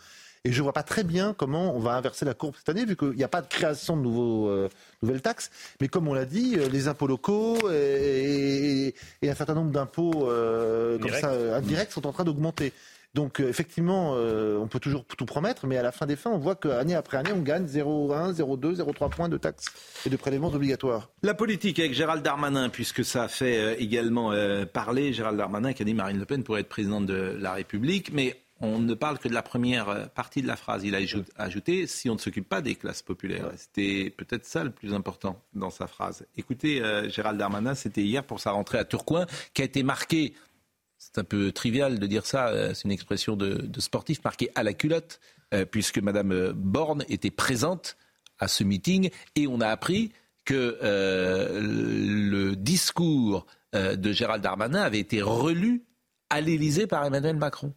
Et 0.47 0.53
je 0.53 0.59
ne 0.59 0.63
vois 0.63 0.73
pas 0.73 0.83
très 0.83 1.05
bien 1.05 1.35
comment 1.37 1.77
on 1.77 1.79
va 1.81 1.93
inverser 1.97 2.25
la 2.25 2.33
courbe 2.33 2.55
cette 2.57 2.69
année, 2.71 2.87
vu 2.87 2.97
qu'il 2.97 3.11
n'y 3.11 3.23
a 3.25 3.29
pas 3.29 3.43
de 3.43 3.47
création 3.49 3.95
de 3.97 4.03
nouveaux, 4.03 4.49
euh, 4.49 4.69
nouvelles 5.03 5.21
taxes. 5.21 5.51
Mais 5.83 5.89
comme 5.89 6.09
on 6.09 6.15
l'a 6.15 6.25
dit, 6.25 6.55
euh, 6.57 6.67
les 6.69 6.89
impôts 6.89 7.07
locaux 7.07 7.59
et, 7.71 8.87
et- 8.89 8.95
et 9.23 9.31
un 9.31 9.35
certain 9.35 9.55
nombre 9.55 9.71
d'impôts 9.71 10.29
euh, 10.31 10.99
comme 10.99 11.09
Directs. 11.09 11.21
ça, 11.21 11.57
indirects 11.57 11.93
sont 11.93 12.07
en 12.07 12.13
train 12.13 12.25
d'augmenter. 12.25 12.73
Donc 13.13 13.41
euh, 13.41 13.49
effectivement, 13.49 14.13
euh, 14.15 14.57
on 14.59 14.67
peut 14.69 14.79
toujours 14.79 15.05
tout 15.05 15.27
promettre, 15.27 15.67
mais 15.67 15.77
à 15.77 15.83
la 15.83 15.91
fin 15.93 16.07
des 16.07 16.17
fins, 16.17 16.31
on 16.31 16.39
voit 16.39 16.55
qu'année 16.55 16.95
après 16.95 17.17
année, 17.19 17.33
on 17.35 17.43
gagne 17.43 17.67
0,1, 17.67 18.33
0,2, 18.33 18.77
0,3 18.77 19.11
points 19.11 19.29
de 19.29 19.37
taxes 19.37 19.67
et 20.07 20.11
de 20.11 20.17
prélèvements 20.17 20.49
obligatoires. 20.55 21.11
La 21.23 21.35
politique 21.35 21.81
avec 21.81 21.93
Gérald 21.93 22.23
Darmanin, 22.23 22.69
puisque 22.71 23.05
ça 23.05 23.25
a 23.25 23.29
fait 23.29 23.59
euh, 23.59 23.75
également 23.79 24.33
euh, 24.33 24.65
parler. 24.65 25.13
Gérald 25.13 25.37
Darmanin 25.37 25.73
qui 25.75 25.83
a 25.83 25.85
dit 25.85 25.93
Marine 25.93 26.19
Le 26.21 26.25
Pen 26.25 26.45
pourrait 26.45 26.61
être 26.61 26.69
présidente 26.69 27.05
de 27.07 27.37
la 27.39 27.53
République, 27.53 28.13
mais 28.13 28.41
on 28.61 28.79
ne 28.79 28.95
parle 28.95 29.19
que 29.19 29.29
de 29.29 29.35
la 29.35 29.43
première 29.43 29.89
euh, 29.89 30.07
partie 30.07 30.43
de 30.43 30.47
la 30.47 30.57
phrase. 30.57 30.85
Il 30.85 30.95
a 30.95 31.01
ajou- 31.01 31.25
ajouté 31.37 31.87
si 31.87 32.11
on 32.11 32.15
ne 32.15 32.19
s'occupe 32.19 32.49
pas 32.49 32.61
des 32.61 32.75
classes 32.75 33.03
populaires. 33.03 33.51
C'était 33.57 34.11
peut-être 34.11 34.45
ça 34.45 34.65
le 34.65 34.71
plus 34.71 34.93
important 34.93 35.43
dans 35.55 35.71
sa 35.71 35.87
phrase. 35.87 36.27
Écoutez, 36.37 36.83
euh, 36.83 37.09
Gérald 37.09 37.39
Darmanin, 37.39 37.75
c'était 37.75 38.03
hier 38.03 38.23
pour 38.25 38.39
sa 38.41 38.51
rentrée 38.51 38.79
à 38.79 38.85
Tourcoing, 38.85 39.27
qui 39.55 39.63
a 39.63 39.65
été 39.65 39.83
marquée. 39.83 40.35
C'est 40.99 41.17
un 41.19 41.25
peu 41.25 41.51
trivial 41.53 41.99
de 41.99 42.07
dire 42.07 42.27
ça, 42.27 42.49
euh, 42.49 42.75
c'est 42.75 42.85
une 42.85 42.93
expression 42.93 43.35
de, 43.35 43.55
de 43.55 43.81
sportif, 43.81 44.23
marquée 44.25 44.51
à 44.55 44.63
la 44.63 44.75
culotte, 44.75 45.21
euh, 45.55 45.65
puisque 45.65 45.99
Madame 45.99 46.53
Borne 46.53 47.05
était 47.09 47.31
présente 47.31 47.97
à 48.39 48.49
ce 48.49 48.63
meeting 48.65 49.11
et 49.37 49.47
on 49.47 49.61
a 49.61 49.69
appris 49.69 50.13
que 50.45 50.79
le 50.83 52.55
discours 52.57 53.47
de 53.75 54.13
Gérald 54.13 54.43
Darmanin 54.43 54.83
avait 54.83 54.99
été 54.99 55.23
relu 55.23 55.85
à 56.31 56.41
l'Élysée 56.41 56.87
par 56.87 57.05
Emmanuel 57.05 57.37
Macron. 57.37 57.75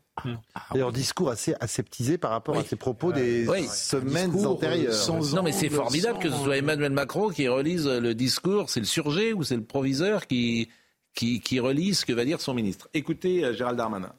D'ailleurs, 0.71 0.91
discours 0.91 1.29
assez 1.29 1.55
aseptisé 1.59 2.17
par 2.17 2.31
rapport 2.31 2.57
à 2.57 2.63
ses 2.63 2.75
propos 2.75 3.11
des 3.11 3.47
Oui. 3.47 3.65
semaines 3.67 4.31
discours, 4.31 4.51
euh, 4.51 4.53
antérieures. 4.55 4.93
sans 4.93 5.33
Non, 5.33 5.41
mais 5.43 5.51
c'est 5.51 5.69
formidable 5.69 6.15
sans- 6.15 6.21
que 6.21 6.29
ce 6.29 6.37
soit 6.43 6.57
Emmanuel 6.57 6.91
Macron 6.91 7.29
qui 7.29 7.47
relise 7.47 7.87
le 7.87 8.13
discours. 8.13 8.69
C'est 8.69 8.79
le 8.79 8.85
surgé 8.85 9.33
ou 9.33 9.43
c'est 9.43 9.55
le 9.55 9.63
proviseur 9.63 10.27
qui, 10.27 10.69
qui, 11.15 11.41
qui 11.41 11.59
relit 11.59 11.95
ce 11.95 12.05
que 12.05 12.13
va 12.13 12.25
dire 12.25 12.41
son 12.41 12.53
ministre. 12.53 12.89
Écoutez 12.93 13.43
euh, 13.43 13.53
Gérald 13.53 13.77
Darmanin. 13.77 14.13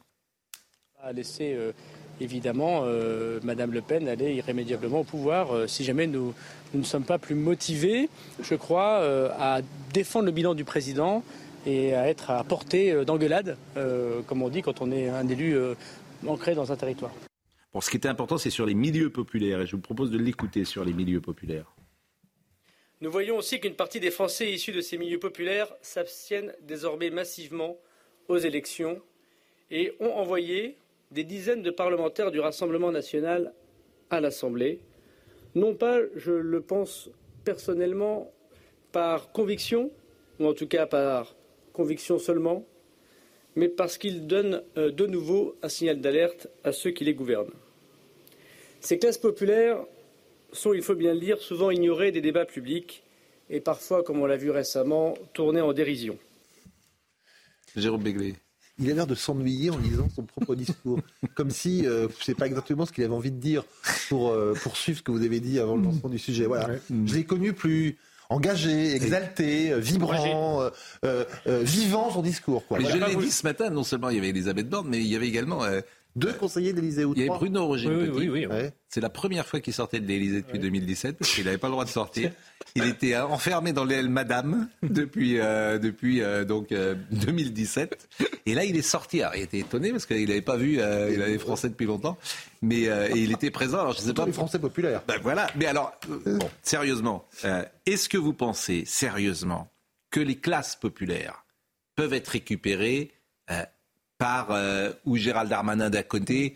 à 1.01 1.13
laisser 1.13 1.53
euh, 1.53 1.71
évidemment 2.19 2.81
euh, 2.83 3.39
Madame 3.43 3.71
Le 3.71 3.81
Pen 3.81 4.07
aller 4.09 4.33
irrémédiablement 4.35 4.99
au 5.01 5.03
pouvoir 5.05 5.53
euh, 5.55 5.67
si 5.67 5.83
jamais 5.85 6.07
nous, 6.07 6.33
nous 6.73 6.79
ne 6.79 6.85
sommes 6.85 7.03
pas 7.03 7.19
plus 7.19 7.35
motivés, 7.35 8.09
je 8.41 8.55
crois, 8.55 8.99
euh, 8.99 9.29
à 9.39 9.61
défendre 9.93 10.25
le 10.25 10.31
bilan 10.31 10.55
du 10.55 10.65
président 10.65 11.23
et 11.65 11.93
à 11.93 12.07
être 12.07 12.29
à 12.31 12.43
portée 12.43 13.05
d'engueulade, 13.05 13.57
comme 14.27 14.41
on 14.41 14.49
dit 14.49 14.61
quand 14.61 14.81
on 14.81 14.91
est 14.91 15.09
un 15.09 15.27
élu 15.27 15.57
ancré 16.27 16.55
dans 16.55 16.71
un 16.71 16.75
territoire. 16.75 17.13
Bon, 17.73 17.81
ce 17.81 17.89
qui 17.89 17.97
était 17.97 18.07
important, 18.07 18.37
c'est 18.37 18.49
sur 18.49 18.65
les 18.65 18.73
milieux 18.73 19.09
populaires, 19.09 19.61
et 19.61 19.65
je 19.65 19.75
vous 19.75 19.81
propose 19.81 20.09
de 20.09 20.17
l'écouter 20.17 20.63
sur 20.63 20.85
les 20.85 20.93
milieux 20.93 21.21
populaires. 21.21 21.75
Nous 23.01 23.11
voyons 23.11 23.37
aussi 23.37 23.59
qu'une 23.59 23.75
partie 23.75 23.99
des 23.99 24.11
Français 24.11 24.49
issus 24.49 24.71
de 24.71 24.79
ces 24.79 24.97
milieux 24.97 25.19
populaires 25.19 25.73
s'abstiennent 25.81 26.53
désormais 26.61 27.09
massivement 27.09 27.77
aux 28.29 28.37
élections 28.37 29.01
et 29.69 29.93
ont 29.99 30.13
envoyé 30.13 30.77
des 31.11 31.25
dizaines 31.25 31.61
de 31.61 31.71
parlementaires 31.71 32.31
du 32.31 32.39
Rassemblement 32.39 32.91
national 32.91 33.53
à 34.09 34.21
l'Assemblée. 34.21 34.79
Non 35.53 35.75
pas, 35.75 35.99
je 36.15 36.31
le 36.31 36.61
pense 36.61 37.09
personnellement, 37.43 38.31
par 38.91 39.31
conviction, 39.33 39.91
ou 40.39 40.47
en 40.47 40.53
tout 40.53 40.67
cas 40.67 40.85
par 40.85 41.35
conviction 41.75 42.17
seulement, 42.17 42.65
mais 43.55 43.69
parce 43.69 43.97
qu'ils 43.97 44.25
donnent 44.27 44.63
euh, 44.77 44.91
de 44.91 45.05
nouveau 45.05 45.55
un 45.61 45.69
signal 45.69 46.01
d'alerte 46.01 46.47
à 46.63 46.71
ceux 46.71 46.91
qui 46.91 47.03
les 47.03 47.13
gouvernent. 47.13 47.53
Ces 48.81 48.97
classes 48.99 49.17
populaires 49.17 49.79
sont, 50.51 50.73
il 50.73 50.81
faut 50.81 50.95
bien 50.95 51.13
le 51.13 51.19
dire, 51.19 51.39
souvent 51.39 51.71
ignorées 51.71 52.11
des 52.11 52.21
débats 52.21 52.45
publics 52.45 53.03
et 53.49 53.59
parfois, 53.59 54.03
comme 54.03 54.19
on 54.19 54.25
l'a 54.25 54.37
vu 54.37 54.49
récemment, 54.49 55.15
tournées 55.33 55.61
en 55.61 55.73
dérision. 55.73 56.17
Jérôme 57.75 58.03
Béglé. 58.03 58.35
Il 58.77 58.91
a 58.91 58.93
l'air 58.93 59.07
de 59.07 59.15
s'ennuyer 59.15 59.69
en 59.69 59.77
lisant 59.77 60.09
son 60.09 60.23
propre 60.23 60.55
discours. 60.65 60.99
Comme 61.35 61.49
si 61.49 61.85
euh, 61.85 62.07
je 62.09 62.19
ne 62.19 62.23
sais 62.23 62.35
pas 62.35 62.47
exactement 62.47 62.85
ce 62.85 62.91
qu'il 62.91 63.03
avait 63.03 63.13
envie 63.13 63.31
de 63.31 63.39
dire 63.39 63.63
pour 64.09 64.31
euh, 64.31 64.53
poursuivre 64.53 64.97
ce 64.97 65.03
que 65.03 65.11
vous 65.11 65.23
avez 65.23 65.39
dit 65.39 65.59
avant 65.59 65.75
le 65.75 65.83
lancement 65.83 66.09
du 66.09 66.19
sujet. 66.19 66.45
Voilà. 66.45 66.75
Je 66.89 67.15
l'ai 67.15 67.23
connu 67.23 67.53
plus 67.53 67.97
engagé, 68.29 68.95
exalté, 68.95 69.71
euh, 69.71 69.79
vibrant, 69.79 70.69
vivant 71.45 72.11
son 72.11 72.21
discours. 72.21 72.65
Quoi. 72.67 72.79
je 72.79 72.97
l'ai 72.97 73.15
dit 73.15 73.31
ce 73.31 73.43
matin, 73.43 73.69
non 73.69 73.83
seulement 73.83 74.09
il 74.09 74.15
y 74.15 74.19
avait 74.19 74.29
Elisabeth 74.29 74.69
Borne, 74.69 74.87
mais 74.89 74.97
il 74.97 75.07
y 75.07 75.15
avait 75.15 75.27
également 75.27 75.61
deux 76.15 76.33
conseillers 76.33 76.73
d'Élysée 76.73 77.03
ou 77.03 77.13
Il 77.15 77.25
y 77.25 77.29
avait 77.29 77.37
Bruno 77.37 77.67
Roger 77.67 77.89
oui, 77.89 78.29
oui, 78.29 78.47
oui, 78.47 78.57
C'est 78.87 79.01
la 79.01 79.09
première 79.09 79.45
fois 79.45 79.59
qu'il 79.59 79.73
sortait 79.73 79.99
de 79.99 80.07
l'Élysée 80.07 80.41
depuis 80.41 80.59
2017 80.59 81.17
parce 81.17 81.33
qu'il 81.33 81.43
n'avait 81.45 81.57
pas 81.57 81.67
le 81.67 81.73
droit 81.73 81.85
de 81.85 81.89
sortir. 81.89 82.31
Il 82.75 82.85
était 82.85 83.15
enfermé 83.17 83.73
dans 83.73 83.85
l'aile 83.85 84.09
Madame 84.09 84.67
depuis 84.81 85.39
euh, 85.39 85.77
depuis 85.77 86.21
euh, 86.21 86.43
donc 86.43 86.69
2017 86.69 88.09
euh, 88.21 88.25
et 88.45 88.53
là 88.53 88.65
il 88.65 88.75
est 88.75 88.81
sorti. 88.81 89.21
Alors, 89.21 89.35
il 89.35 89.43
était 89.43 89.59
étonné 89.59 89.91
parce 89.91 90.05
qu'il 90.05 90.27
n'avait 90.27 90.41
pas 90.41 90.57
vu, 90.57 90.73
il 90.73 90.81
avait 90.81 91.37
français 91.37 91.69
depuis 91.69 91.85
longtemps, 91.85 92.17
mais 92.61 92.83
et 92.83 93.17
il 93.17 93.31
était 93.31 93.51
présent. 93.51 93.79
Alors 93.79 93.93
je 93.93 93.99
sais 93.99 94.13
pas. 94.13 94.25
Les 94.25 94.33
Français 94.33 94.59
populaires. 94.59 95.03
Ben 95.07 95.19
voilà. 95.21 95.47
Mais 95.55 95.67
alors 95.67 95.93
bon, 96.25 96.49
sérieusement, 96.63 97.27
est-ce 97.85 98.09
que 98.09 98.17
vous 98.17 98.33
pensez 98.33 98.83
sérieusement 98.85 99.69
que 100.11 100.19
les 100.19 100.35
classes 100.35 100.75
populaires 100.75 101.45
peuvent 101.95 102.13
être 102.13 102.29
récupérées 102.29 103.14
par 104.17 104.51
euh, 104.51 104.91
ou 105.05 105.17
Gérald 105.17 105.49
Darmanin 105.49 105.89
d'un 105.89 106.03
côté 106.03 106.55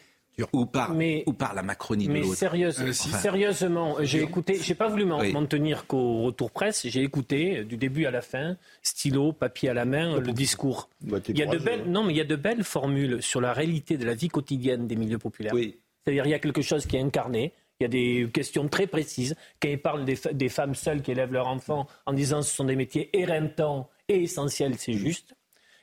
ou 0.54 0.66
par, 0.66 0.96
ou 1.26 1.34
par 1.34 1.54
la 1.54 1.64
Macronie 1.64 2.08
de 2.08 2.14
l'autre. 2.14 2.36
Sérieuse, 2.36 2.82
euh, 2.82 2.94
sérieusement, 2.94 3.98
j'ai 4.02 4.22
écouté, 4.22 4.58
j'ai 4.62 4.76
pas 4.76 4.88
voulu 4.88 5.06
m'en 5.06 5.46
tenir 5.46 5.86
qu'au 5.88 6.24
retour 6.24 6.52
presse, 6.52 6.88
j'ai 6.88 7.04
écouté 7.04 7.60
euh, 7.60 7.64
du 7.64 7.78
début 7.78 8.06
à 8.06 8.12
la 8.12 8.22
fin, 8.22 8.58
stylo, 8.82 9.34
papier 9.34 9.70
à 9.70 9.74
la 9.74 9.86
main, 9.86 10.20
le 10.20 10.32
discours. 10.32 10.90
Bah, 11.02 11.18
il 11.28 11.38
y 11.38 11.44
a 11.44 11.46
de 11.46 11.58
belles, 11.58 11.86
non, 11.88 12.04
mais 12.04 12.14
il 12.14 12.18
y 12.18 12.22
a 12.22 12.26
de 12.26 12.36
belles 12.36 12.64
formules 12.64 13.22
sur 13.22 13.42
la 13.42 13.54
réalité 13.54 13.98
de 13.98 14.06
la 14.06 14.14
vie 14.14 14.30
quotidienne 14.30 14.88
des 14.88 14.96
milieux 14.96 15.20
populaires. 15.20 15.54
C'est-à-dire 15.54 16.26
il 16.26 16.30
y 16.32 16.34
a 16.34 16.40
quelque 16.40 16.62
chose 16.62 16.86
qui 16.86 16.96
est 16.96 17.02
incarné, 17.02 17.54
il 17.80 17.84
y 17.84 17.86
a 17.86 17.90
des 17.90 18.30
questions 18.32 18.68
très 18.68 18.88
précises. 18.88 19.36
Quand 19.62 19.70
il 19.70 19.80
parle 19.80 20.06
des, 20.06 20.18
des 20.34 20.50
femmes 20.50 20.76
seules 20.76 21.02
qui 21.02 21.12
élèvent 21.12 21.34
leurs 21.34 21.48
enfants 21.48 21.88
en 22.06 22.14
disant 22.14 22.40
que 22.40 22.46
ce 22.46 22.56
sont 22.56 22.66
des 22.66 22.76
métiers 22.76 23.10
éreintants 23.14 23.90
et 24.08 24.24
essentiels, 24.24 24.76
c'est 24.78 24.94
juste. 24.94 25.36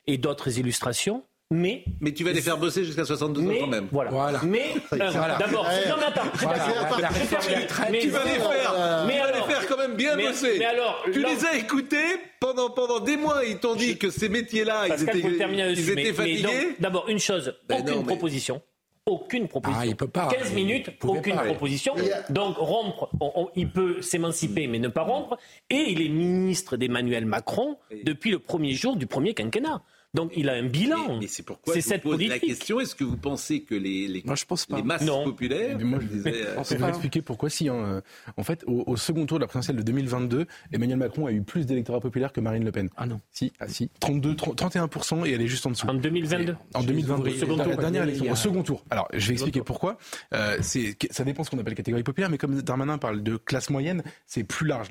Et 0.06 0.18
d'autres 0.18 0.58
illustrations. 0.58 1.22
Mais, 1.52 1.84
mais 2.00 2.12
tu 2.12 2.24
vas 2.24 2.32
les 2.32 2.40
faire 2.40 2.58
bosser 2.58 2.84
jusqu'à 2.84 3.04
62 3.04 3.40
ans 3.40 3.54
quand 3.60 3.66
même. 3.68 3.88
Voilà. 3.92 4.40
Mais 4.42 4.74
euh, 4.92 4.98
d'abord, 5.38 5.64
non 5.64 5.94
mais 5.96 6.04
attends, 6.06 6.22
tu 6.36 6.44
vas 6.44 6.54
les 6.54 6.60
faire, 6.60 7.86
mais 7.92 8.00
les 8.00 8.10
faire 8.10 9.66
quand 9.68 9.76
même 9.76 9.94
bien 9.94 10.16
bosser. 10.16 10.56
Mais 10.58 10.64
alors, 10.64 11.04
tu 11.04 11.22
les 11.22 11.44
as 11.44 11.56
écoutés 11.56 12.18
pendant 12.40 12.70
pendant 12.70 12.98
des 12.98 13.16
mois, 13.16 13.44
ils 13.44 13.58
t'ont 13.58 13.76
dit 13.76 13.96
que 13.96 14.10
ces 14.10 14.28
métiers-là, 14.28 14.88
ils 14.88 15.02
étaient, 15.04 15.20
ils 15.20 15.90
étaient 15.90 16.12
fatigués. 16.12 16.76
D'abord, 16.80 17.08
une 17.08 17.20
chose, 17.20 17.54
ben 17.68 17.80
aucune 17.80 18.04
proposition 18.04 18.60
aucune 19.08 19.46
proposition. 19.46 19.80
Ah, 19.80 19.86
il 19.86 19.94
peut 19.94 20.08
pas. 20.08 20.26
15 20.26 20.52
minutes, 20.52 20.90
aucune 21.04 21.36
proposition. 21.36 21.94
Donc 22.28 22.56
rompre, 22.56 23.08
il 23.54 23.70
peut 23.70 24.02
s'émanciper 24.02 24.66
mais 24.66 24.80
ne 24.80 24.88
pas 24.88 25.02
rompre. 25.02 25.38
Et 25.70 25.92
il 25.92 26.02
est 26.02 26.08
ministre 26.08 26.76
d'Emmanuel 26.76 27.24
Macron 27.24 27.76
depuis 28.02 28.32
le 28.32 28.40
premier 28.40 28.72
jour 28.72 28.96
du 28.96 29.06
premier 29.06 29.32
quinquennat. 29.32 29.80
Donc 30.16 30.32
il 30.34 30.48
a 30.48 30.54
un 30.54 30.62
bilan. 30.62 31.18
Mais, 31.20 31.26
c'est 31.26 31.42
pourquoi 31.42 31.74
je 31.74 31.80
vous 31.80 31.98
pose 31.98 32.22
la 32.26 32.38
question 32.38 32.80
est-ce 32.80 32.94
que 32.94 33.04
vous 33.04 33.18
pensez 33.18 33.60
que 33.60 33.74
les, 33.74 34.08
les, 34.08 34.24
je 34.34 34.44
pense 34.46 34.64
pas. 34.64 34.78
les 34.78 34.82
masses 34.82 35.04
populaires. 35.04 35.78
moi, 35.78 35.98
je 36.00 36.06
disais, 36.06 36.46
euh, 36.46 36.56
on 36.58 36.76
va 36.76 36.88
expliquer 36.88 37.20
pourquoi 37.20 37.50
si. 37.50 37.68
Hein. 37.68 38.02
En 38.38 38.42
fait, 38.42 38.64
au, 38.66 38.96
second 38.96 39.26
tour 39.26 39.38
de 39.38 39.44
la 39.44 39.46
présidentielle 39.46 39.76
de 39.76 39.82
2022, 39.82 40.46
Emmanuel 40.72 40.96
Macron 40.96 41.26
a 41.26 41.32
eu 41.32 41.42
plus 41.42 41.66
d'électorats 41.66 42.00
populaires 42.00 42.32
que 42.32 42.40
Marine 42.40 42.64
Le 42.64 42.72
Pen. 42.72 42.88
Ah 42.96 43.06
non. 43.06 43.20
Si, 43.30 43.52
ah 43.60 43.68
si. 43.68 43.90
32, 44.00 44.32
31% 44.32 45.26
et 45.26 45.32
elle 45.32 45.42
est 45.42 45.48
juste 45.48 45.66
en 45.66 45.70
dessous. 45.70 45.86
En 45.86 45.92
2022 45.92 46.56
En 46.72 46.82
2022. 46.82 47.56
la, 47.56 47.76
dernière 47.76 48.04
élection, 48.04 48.32
au 48.32 48.36
second 48.36 48.62
tour. 48.62 48.84
Alors, 48.88 49.08
je 49.12 49.26
vais 49.28 49.34
expliquer 49.34 49.60
pourquoi. 49.60 49.98
Euh, 50.32 50.56
ça 50.62 51.24
dépend 51.24 51.44
ce 51.44 51.50
qu'on 51.50 51.58
appelle 51.58 51.74
catégorie 51.74 52.02
populaire, 52.02 52.30
mais 52.30 52.38
comme 52.38 52.62
Darmanin 52.62 52.96
parle 52.96 53.22
de 53.22 53.36
classe 53.36 53.68
moyenne, 53.68 54.02
c'est 54.26 54.44
plus 54.44 54.66
large. 54.66 54.88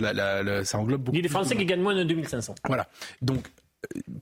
ça 0.66 0.78
englobe 0.78 1.02
beaucoup. 1.02 1.16
Il 1.16 1.20
y 1.20 1.22
a 1.22 1.24
des 1.24 1.30
Français 1.30 1.56
qui 1.56 1.66
gagnent 1.66 1.82
moins 1.82 1.96
de 1.96 2.04
2500. 2.04 2.54
Voilà. 2.68 2.88
Donc, 3.24 3.48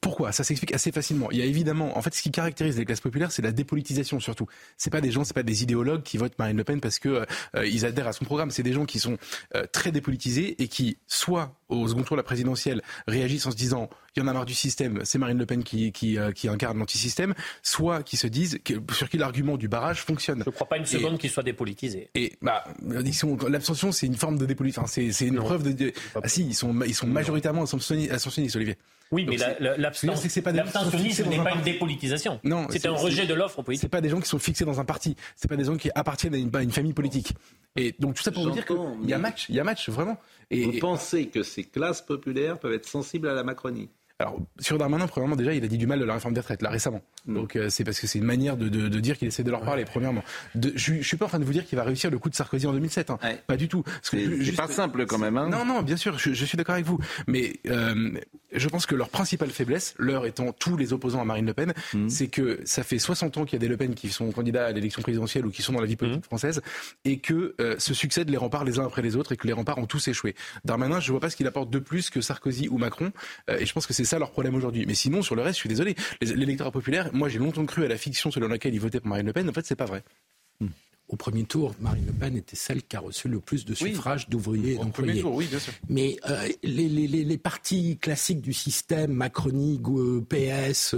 pourquoi? 0.01 0.31
Ça 0.31 0.43
s'explique 0.43 0.73
assez 0.73 0.91
facilement. 0.91 1.29
Il 1.31 1.37
y 1.37 1.41
a 1.41 1.45
évidemment, 1.45 1.97
en 1.97 2.01
fait, 2.01 2.13
ce 2.13 2.21
qui 2.21 2.31
caractérise 2.31 2.77
les 2.77 2.85
classes 2.85 3.01
populaires, 3.01 3.31
c'est 3.31 3.41
la 3.41 3.51
dépolitisation 3.51 4.19
surtout. 4.19 4.47
C'est 4.77 4.89
pas 4.89 5.01
des 5.01 5.11
gens, 5.11 5.23
c'est 5.23 5.33
pas 5.33 5.43
des 5.43 5.63
idéologues 5.63 6.03
qui 6.03 6.17
votent 6.17 6.37
Marine 6.39 6.57
Le 6.57 6.63
Pen 6.63 6.81
parce 6.81 6.99
que 6.99 7.25
euh, 7.55 7.65
ils 7.65 7.85
adhèrent 7.85 8.07
à 8.07 8.13
son 8.13 8.25
programme. 8.25 8.51
C'est 8.51 8.63
des 8.63 8.73
gens 8.73 8.85
qui 8.85 8.99
sont 8.99 9.17
euh, 9.55 9.65
très 9.71 9.91
dépolitisés 9.91 10.61
et 10.61 10.67
qui, 10.67 10.97
soit 11.07 11.55
au 11.69 11.87
second 11.87 12.03
tour 12.03 12.15
de 12.15 12.19
la 12.19 12.23
présidentielle, 12.23 12.81
réagissent 13.07 13.45
en 13.45 13.51
se 13.51 13.55
disant 13.55 13.89
il 14.15 14.19
y 14.19 14.23
en 14.23 14.27
a 14.27 14.33
marre 14.33 14.45
du 14.45 14.53
système, 14.53 15.01
c'est 15.03 15.17
Marine 15.17 15.37
Le 15.37 15.45
Pen 15.45 15.63
qui, 15.63 15.91
qui, 15.91 16.17
euh, 16.17 16.31
qui 16.31 16.47
incarne 16.47 16.77
l'antisystème, 16.77 17.33
soit 17.61 18.03
qui 18.03 18.17
se 18.17 18.27
disent 18.27 18.59
que, 18.63 18.73
sur 18.93 19.09
qui 19.09 19.17
l'argument 19.17 19.57
du 19.57 19.67
barrage 19.67 20.01
fonctionne. 20.01 20.43
Je 20.43 20.49
ne 20.49 20.53
crois 20.53 20.67
pas 20.67 20.77
une 20.77 20.85
seconde 20.85 21.17
qu'ils 21.17 21.29
soient 21.29 21.43
dépolitisés. 21.43 22.09
Et 22.15 22.33
bah, 22.41 22.63
l'abstention, 23.47 23.91
c'est 23.91 24.05
une 24.05 24.15
forme 24.15 24.37
de 24.37 24.45
dépolitisation. 24.45 25.11
c'est 25.11 25.25
une 25.25 25.37
preuve 25.37 25.73
de. 25.73 25.91
Ah 26.15 26.27
si, 26.27 26.45
ils 26.45 26.55
sont, 26.55 26.79
ils 26.81 26.95
sont 26.95 27.07
majoritairement 27.07 27.63
ascensionnistes, 27.63 28.55
Olivier. 28.55 28.77
Oui, 29.11 29.27
mais 29.29 29.37
l'abstentionnisme 29.77 31.29
n'est 31.29 31.43
pas 31.43 31.53
une 31.53 31.61
dépolitisation. 31.61 32.39
Non, 32.43 32.67
c'est 32.69 32.85
un 32.85 32.93
rejet 32.93 33.25
de 33.25 33.33
l'offre 33.33 33.61
politique. 33.61 33.81
C'est 33.81 33.89
pas 33.89 34.01
des 34.01 34.09
gens 34.09 34.19
qui 34.19 34.27
sont 34.27 34.39
fixés 34.39 34.65
dans 34.65 34.79
un 34.79 34.85
parti. 34.85 35.15
C'est 35.35 35.47
pas 35.47 35.55
des 35.55 35.65
gens 35.65 35.77
qui 35.77 35.89
appartiennent 35.93 36.33
à 36.33 36.37
une, 36.37 36.51
une 36.61 36.71
famille 36.71 36.93
politique. 36.93 37.33
Et 37.75 37.95
donc 37.99 38.15
tout 38.15 38.23
ça 38.23 38.31
pour 38.31 38.43
vous 38.43 38.51
dire 38.51 38.65
qu'il 38.65 39.09
y 39.09 39.13
a 39.13 39.17
match, 39.17 39.47
il 39.49 39.55
y 39.55 39.59
a 39.59 39.63
match 39.63 39.89
vraiment. 39.89 40.17
Et, 40.51 40.63
vous 40.65 40.79
pensez 40.79 41.27
que 41.27 41.43
ces 41.43 41.63
classes 41.63 42.01
populaires 42.01 42.59
peuvent 42.59 42.73
être 42.73 42.87
sensibles 42.87 43.27
à 43.27 43.33
la 43.33 43.43
Macronie? 43.43 43.89
Alors, 44.23 44.39
sur 44.57 44.77
Darmanin, 44.77 45.05
premièrement, 45.05 45.35
déjà, 45.35 45.53
il 45.53 45.65
a 45.65 45.67
dit 45.67 45.77
du 45.77 45.85
mal 45.85 45.99
de 45.99 46.05
la 46.05 46.13
réforme 46.13 46.33
des 46.33 46.39
retraites, 46.39 46.61
là, 46.61 46.69
récemment. 46.69 47.01
Mm. 47.25 47.33
Donc, 47.33 47.55
euh, 47.57 47.69
c'est 47.69 47.83
parce 47.83 47.99
que 47.99 48.07
c'est 48.07 48.19
une 48.19 48.25
manière 48.25 48.55
de, 48.55 48.69
de, 48.69 48.87
de 48.87 48.99
dire 49.01 49.17
qu'il 49.17 49.27
essaie 49.27 49.43
de 49.43 49.51
leur 49.51 49.61
parler, 49.61 49.83
premièrement. 49.83 50.23
De, 50.55 50.71
je, 50.75 50.93
je 50.95 51.01
suis 51.01 51.17
pas 51.17 51.25
en 51.25 51.27
train 51.27 51.39
de 51.39 51.43
vous 51.43 51.51
dire 51.51 51.65
qu'il 51.65 51.77
va 51.77 51.83
réussir 51.83 52.09
le 52.09 52.17
coup 52.17 52.29
de 52.29 52.35
Sarkozy 52.35 52.65
en 52.65 52.71
2007. 52.71 53.09
Hein. 53.09 53.19
Pas 53.47 53.57
du 53.57 53.67
tout. 53.67 53.83
C'est 54.01 54.55
pas 54.55 54.69
simple, 54.69 55.05
quand 55.05 55.17
même. 55.17 55.37
Hein. 55.37 55.49
Non, 55.49 55.65
non, 55.65 55.81
bien 55.81 55.97
sûr, 55.97 56.17
je, 56.17 56.31
je 56.31 56.45
suis 56.45 56.57
d'accord 56.57 56.75
avec 56.75 56.85
vous. 56.85 56.99
Mais 57.27 57.59
euh, 57.67 58.17
je 58.53 58.69
pense 58.69 58.85
que 58.85 58.95
leur 58.95 59.09
principale 59.09 59.49
faiblesse, 59.49 59.95
leur 59.97 60.25
étant 60.25 60.53
tous 60.53 60.77
les 60.77 60.93
opposants 60.93 61.21
à 61.21 61.25
Marine 61.25 61.45
Le 61.45 61.53
Pen, 61.53 61.73
mm. 61.93 62.09
c'est 62.09 62.27
que 62.27 62.59
ça 62.65 62.83
fait 62.83 62.99
60 62.99 63.37
ans 63.37 63.45
qu'il 63.45 63.53
y 63.53 63.55
a 63.57 63.59
des 63.59 63.67
Le 63.67 63.77
Pen 63.77 63.93
qui 63.95 64.09
sont 64.09 64.31
candidats 64.31 64.67
à 64.67 64.71
l'élection 64.71 65.01
présidentielle 65.01 65.45
ou 65.45 65.51
qui 65.51 65.61
sont 65.61 65.73
dans 65.73 65.81
la 65.81 65.87
vie 65.87 65.95
politique 65.95 66.21
mm. 66.21 66.25
française, 66.25 66.61
et 67.05 67.19
que 67.19 67.55
euh, 67.59 67.75
se 67.79 67.93
succèdent 67.93 68.29
les 68.29 68.37
remparts 68.37 68.63
les 68.63 68.79
uns 68.79 68.85
après 68.85 69.01
les 69.01 69.15
autres, 69.15 69.33
et 69.33 69.37
que 69.37 69.47
les 69.47 69.53
remparts 69.53 69.77
ont 69.79 69.87
tous 69.87 70.07
échoué. 70.07 70.35
Darmanin, 70.63 70.99
je 70.99 71.11
vois 71.11 71.19
pas 71.19 71.29
ce 71.29 71.35
qu'il 71.35 71.47
apporte 71.47 71.69
de 71.69 71.79
plus 71.79 72.09
que 72.09 72.21
Sarkozy 72.21 72.69
ou 72.69 72.77
Macron, 72.77 73.11
euh, 73.49 73.57
et 73.59 73.65
je 73.65 73.73
pense 73.73 73.87
que 73.87 73.93
c'est 73.93 74.05
ça 74.13 74.19
leur 74.19 74.31
problème 74.31 74.53
aujourd'hui. 74.53 74.85
Mais 74.85 74.93
sinon, 74.93 75.23
sur 75.23 75.35
le 75.35 75.41
reste, 75.41 75.55
je 75.55 75.61
suis 75.61 75.69
désolé. 75.69 75.95
L'électorat 76.21 76.71
populaire, 76.71 77.09
moi 77.13 77.29
j'ai 77.29 77.39
longtemps 77.39 77.65
cru 77.65 77.83
à 77.83 77.87
la 77.87 77.97
fiction 77.97 78.29
selon 78.29 78.47
laquelle 78.47 78.73
ils 78.73 78.79
votaient 78.79 78.99
pour 78.99 79.09
Marine 79.09 79.25
Le 79.25 79.33
Pen. 79.33 79.49
En 79.49 79.53
fait, 79.53 79.65
c'est 79.65 79.75
pas 79.75 79.85
vrai. 79.85 80.03
Hmm. 80.59 80.67
Au 81.07 81.15
premier 81.15 81.43
tour, 81.45 81.73
Marine 81.79 82.05
Le 82.05 82.13
Pen 82.13 82.37
était 82.37 82.55
celle 82.55 82.83
qui 82.83 82.95
a 82.95 82.99
reçu 82.99 83.27
le 83.27 83.39
plus 83.39 83.65
de 83.65 83.73
suffrages 83.73 84.29
d'ouvriers 84.29 84.73
et 84.73 84.77
d'employés. 84.77 85.23
Oui, 85.23 85.47
bien 85.47 85.57
sûr. 85.57 85.73
Mais 85.89 86.17
euh, 86.29 86.47
les, 86.61 86.87
les, 86.87 87.07
les, 87.07 87.37
partis 87.39 87.97
classiques 87.97 88.41
du 88.41 88.53
système, 88.53 89.11
Macronie, 89.11 89.81
PS, 90.29 90.95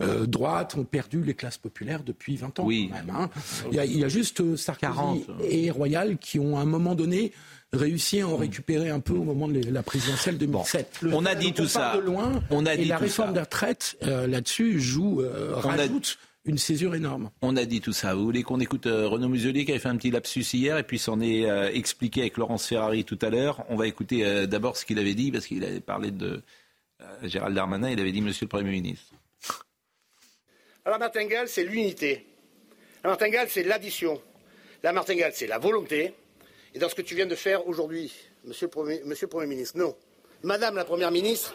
euh, 0.00 0.26
droite, 0.26 0.76
ont 0.76 0.84
perdu 0.84 1.22
les 1.24 1.34
classes 1.34 1.58
populaires 1.58 2.04
depuis 2.04 2.36
20 2.36 2.60
ans 2.60 2.64
oui. 2.64 2.88
quand 2.88 3.04
même. 3.04 3.16
Hein. 3.16 3.30
Il, 3.70 3.76
y 3.76 3.80
a, 3.80 3.84
il, 3.84 3.98
y 3.98 4.04
a, 4.04 4.08
juste 4.08 4.56
Sarkozy 4.56 5.26
et 5.42 5.70
Royal 5.72 6.18
qui 6.18 6.38
ont 6.38 6.56
à 6.56 6.60
un 6.60 6.66
moment 6.66 6.94
donné 6.94 7.32
réussi 7.74 8.20
à 8.20 8.28
en 8.28 8.36
récupérer 8.36 8.90
un 8.90 9.00
peu 9.00 9.12
au 9.12 9.24
moment 9.24 9.48
de 9.48 9.60
la 9.70 9.82
présidentielle 9.82 10.38
2007. 10.38 11.00
on 11.12 11.24
a 11.26 11.34
dit 11.34 11.52
tout 11.52 11.66
ça. 11.66 11.96
De 11.96 12.00
loin, 12.00 12.42
on 12.50 12.66
a 12.66 12.74
et 12.74 12.84
la 12.84 12.98
réforme 12.98 13.32
des 13.32 13.40
retraites 13.40 13.96
euh, 14.02 14.26
là-dessus 14.26 14.80
joue 14.80 15.20
euh, 15.20 15.52
rajoute. 15.54 16.18
Une 16.46 16.58
césure 16.58 16.94
énorme. 16.94 17.30
On 17.40 17.56
a 17.56 17.64
dit 17.64 17.80
tout 17.80 17.94
ça. 17.94 18.14
Vous 18.14 18.22
voulez 18.22 18.42
qu'on 18.42 18.60
écoute 18.60 18.86
euh, 18.86 19.08
Renaud 19.08 19.30
Muselier 19.30 19.64
qui 19.64 19.70
avait 19.70 19.80
fait 19.80 19.88
un 19.88 19.96
petit 19.96 20.10
lapsus 20.10 20.44
hier 20.52 20.76
et 20.76 20.82
puis 20.82 20.98
s'en 20.98 21.18
est 21.22 21.46
expliqué 21.74 22.20
avec 22.20 22.36
Laurence 22.36 22.66
Ferrari 22.66 23.04
tout 23.04 23.18
à 23.22 23.30
l'heure. 23.30 23.64
On 23.70 23.76
va 23.76 23.86
écouter 23.86 24.46
d'abord 24.46 24.76
ce 24.76 24.84
qu'il 24.84 24.98
avait 24.98 25.14
dit 25.14 25.32
parce 25.32 25.46
qu'il 25.46 25.64
avait 25.64 25.80
parlé 25.80 26.10
de 26.10 26.42
Gérald 27.22 27.54
Darmanin, 27.54 27.88
il 27.90 27.98
avait 27.98 28.12
dit 28.12 28.20
Monsieur 28.20 28.44
le 28.44 28.50
Premier 28.50 28.70
ministre. 28.70 29.14
la 30.84 30.98
martingale, 30.98 31.48
c'est 31.48 31.64
l'unité. 31.64 32.26
La 33.02 33.08
martingale, 33.08 33.46
c'est 33.48 33.62
l'addition. 33.62 34.20
La 34.82 34.92
martingale, 34.92 35.32
c'est 35.34 35.46
la 35.46 35.58
volonté. 35.58 36.12
Et 36.74 36.80
dans 36.80 36.88
ce 36.88 36.96
que 36.96 37.02
tu 37.02 37.14
viens 37.14 37.26
de 37.26 37.36
faire 37.36 37.68
aujourd'hui, 37.68 38.12
Monsieur 38.44 38.66
le 38.66 39.26
Premier, 39.28 39.46
ministre, 39.46 39.78
non. 39.78 39.96
Madame 40.42 40.74
la 40.74 40.84
Première 40.84 41.12
ministre, 41.12 41.54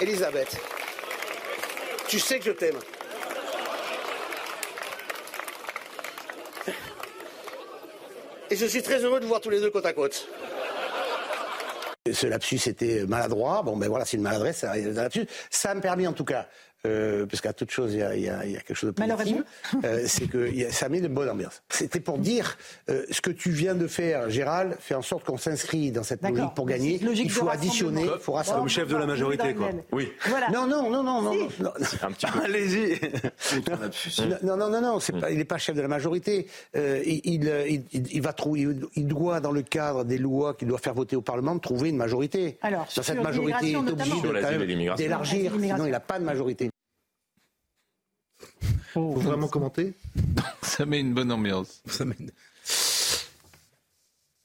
Elisabeth, 0.00 0.56
tu 2.08 2.18
sais 2.18 2.38
que 2.38 2.46
je 2.46 2.50
t'aime. 2.50 2.78
Et 8.50 8.56
je 8.56 8.66
suis 8.66 8.82
très 8.82 9.04
heureux 9.04 9.20
de 9.20 9.24
vous 9.24 9.28
voir 9.28 9.40
tous 9.42 9.50
les 9.50 9.60
deux 9.60 9.70
côte 9.70 9.86
à 9.86 9.92
côte. 9.92 10.28
Ce 12.10 12.26
lapsus 12.26 12.60
était 12.66 13.04
maladroit. 13.06 13.62
Bon, 13.62 13.76
ben 13.76 13.88
voilà, 13.88 14.04
c'est 14.04 14.16
une 14.16 14.24
maladresse, 14.24 14.58
ça 14.58 14.70
arrive 14.70 14.92
lapsus. 14.92 15.26
Ça 15.50 15.74
me 15.74 15.80
permet 15.80 16.06
en 16.06 16.12
tout 16.12 16.24
cas 16.24 16.48
euh, 16.84 17.26
parce 17.26 17.40
qu'à 17.40 17.52
toute 17.52 17.70
chose, 17.70 17.94
il 17.94 18.00
y, 18.00 18.02
a, 18.02 18.16
il, 18.16 18.22
y 18.24 18.28
a, 18.28 18.44
il 18.44 18.50
y, 18.50 18.56
a, 18.56 18.60
quelque 18.60 18.74
chose 18.76 18.92
de 18.92 19.00
positif, 19.00 19.42
euh, 19.84 20.02
c'est 20.04 20.26
que 20.26 20.52
y 20.52 20.64
a, 20.64 20.72
ça 20.72 20.88
met 20.88 21.00
de 21.00 21.06
bonne 21.06 21.28
ambiance. 21.28 21.62
C'était 21.68 22.00
pour 22.00 22.18
dire 22.18 22.58
euh, 22.90 23.04
ce 23.08 23.20
que 23.20 23.30
tu 23.30 23.50
viens 23.50 23.76
de 23.76 23.86
faire, 23.86 24.28
Gérald, 24.30 24.74
fait 24.80 24.96
en 24.96 25.02
sorte 25.02 25.24
qu'on 25.24 25.36
s'inscrit 25.36 25.92
dans 25.92 26.02
cette 26.02 26.22
logique 26.22 26.54
pour 26.56 26.66
gagner. 26.66 26.98
Logique 26.98 27.26
il 27.26 27.30
faut 27.30 27.48
additionner, 27.48 28.02
il 28.02 28.20
faut 28.20 28.32
rassembler. 28.32 28.62
Comme 28.62 28.68
chef 28.68 28.88
de 28.88 28.96
la 28.96 29.06
majorité, 29.06 29.54
quoi. 29.54 29.70
Oui. 29.92 30.10
Voilà. 30.26 30.50
Non, 30.50 30.66
non, 30.66 30.90
non, 30.90 31.04
non, 31.04 31.22
non. 31.22 31.48
non. 31.60 31.72
Un 32.02 32.10
petit 32.10 32.26
peu. 32.26 32.40
Allez-y. 32.44 33.00
non, 34.42 34.56
non, 34.56 34.68
non, 34.68 34.80
non, 34.80 34.98
pas, 35.20 35.30
il 35.30 35.38
n'est 35.38 35.44
pas 35.44 35.58
chef 35.58 35.76
de 35.76 35.82
la 35.82 35.88
majorité. 35.88 36.48
Euh, 36.74 37.00
il, 37.04 37.44
il, 37.68 37.84
il, 37.92 38.22
va 38.22 38.32
trouver, 38.32 38.66
il 38.96 39.06
doit, 39.06 39.38
dans 39.38 39.52
le 39.52 39.62
cadre 39.62 40.04
des 40.04 40.18
lois 40.18 40.54
qu'il 40.54 40.66
doit 40.66 40.78
faire 40.78 40.94
voter 40.94 41.14
au 41.14 41.22
Parlement, 41.22 41.56
trouver 41.60 41.90
une 41.90 41.96
majorité. 41.96 42.58
Alors, 42.60 42.88
dans 42.96 43.02
cette 43.04 43.22
majorité, 43.22 43.68
il 43.68 43.74
est 43.74 43.76
obligé 43.76 44.14
d'élargir, 44.96 45.52
sinon 45.60 45.86
il 45.86 45.92
n'a 45.92 46.00
pas 46.00 46.18
de 46.18 46.24
majorité. 46.24 46.71
Faut 48.92 49.12
vraiment 49.12 49.48
commenter. 49.48 49.94
Ça 50.62 50.84
met 50.84 51.00
une 51.00 51.14
bonne 51.14 51.32
ambiance. 51.32 51.82
Ça 51.86 52.04
met... 52.04 52.14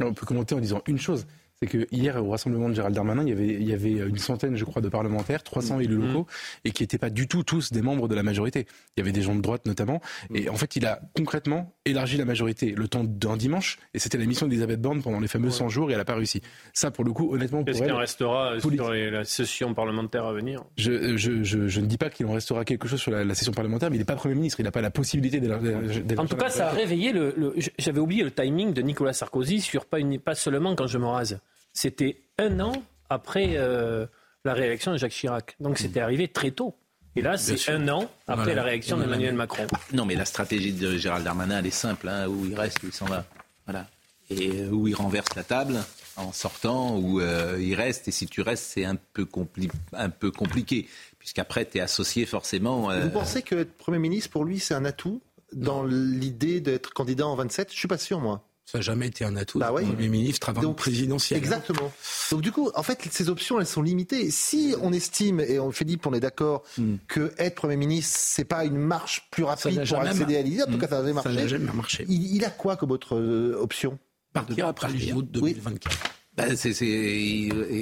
On 0.02 0.14
peut 0.14 0.26
commenter 0.26 0.56
en 0.56 0.60
disant 0.60 0.82
une 0.88 1.00
chose 1.00 1.26
c'est 1.62 1.68
que 1.68 1.88
hier 1.92 2.24
au 2.24 2.30
rassemblement 2.30 2.70
de 2.70 2.76
Gérald 2.76 2.94
Darmanin, 2.94 3.24
il 3.24 3.30
y 3.30 3.32
avait, 3.32 3.48
il 3.48 3.68
y 3.68 3.74
avait 3.74 4.08
une 4.08 4.20
centaine, 4.20 4.56
je 4.56 4.64
crois, 4.64 4.82
de 4.82 4.90
parlementaires, 4.90 5.42
300 5.42 5.80
élus 5.80 5.98
locaux, 5.98 6.28
et 6.64 6.72
qui 6.72 6.84
n'étaient 6.84 7.00
pas 7.00 7.10
du 7.10 7.28
tout 7.28 7.44
tous 7.44 7.72
des 7.72 7.82
membres 7.82 8.08
de 8.08 8.14
la 8.14 8.22
majorité. 8.22 8.68
Il 8.96 9.00
y 9.00 9.02
avait 9.02 9.12
des 9.12 9.24
gens 9.24 9.34
de 9.34 9.42
droite 9.42 9.66
notamment, 9.66 10.00
et 10.34 10.50
en 10.50 10.56
fait, 10.56 10.76
il 10.76 10.86
a 10.86 11.02
concrètement 11.16 11.74
élargi 11.86 12.18
la 12.18 12.26
majorité 12.26 12.76
le 12.78 12.88
temps 12.88 13.04
d'un 13.04 13.38
dimanche, 13.38 13.80
et 13.96 14.00
c'était 14.00 14.20
la 14.20 14.26
mission 14.26 14.46
d'Elisabeth 14.46 14.80
Borne 14.80 15.02
pendant 15.02 15.20
les 15.20 15.28
fameux 15.28 15.50
100 15.50 15.70
jours, 15.70 15.90
et 15.90 15.94
elle 15.94 16.00
n'a 16.00 16.06
pas 16.06 16.16
réussi. 16.16 16.42
Ça, 16.74 16.92
pour 16.92 17.04
le 17.04 17.12
coup, 17.12 17.34
honnêtement, 17.34 17.64
pour 17.64 17.70
Est-ce 17.70 17.82
qu'il 17.82 17.92
en 17.92 17.98
restera 17.98 18.60
sur 18.60 18.92
les, 18.92 19.10
la 19.10 19.24
session 19.24 19.74
parlementaire 19.74 20.26
à 20.26 20.34
venir? 20.34 20.64
Je, 20.78 21.18
je, 21.18 21.44
je, 21.44 21.68
je, 21.68 21.82
ne 21.82 21.88
dis 21.88 21.98
pas 21.98 22.12
qu'il 22.12 22.28
en 22.28 22.34
restera 22.34 22.66
quelque 22.66 22.88
chose 22.88 23.00
sur 23.00 23.12
la, 23.12 23.24
la 23.24 23.34
session 23.34 23.54
parlementaire, 23.54 23.90
mais 23.90 23.96
il 23.96 24.00
n'est 24.00 24.06
pas 24.06 24.16
Premier 24.16 24.36
ministre, 24.36 24.60
il 24.60 24.64
n'a 24.64 24.72
pas 24.72 24.82
la 24.82 24.92
possibilité 24.92 25.40
d'élargir. 25.40 25.78
En 26.18 26.26
tout 26.26 26.36
cas, 26.36 26.50
ça 26.50 26.70
a 26.70 26.72
réveillé 26.72 27.14
le. 27.14 27.34
le 27.36 27.56
J'avais 27.80 28.00
oublié 28.00 28.24
le 28.24 28.32
timing 28.32 28.74
de 28.74 28.82
Nicolas 28.82 29.14
Sarkozy 29.14 29.62
sur 29.62 29.86
pas, 29.86 30.00
une, 30.00 30.20
pas 30.20 30.36
seulement 30.36 30.76
quand 30.76 30.88
je 30.88 30.98
me 30.98 31.06
rase. 31.06 31.40
C'était 31.78 32.24
un 32.40 32.60
an 32.60 32.72
après 33.08 33.52
euh, 33.54 34.08
la 34.44 34.56
réélection 34.56 34.94
de 34.94 34.98
Jacques 34.98 35.12
Chirac. 35.12 35.56
Donc 35.60 35.78
c'était 35.78 36.00
arrivé 36.00 36.28
très 36.28 36.50
tôt. 36.50 36.76
Et 37.16 37.22
là, 37.22 37.38
c'est 37.38 37.70
un 37.70 37.88
an 37.88 38.10
après 38.26 38.46
voilà. 38.46 38.56
la 38.56 38.64
réélection 38.64 38.98
d'Emmanuel 38.98 39.36
Macron. 39.36 39.68
Non, 39.94 40.04
mais 40.04 40.16
la 40.16 40.26
stratégie 40.26 40.74
de 40.74 40.98
Gérald 40.98 41.24
Darmanin, 41.24 41.60
elle 41.60 41.68
est 41.68 41.70
simple. 41.70 42.10
Hein, 42.10 42.28
où 42.30 42.48
il 42.48 42.60
reste, 42.60 42.82
où 42.82 42.88
il 42.88 42.94
s'en 42.94 43.06
va. 43.06 43.28
Voilà. 43.66 43.86
Et 44.32 44.66
où 44.66 44.88
il 44.88 44.96
renverse 44.96 45.36
la 45.36 45.44
table 45.44 45.76
en 46.16 46.32
sortant, 46.32 46.98
où 46.98 47.22
euh, 47.22 47.60
il 47.62 47.76
reste. 47.76 48.08
Et 48.08 48.12
si 48.12 48.26
tu 48.26 48.42
restes, 48.42 48.64
c'est 48.64 48.86
un 48.86 48.96
peu, 48.96 49.26
compli 49.26 49.70
un 49.94 50.10
peu 50.10 50.32
compliqué. 50.32 50.88
Puisqu'après, 51.20 51.64
tu 51.66 51.78
es 51.78 51.82
associé 51.82 52.26
forcément. 52.26 52.90
Euh... 52.90 53.04
Vous 53.04 53.12
pensez 53.12 53.44
que 53.44 53.54
être 53.54 53.78
Premier 53.78 54.00
ministre, 54.00 54.32
pour 54.32 54.46
lui, 54.46 54.58
c'est 54.58 54.74
un 54.74 54.86
atout 54.86 55.22
dans 55.54 55.84
l'idée 55.84 56.60
d'être 56.60 56.92
candidat 56.92 57.28
en 57.28 57.36
27 57.36 57.72
Je 57.72 57.78
suis 57.78 57.88
pas 57.88 58.00
sûr, 58.00 58.20
moi. 58.20 58.47
Ça 58.70 58.80
n'a 58.80 58.82
jamais 58.82 59.08
été 59.08 59.24
un 59.24 59.38
atout. 59.38 59.60
Bah. 59.60 59.72
Premier 59.72 60.10
ministre 60.10 60.50
avant 60.50 60.62
Donc, 60.62 60.76
présidentiel. 60.76 61.38
Exactement. 61.38 61.90
Donc 62.32 62.42
du 62.42 62.52
coup, 62.52 62.70
en 62.76 62.84
fait, 62.84 63.00
ces 63.10 63.30
options, 63.30 63.62
elles 63.62 63.66
sont 63.66 63.82
limitées. 63.82 64.30
Si 64.30 64.76
on 64.82 64.92
estime 64.92 65.40
et 65.40 65.58
on 65.58 65.72
Philippe, 65.72 66.06
on 66.06 66.14
est 66.14 66.20
d'accord 66.20 66.64
mm. 66.78 66.96
que 67.08 67.34
être 67.38 67.56
Premier 67.56 67.78
ministre, 67.78 68.18
c'est 68.20 68.44
pas 68.44 68.66
une 68.66 68.78
marche 68.78 69.30
plus 69.32 69.46
rapide 69.46 69.88
pour 69.88 70.00
accéder 70.02 70.36
à 70.36 70.42
l'idée. 70.42 70.64
En 70.64 70.66
tout 70.66 70.78
cas, 70.78 70.90
ça 70.90 71.02
n'a 71.02 71.04
jamais 71.04 71.14
marché. 71.14 71.30
Ça 71.30 71.42
n'a 71.42 71.48
jamais 71.48 71.72
marché. 71.72 72.06
Il, 72.10 72.36
il, 72.36 72.44
a 72.44 72.50
quoi 72.50 72.76
comme 72.76 72.92
autre 72.92 73.16
euh, 73.16 73.58
option 73.58 73.98
Partir 74.34 74.68
après 74.68 74.92
de 74.92 75.22
2024. 75.22 75.98
Oui. 76.04 76.10
Ben, 76.36 76.56
c'est, 76.58 76.70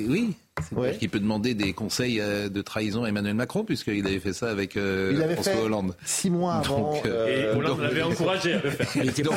oui, 0.08 0.36
ouais. 0.76 0.98
qu'il 0.98 1.10
peut 1.10 1.20
demander 1.20 1.54
des 1.54 1.74
conseils 1.74 2.18
de 2.20 2.62
trahison 2.62 3.04
à 3.04 3.10
Emmanuel 3.10 3.36
Macron, 3.36 3.64
puisqu'il 3.64 4.06
avait 4.08 4.20
fait 4.20 4.34
ça 4.34 4.50
avec 4.50 4.78
euh, 4.78 5.12
il 5.14 5.22
avait 5.22 5.34
François 5.34 5.54
fait 5.54 5.62
Hollande. 5.62 5.96
Six 6.06 6.30
mois 6.30 6.56
avant. 6.56 6.94
Donc, 6.94 7.06
euh, 7.06 7.54
et 7.54 7.58
Hollande 7.58 7.82
l'avait 7.82 8.02
encouragé 8.02 8.54
à 8.54 8.62
le 8.62 8.70
faire. 8.70 8.88
Il, 8.96 9.10
était 9.10 9.22
donc, 9.24 9.36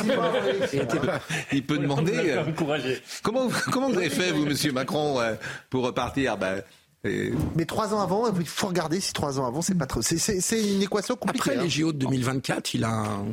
il, 0.73 0.79
était 0.79 0.99
pas, 0.99 1.19
il 1.51 1.65
peut 1.65 1.77
demander. 1.77 2.13
Euh, 2.15 2.43
comment, 3.23 3.47
comment 3.71 3.89
vous 3.89 3.97
avez 3.97 4.09
fait, 4.09 4.31
vous, 4.31 4.45
monsieur 4.45 4.71
Macron, 4.71 5.19
euh, 5.19 5.35
pour 5.69 5.83
repartir? 5.85 6.37
Ben, 6.37 6.61
et... 7.03 7.31
Mais 7.55 7.65
trois 7.65 7.93
ans 7.93 8.01
avant, 8.01 8.33
il 8.37 8.45
faut 8.45 8.67
regarder 8.67 8.99
si 8.99 9.13
trois 9.13 9.39
ans 9.39 9.47
avant, 9.47 9.61
c'est 9.61 9.77
pas 9.77 9.85
trop. 9.85 10.01
C'est 10.01 10.17
une 10.61 10.81
équation 10.81 11.15
compliquée. 11.15 11.51
Après 11.51 11.63
les 11.63 11.69
JO 11.69 11.91
de 11.91 11.97
2024, 11.97 12.73
il 12.73 12.83
a 12.83 12.89
un... 12.89 13.25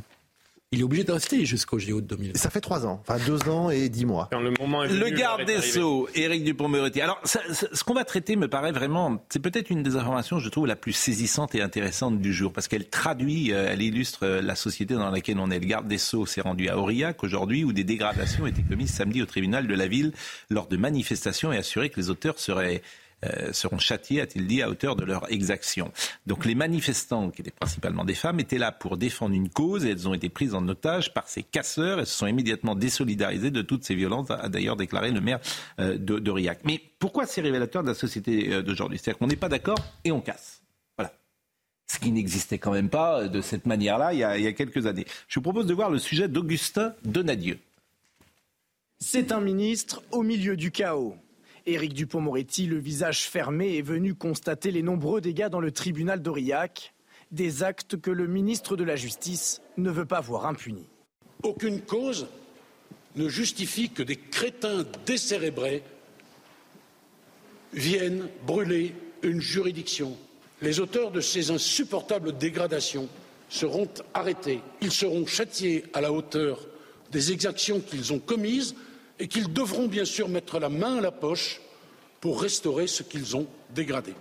Il 0.72 0.80
est 0.80 0.82
obligé 0.82 1.04
de 1.04 1.12
rester 1.12 1.46
jusqu'au 1.46 1.78
JO 1.78 2.00
de 2.00 2.06
2020. 2.08 2.36
Ça 2.36 2.50
fait 2.50 2.60
trois 2.60 2.86
ans, 2.86 3.00
enfin 3.00 3.24
deux 3.24 3.48
ans 3.48 3.70
et 3.70 3.88
dix 3.88 4.04
mois. 4.04 4.28
Quand 4.32 4.40
le, 4.40 4.52
moment 4.58 4.82
est 4.82 4.88
venu, 4.88 4.98
le 4.98 5.10
garde 5.10 5.44
des 5.44 5.60
Sceaux, 5.60 6.08
Éric 6.12 6.42
Dupond-Moretti. 6.42 7.00
Alors, 7.00 7.20
ça, 7.22 7.40
ça, 7.52 7.68
ce 7.72 7.84
qu'on 7.84 7.94
va 7.94 8.02
traiter 8.02 8.34
me 8.34 8.48
paraît 8.48 8.72
vraiment, 8.72 9.24
c'est 9.28 9.38
peut-être 9.38 9.70
une 9.70 9.84
des 9.84 9.94
informations, 9.94 10.40
je 10.40 10.48
trouve, 10.48 10.66
la 10.66 10.74
plus 10.74 10.92
saisissante 10.92 11.54
et 11.54 11.62
intéressante 11.62 12.20
du 12.20 12.32
jour, 12.32 12.52
parce 12.52 12.66
qu'elle 12.66 12.88
traduit, 12.88 13.52
euh, 13.52 13.68
elle 13.70 13.80
illustre 13.80 14.24
euh, 14.24 14.42
la 14.42 14.56
société 14.56 14.94
dans 14.94 15.08
laquelle 15.08 15.38
on 15.38 15.52
est. 15.52 15.60
Le 15.60 15.66
garde 15.66 15.86
des 15.86 15.98
Sceaux 15.98 16.26
s'est 16.26 16.40
rendu 16.40 16.68
à 16.68 16.76
Aurillac 16.76 17.22
aujourd'hui, 17.22 17.62
où 17.62 17.72
des 17.72 17.84
dégradations 17.84 18.44
étaient 18.48 18.62
commises 18.62 18.90
samedi 18.90 19.22
au 19.22 19.26
tribunal 19.26 19.68
de 19.68 19.74
la 19.74 19.86
ville 19.86 20.12
lors 20.50 20.66
de 20.66 20.76
manifestations 20.76 21.52
et 21.52 21.58
assuré 21.58 21.90
que 21.90 22.00
les 22.00 22.10
auteurs 22.10 22.40
seraient 22.40 22.82
euh, 23.24 23.52
seront 23.52 23.78
châtiés, 23.78 24.20
a-t-il 24.20 24.46
dit, 24.46 24.60
à 24.60 24.68
hauteur 24.68 24.94
de 24.94 25.04
leur 25.04 25.32
exaction. 25.32 25.90
Donc 26.26 26.44
les 26.44 26.54
manifestants, 26.54 27.30
qui 27.30 27.40
étaient 27.40 27.50
principalement 27.50 28.04
des 28.04 28.14
femmes, 28.14 28.40
étaient 28.40 28.58
là 28.58 28.72
pour 28.72 28.98
défendre 28.98 29.34
une 29.34 29.48
cause 29.48 29.86
et 29.86 29.90
elles 29.90 30.06
ont 30.06 30.12
été 30.12 30.28
prises 30.28 30.54
en 30.54 30.68
otage 30.68 31.14
par 31.14 31.26
ces 31.26 31.42
casseurs. 31.42 31.98
Elles 31.98 32.06
se 32.06 32.18
sont 32.18 32.26
immédiatement 32.26 32.74
désolidarisées 32.74 33.50
de 33.50 33.62
toutes 33.62 33.84
ces 33.84 33.94
violences, 33.94 34.30
a 34.30 34.48
d'ailleurs 34.50 34.76
déclaré 34.76 35.12
le 35.12 35.22
maire 35.22 35.40
euh, 35.80 35.96
d'Aurillac. 35.96 36.60
Mais 36.64 36.80
pourquoi 36.98 37.26
c'est 37.26 37.40
révélateur 37.40 37.82
de 37.82 37.88
la 37.88 37.94
société 37.94 38.52
euh, 38.52 38.62
d'aujourd'hui? 38.62 38.98
C'est-à-dire 38.98 39.18
qu'on 39.18 39.28
n'est 39.28 39.36
pas 39.36 39.48
d'accord 39.48 39.78
et 40.04 40.12
on 40.12 40.20
casse. 40.20 40.60
Voilà. 40.98 41.12
Ce 41.90 41.98
qui 41.98 42.12
n'existait 42.12 42.58
quand 42.58 42.72
même 42.72 42.90
pas 42.90 43.28
de 43.28 43.40
cette 43.40 43.64
manière-là 43.64 44.12
il, 44.12 44.18
il 44.38 44.44
y 44.44 44.46
a 44.46 44.52
quelques 44.52 44.86
années. 44.86 45.06
Je 45.28 45.36
vous 45.36 45.42
propose 45.42 45.66
de 45.66 45.72
voir 45.72 45.88
le 45.88 45.98
sujet 45.98 46.28
d'Augustin 46.28 46.94
Donadieu. 47.04 47.58
C'est 48.98 49.32
un 49.32 49.40
ministre 49.40 50.02
au 50.10 50.22
milieu 50.22 50.56
du 50.56 50.70
chaos. 50.70 51.16
Éric 51.66 51.94
Dupond-Moretti, 51.94 52.66
le 52.66 52.78
visage 52.78 53.28
fermé, 53.28 53.76
est 53.76 53.82
venu 53.82 54.14
constater 54.14 54.70
les 54.70 54.82
nombreux 54.82 55.20
dégâts 55.20 55.48
dans 55.48 55.60
le 55.60 55.72
tribunal 55.72 56.22
d'Aurillac, 56.22 56.94
des 57.32 57.64
actes 57.64 58.00
que 58.00 58.10
le 58.12 58.28
ministre 58.28 58.76
de 58.76 58.84
la 58.84 58.94
Justice 58.94 59.60
ne 59.76 59.90
veut 59.90 60.04
pas 60.04 60.20
voir 60.20 60.46
impunis. 60.46 60.86
Aucune 61.42 61.80
cause 61.80 62.28
ne 63.16 63.28
justifie 63.28 63.90
que 63.90 64.04
des 64.04 64.16
crétins 64.16 64.84
décérébrés 65.06 65.82
viennent 67.72 68.28
brûler 68.46 68.94
une 69.22 69.40
juridiction. 69.40 70.16
Les 70.62 70.78
auteurs 70.78 71.10
de 71.10 71.20
ces 71.20 71.50
insupportables 71.50 72.38
dégradations 72.38 73.08
seront 73.48 73.88
arrêtés. 74.14 74.60
Ils 74.80 74.92
seront 74.92 75.26
châtiés 75.26 75.84
à 75.92 76.00
la 76.00 76.12
hauteur 76.12 76.60
des 77.10 77.32
exactions 77.32 77.80
qu'ils 77.80 78.12
ont 78.12 78.18
commises 78.18 78.76
et 79.18 79.28
qu'ils 79.28 79.52
devront 79.52 79.86
bien 79.86 80.04
sûr 80.04 80.28
mettre 80.28 80.58
la 80.58 80.68
main 80.68 80.98
à 80.98 81.00
la 81.00 81.10
poche 81.10 81.60
pour 82.20 82.40
restaurer 82.40 82.86
ce 82.86 83.02
qu'ils 83.02 83.36
ont 83.36 83.46
dégradé. 83.74 84.14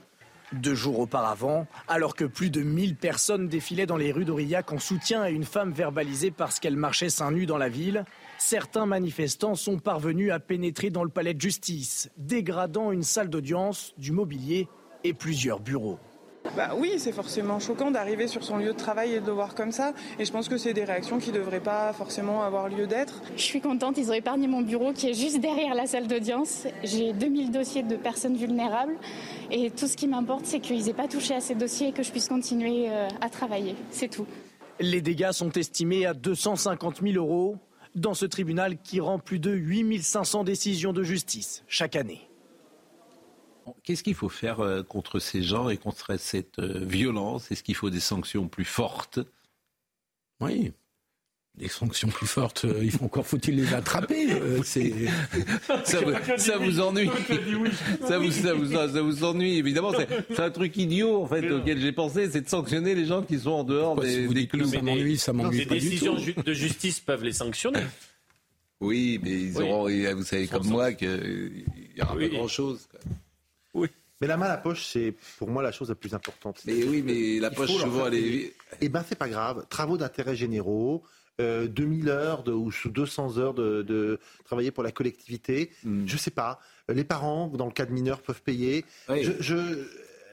Deux 0.54 0.76
jours 0.76 1.00
auparavant, 1.00 1.66
alors 1.88 2.16
que 2.16 2.24
plus 2.24 2.50
de 2.50 2.62
1000 2.62 2.96
personnes 2.96 3.48
défilaient 3.48 3.88
dans 3.88 3.98
les 3.98 4.12
rues 4.12 4.26
d'Aurillac 4.26 4.72
en 4.72 4.80
soutien 4.80 5.22
à 5.22 5.30
une 5.30 5.43
femme 5.43 5.72
verbalisée 5.72 6.32
parce 6.32 6.60
qu'elle 6.60 6.78
marchait 6.78 7.10
seins 7.10 7.32
nus 7.32 7.48
dans 7.48 7.58
la 7.58 7.68
ville, 7.68 8.06
certains 8.38 8.86
manifestants 8.86 9.56
sont 9.56 9.80
parvenus 9.80 10.32
à 10.32 10.39
pénétrer 10.39 10.91
dans 10.91 11.04
le 11.04 11.10
palais 11.10 11.34
de 11.34 11.41
justice, 11.41 12.12
dégradant 12.18 12.91
une 12.91 13.04
salle 13.04 13.30
d'audience, 13.30 13.93
du 13.98 14.12
mobilier 14.12 14.68
et 15.04 15.14
plusieurs 15.14 15.60
bureaux. 15.60 16.00
Bah 16.56 16.72
oui, 16.78 16.93
c'est 16.98 17.12
forcément 17.12 17.60
choquant 17.60 17.91
d'arriver 17.91 18.28
sur 18.28 18.43
son 18.43 18.58
lieu 18.58 18.74
de 18.74 18.78
travail 18.78 19.14
et 19.14 19.20
de 19.20 19.26
le 19.26 19.34
voir 19.34 19.56
comme 19.56 19.72
ça. 19.72 19.93
Et 20.20 20.26
je 20.26 20.32
pense 20.32 20.48
que 20.48 20.58
c'est 20.58 20.74
des 20.74 20.86
réactions 20.86 21.20
qui 21.20 21.32
ne 21.32 21.36
devraient 21.36 21.60
pas 21.60 21.91
forcément 21.93 22.43
avoir 22.43 22.70
lieu 22.70 22.88
d'être. 22.88 23.22
Je 23.36 23.41
suis 23.41 23.62
contente, 23.62 23.98
ils 23.98 24.10
ont 24.10 24.14
épargné 24.14 24.48
mon 24.48 24.62
bureau 24.62 24.93
qui 24.93 25.10
est 25.10 25.14
juste 25.14 25.39
derrière 25.39 25.76
la 25.76 25.86
salle 25.86 26.08
d'audience. 26.08 26.66
J'ai 26.84 27.12
2000 27.14 27.52
dossiers 27.52 27.84
de 27.84 27.96
personnes 27.98 28.38
vulnérables. 28.38 28.96
Et 29.52 29.70
tout 29.70 29.88
ce 29.88 29.98
qui 29.98 30.08
m'importe, 30.08 30.46
c'est 30.46 30.60
qu'ils 30.60 30.86
n'aient 30.86 30.93
pas 30.93 31.08
touché 31.08 31.34
à 31.34 31.41
ces 31.41 31.56
dossiers 31.56 31.89
et 31.89 31.91
que 31.91 32.04
je 32.04 32.12
puisse 32.12 32.30
continuer 32.30 32.88
à 32.89 33.30
travailler. 33.30 33.76
C'est 33.91 34.10
tout. 34.10 34.26
Les 34.80 35.02
dégâts 35.02 35.32
sont 35.32 35.52
estimés 35.52 36.06
à 36.06 36.14
250 36.14 37.02
000 37.02 37.16
euros. 37.16 37.58
dans 37.96 38.14
ce 38.14 38.26
tribunal 38.26 38.78
qui 38.78 39.00
rend 39.00 39.20
plus 39.20 39.39
de 39.39 39.52
8500 39.52 40.43
décisions 40.43 40.91
de 40.93 41.02
justice 41.04 41.64
chaque 41.68 41.96
année. 41.96 42.28
Qu'est-ce 43.84 44.03
qu'il 44.03 44.16
faut 44.16 44.30
faire 44.30 44.59
euh, 44.59 44.84
contre 44.84 45.20
ces 45.20 45.41
gens 45.41 45.70
et 45.70 45.78
contre 45.78 46.18
cette 46.18 46.59
euh, 46.59 46.84
violence? 46.86 47.51
Est-ce 47.51 47.63
qu'il 47.63 47.76
faut 47.76 47.89
des 47.89 47.99
sanctions 47.99 48.47
plus 48.47 48.66
fortes? 48.66 49.20
Oui. 50.39 50.72
Des 51.55 51.70
sanctions 51.70 52.09
plus 52.09 52.28
fortes, 52.28 52.66
euh, 52.66 52.82
il 52.84 52.91
faut 52.91 53.05
encore 53.05 53.26
faut-il 53.26 53.55
les 53.55 53.74
attraper 53.74 54.28
c'est... 54.66 54.91
ça, 55.86 56.01
vous, 56.01 56.11
ça 56.38 56.57
vous 56.57 56.82
ennuie. 56.82 57.09
Ça 58.05 58.20
vous, 58.20 58.30
ça, 58.30 58.53
vous, 58.53 58.72
ça 58.74 59.01
vous 59.01 59.24
ennuie 59.24 59.57
évidemment 59.57 59.91
c'est, 59.93 60.39
un 60.39 60.51
truc 60.51 60.76
idiot 60.78 61.24
en 61.24 61.28
fait 61.28 61.49
auquel 61.49 61.80
j'ai 61.80 61.91
pensé 61.91 62.30
c'est 62.30 62.41
de 62.41 62.49
sanctionner 62.49 62.93
les 62.93 63.05
gens 63.05 63.24
qui 63.24 63.39
sont 63.39 63.51
en 63.51 63.63
dehors 63.63 63.95
des, 63.95 64.28
des 64.28 64.47
clous 64.47 64.68
ça 64.68 64.82
m'ennuie 64.82 65.18
ça 65.18 65.34
m'ennuie 65.34 65.59
Les 65.59 65.66
décisions 65.66 66.16
de 66.16 66.53
justice 66.53 66.99
peuvent 66.99 67.24
les 67.24 67.34
sanctionner. 67.34 67.82
Oui 68.82 69.20
mais 69.24 69.32
ils 69.32 69.61
auront 69.61 69.88
vous 69.88 70.24
savez 70.24 70.47
comme 70.47 70.68
moi 70.68 70.93
qu'il 70.93 71.66
n'y 71.95 72.01
aura 72.01 72.16
pas 72.16 72.28
grand 72.28 72.47
chose 72.47 72.88
oui. 73.76 73.88
Mais 74.21 74.28
la 74.28 74.38
main 74.38 74.45
à 74.45 74.49
la 74.49 74.57
poche, 74.57 74.86
c'est 74.86 75.13
pour 75.38 75.49
moi 75.49 75.61
la 75.61 75.71
chose 75.71 75.89
la 75.89 75.95
plus 75.95 76.13
importante. 76.13 76.61
Mais 76.65 76.84
oui, 76.86 77.01
mais 77.05 77.39
la 77.39 77.51
poche, 77.51 77.71
souvent, 77.71 78.07
elle 78.07 78.13
est. 78.15 78.55
Eh 78.80 78.89
ben, 78.89 79.03
c'est 79.07 79.17
pas 79.17 79.28
grave. 79.28 79.65
Travaux 79.69 79.97
d'intérêt 79.97 80.38
généraux, 80.38 81.03
euh, 81.41 81.67
2000 81.67 82.09
heures 82.09 82.43
de, 82.43 82.53
ou 82.53 82.71
sous 82.71 82.89
200 82.89 83.38
heures 83.38 83.53
de, 83.53 83.82
de, 83.82 84.19
travailler 84.45 84.71
pour 84.71 84.84
la 84.84 84.91
collectivité. 84.91 85.71
Hmm. 85.84 86.07
Je 86.07 86.15
sais 86.15 86.32
pas. 86.32 86.59
Les 86.88 87.03
parents, 87.03 87.47
dans 87.47 87.65
le 87.65 87.73
cas 87.73 87.86
de 87.86 87.91
mineurs, 87.91 88.21
peuvent 88.21 88.41
payer. 88.41 88.86
Je, 89.09 89.32
je, 89.41 89.55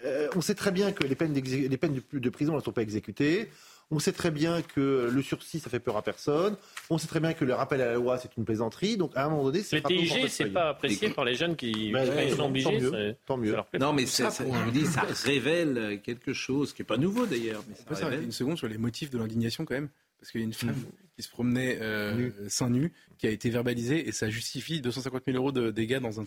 euh, 0.04 0.28
on 0.36 0.40
sait 0.40 0.54
très 0.54 0.70
bien 0.70 0.92
que 0.92 1.04
les 1.04 1.16
peines, 1.16 1.34
les 1.34 1.76
peines 1.76 2.00
de, 2.12 2.18
de 2.18 2.30
prison 2.30 2.54
ne 2.54 2.60
sont 2.60 2.72
pas 2.72 2.82
exécutées. 2.82 3.50
On 3.94 3.98
sait 3.98 4.12
très 4.12 4.30
bien 4.30 4.62
que 4.62 5.10
le 5.12 5.22
sursis, 5.22 5.60
ça 5.60 5.68
fait 5.68 5.78
peur 5.78 5.96
à 5.98 6.02
personne. 6.02 6.56
On 6.88 6.96
sait 6.96 7.06
très 7.06 7.20
bien 7.20 7.34
que 7.34 7.44
le 7.44 7.52
rappel 7.52 7.80
à 7.82 7.86
la 7.86 7.94
loi, 7.94 8.16
c'est 8.18 8.34
une 8.38 8.44
plaisanterie. 8.46 8.96
Donc, 8.96 9.12
à 9.14 9.26
un 9.26 9.28
moment 9.28 9.44
donné, 9.44 9.60
c'est 9.62 9.76
Le 9.76 9.82
TIG, 9.82 10.28
c'est 10.28 10.46
pas 10.46 10.70
apprécié 10.70 11.10
par 11.10 11.26
les 11.26 11.34
jeunes 11.34 11.54
qui 11.56 11.92
Ben, 11.92 12.06
sont 12.34 12.46
obligés. 12.46 12.80
tant 13.26 13.36
mieux, 13.36 13.52
tant 13.54 13.78
Non, 13.78 13.92
mais 13.92 14.06
c'est- 14.06 14.30
ça, 14.30 14.44
je 14.44 14.50
vous 14.50 14.70
dis, 14.70 14.86
ça 14.86 15.02
révèle 15.24 16.00
quelque 16.02 16.32
chose 16.32 16.72
qui 16.72 16.80
n'est 16.80 16.86
pas 16.86 16.96
nouveau 16.96 17.26
d'ailleurs. 17.26 17.62
Mais 17.68 17.94
ça 17.96 18.06
révèle. 18.06 18.24
une 18.24 18.32
seconde 18.32 18.56
sur 18.56 18.66
les 18.68 18.78
motifs 18.78 19.10
de 19.10 19.18
l'indignation 19.18 19.64
quand 19.66 19.74
même 19.74 19.88
Parce 20.18 20.32
qu'il 20.32 20.40
y 20.40 20.44
a 20.44 20.46
une 20.46 20.52
femme 20.54 20.74
qui 21.16 21.22
se 21.22 21.28
promenait 21.28 21.78
euh, 21.82 22.30
seins 22.48 22.70
nus, 22.70 22.92
qui 23.18 23.26
a 23.26 23.30
été 23.30 23.50
verbalisée 23.50 24.08
et 24.08 24.12
ça 24.12 24.30
justifie 24.30 24.80
250 24.80 25.22
000 25.26 25.36
euros 25.36 25.52
de 25.52 25.70
dégâts 25.70 25.98
dans 26.00 26.18
un. 26.20 26.24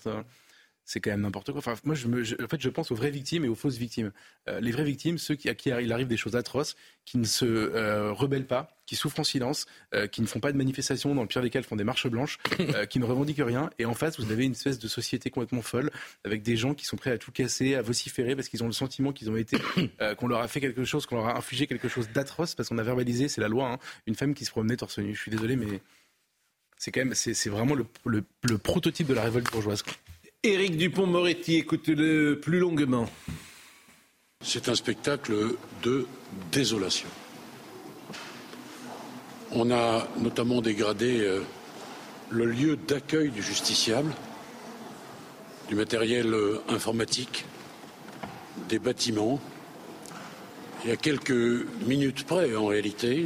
C'est 0.87 0.99
quand 0.99 1.09
même 1.09 1.21
n'importe 1.21 1.51
quoi. 1.51 1.57
Enfin, 1.57 1.73
moi, 1.83 1.95
je 1.95 2.07
me, 2.07 2.23
je- 2.23 2.35
en 2.35 2.47
fait, 2.47 2.61
je 2.61 2.69
pense 2.69 2.91
aux 2.91 2.95
vraies 2.95 3.09
victimes 3.09 3.43
et 3.43 3.47
aux 3.47 3.55
fausses 3.55 3.77
victimes. 3.77 4.11
Euh, 4.47 4.59
les 4.59 4.71
vraies 4.71 4.83
victimes, 4.83 5.17
ceux 5.17 5.33
qui, 5.33 5.49
à 5.49 5.55
qui 5.55 5.69
il 5.69 5.91
arrive 5.91 6.05
des 6.05 6.15
choses 6.15 6.35
atroces, 6.35 6.75
qui 7.05 7.17
ne 7.17 7.23
se 7.25 7.43
euh, 7.45 8.11
rebellent 8.13 8.45
pas, 8.45 8.77
qui 8.85 8.95
souffrent 8.95 9.19
en 9.19 9.23
silence, 9.23 9.65
euh, 9.95 10.05
qui 10.05 10.21
ne 10.21 10.27
font 10.27 10.39
pas 10.39 10.51
de 10.51 10.57
manifestations, 10.57 11.15
dans 11.15 11.23
le 11.23 11.27
pire 11.27 11.41
des 11.41 11.49
cas, 11.49 11.59
font 11.63 11.75
des 11.75 11.83
marches 11.83 12.05
blanches, 12.05 12.37
euh, 12.59 12.85
qui 12.85 12.99
ne 12.99 13.05
revendiquent 13.05 13.41
rien. 13.43 13.71
Et 13.79 13.85
en 13.85 13.95
face, 13.95 14.19
vous 14.19 14.31
avez 14.31 14.45
une 14.45 14.51
espèce 14.51 14.77
de 14.77 14.87
société 14.87 15.31
complètement 15.31 15.63
folle, 15.63 15.89
avec 16.23 16.43
des 16.43 16.55
gens 16.55 16.75
qui 16.75 16.85
sont 16.85 16.97
prêts 16.97 17.09
à 17.09 17.17
tout 17.17 17.31
casser, 17.31 17.73
à 17.73 17.81
vociférer, 17.81 18.35
parce 18.35 18.47
qu'ils 18.47 18.63
ont 18.63 18.67
le 18.67 18.71
sentiment 18.71 19.11
qu'ils 19.11 19.31
ont 19.31 19.37
été, 19.37 19.57
qu'on 20.19 20.27
leur 20.27 20.41
a 20.41 20.47
fait 20.47 20.61
quelque 20.61 20.85
chose, 20.85 21.07
qu'on 21.07 21.15
leur 21.15 21.29
a 21.29 21.35
infligé 21.37 21.65
quelque 21.65 21.87
chose 21.89 22.09
d'atroce, 22.13 22.53
parce 22.53 22.69
qu'on 22.69 22.77
a 22.77 22.83
verbalisé, 22.83 23.27
c'est 23.27 23.41
la 23.41 23.47
loi, 23.47 23.71
hein, 23.71 23.79
une 24.05 24.13
femme 24.13 24.35
qui 24.35 24.45
se 24.45 24.51
promenait 24.51 24.77
torse 24.77 24.99
nu. 24.99 25.15
Je 25.15 25.19
suis 25.19 25.31
désolé, 25.31 25.55
mais 25.55 25.79
c'est 26.77 26.91
quand 26.91 26.99
même, 27.03 27.15
c'est 27.15 27.33
c'est 27.33 27.49
vraiment 27.49 27.73
le, 27.73 27.87
le- 28.05 28.23
le 28.43 28.57
prototype 28.59 29.07
de 29.07 29.15
la 29.15 29.23
révolte 29.23 29.51
bourgeoise. 29.51 29.81
quoi. 29.81 29.93
Éric 30.47 30.77
Dupont-Moretti, 30.77 31.55
écoutez-le 31.55 32.39
plus 32.39 32.59
longuement. 32.59 33.09
C'est 34.41 34.69
un 34.69 34.75
spectacle 34.75 35.33
de 35.81 36.05
désolation. 36.51 37.07
On 39.51 39.71
a 39.71 40.07
notamment 40.19 40.61
dégradé 40.61 41.21
euh, 41.21 41.41
le 42.29 42.45
lieu 42.45 42.75
d'accueil 42.75 43.31
du 43.31 43.41
justiciable, 43.41 44.13
du 45.67 45.73
matériel 45.73 46.31
euh, 46.31 46.61
informatique, 46.69 47.45
des 48.69 48.77
bâtiments. 48.77 49.41
Y 50.85 50.91
a 50.91 50.95
quelques 50.95 51.65
minutes 51.87 52.23
près, 52.23 52.55
en 52.55 52.67
réalité, 52.67 53.25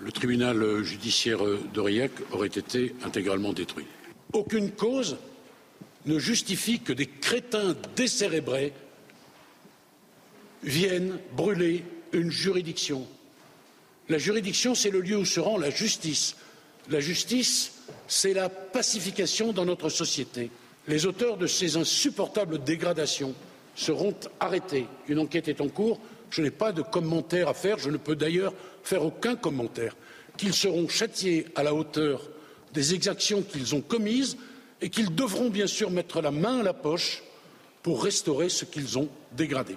le 0.00 0.10
tribunal 0.10 0.82
judiciaire 0.82 1.40
d'Aurillac 1.74 2.12
aurait 2.32 2.46
été 2.46 2.94
intégralement 3.04 3.52
détruit. 3.52 3.86
Aucune 4.32 4.70
cause 4.70 5.18
ne 6.06 6.18
justifie 6.18 6.80
que 6.80 6.92
des 6.92 7.06
crétins 7.06 7.76
décérébrés 7.96 8.72
viennent 10.62 11.18
brûler 11.36 11.84
une 12.12 12.30
juridiction. 12.30 13.06
La 14.08 14.18
juridiction, 14.18 14.74
c'est 14.74 14.90
le 14.90 15.00
lieu 15.00 15.16
où 15.16 15.24
se 15.24 15.40
rend 15.40 15.58
la 15.58 15.70
justice. 15.70 16.36
La 16.90 17.00
justice, 17.00 17.72
c'est 18.08 18.34
la 18.34 18.48
pacification 18.48 19.52
dans 19.52 19.64
notre 19.64 19.88
société. 19.88 20.50
Les 20.88 21.06
auteurs 21.06 21.36
de 21.36 21.46
ces 21.46 21.76
insupportables 21.76 22.62
dégradations 22.62 23.34
seront 23.76 24.14
arrêtés. 24.40 24.86
Une 25.08 25.20
enquête 25.20 25.48
est 25.48 25.60
en 25.60 25.68
cours. 25.68 26.00
Je 26.30 26.42
n'ai 26.42 26.50
pas 26.50 26.72
de 26.72 26.82
commentaire 26.82 27.48
à 27.48 27.54
faire. 27.54 27.78
Je 27.78 27.90
ne 27.90 27.96
peux 27.96 28.16
d'ailleurs 28.16 28.52
faire 28.82 29.04
aucun 29.04 29.36
commentaire. 29.36 29.96
Qu'ils 30.36 30.54
seront 30.54 30.88
châtiés 30.88 31.46
à 31.54 31.62
la 31.62 31.74
hauteur 31.74 32.28
des 32.74 32.94
exactions 32.94 33.42
qu'ils 33.42 33.74
ont 33.74 33.80
commises 33.80 34.36
et 34.82 34.90
qu'ils 34.90 35.14
devront 35.14 35.48
bien 35.48 35.66
sûr 35.66 35.90
mettre 35.90 36.20
la 36.20 36.30
main 36.30 36.58
à 36.60 36.62
la 36.62 36.74
poche 36.74 37.22
pour 37.82 38.02
restaurer 38.04 38.48
ce 38.48 38.64
qu'ils 38.64 38.98
ont 38.98 39.08
dégradé. 39.32 39.76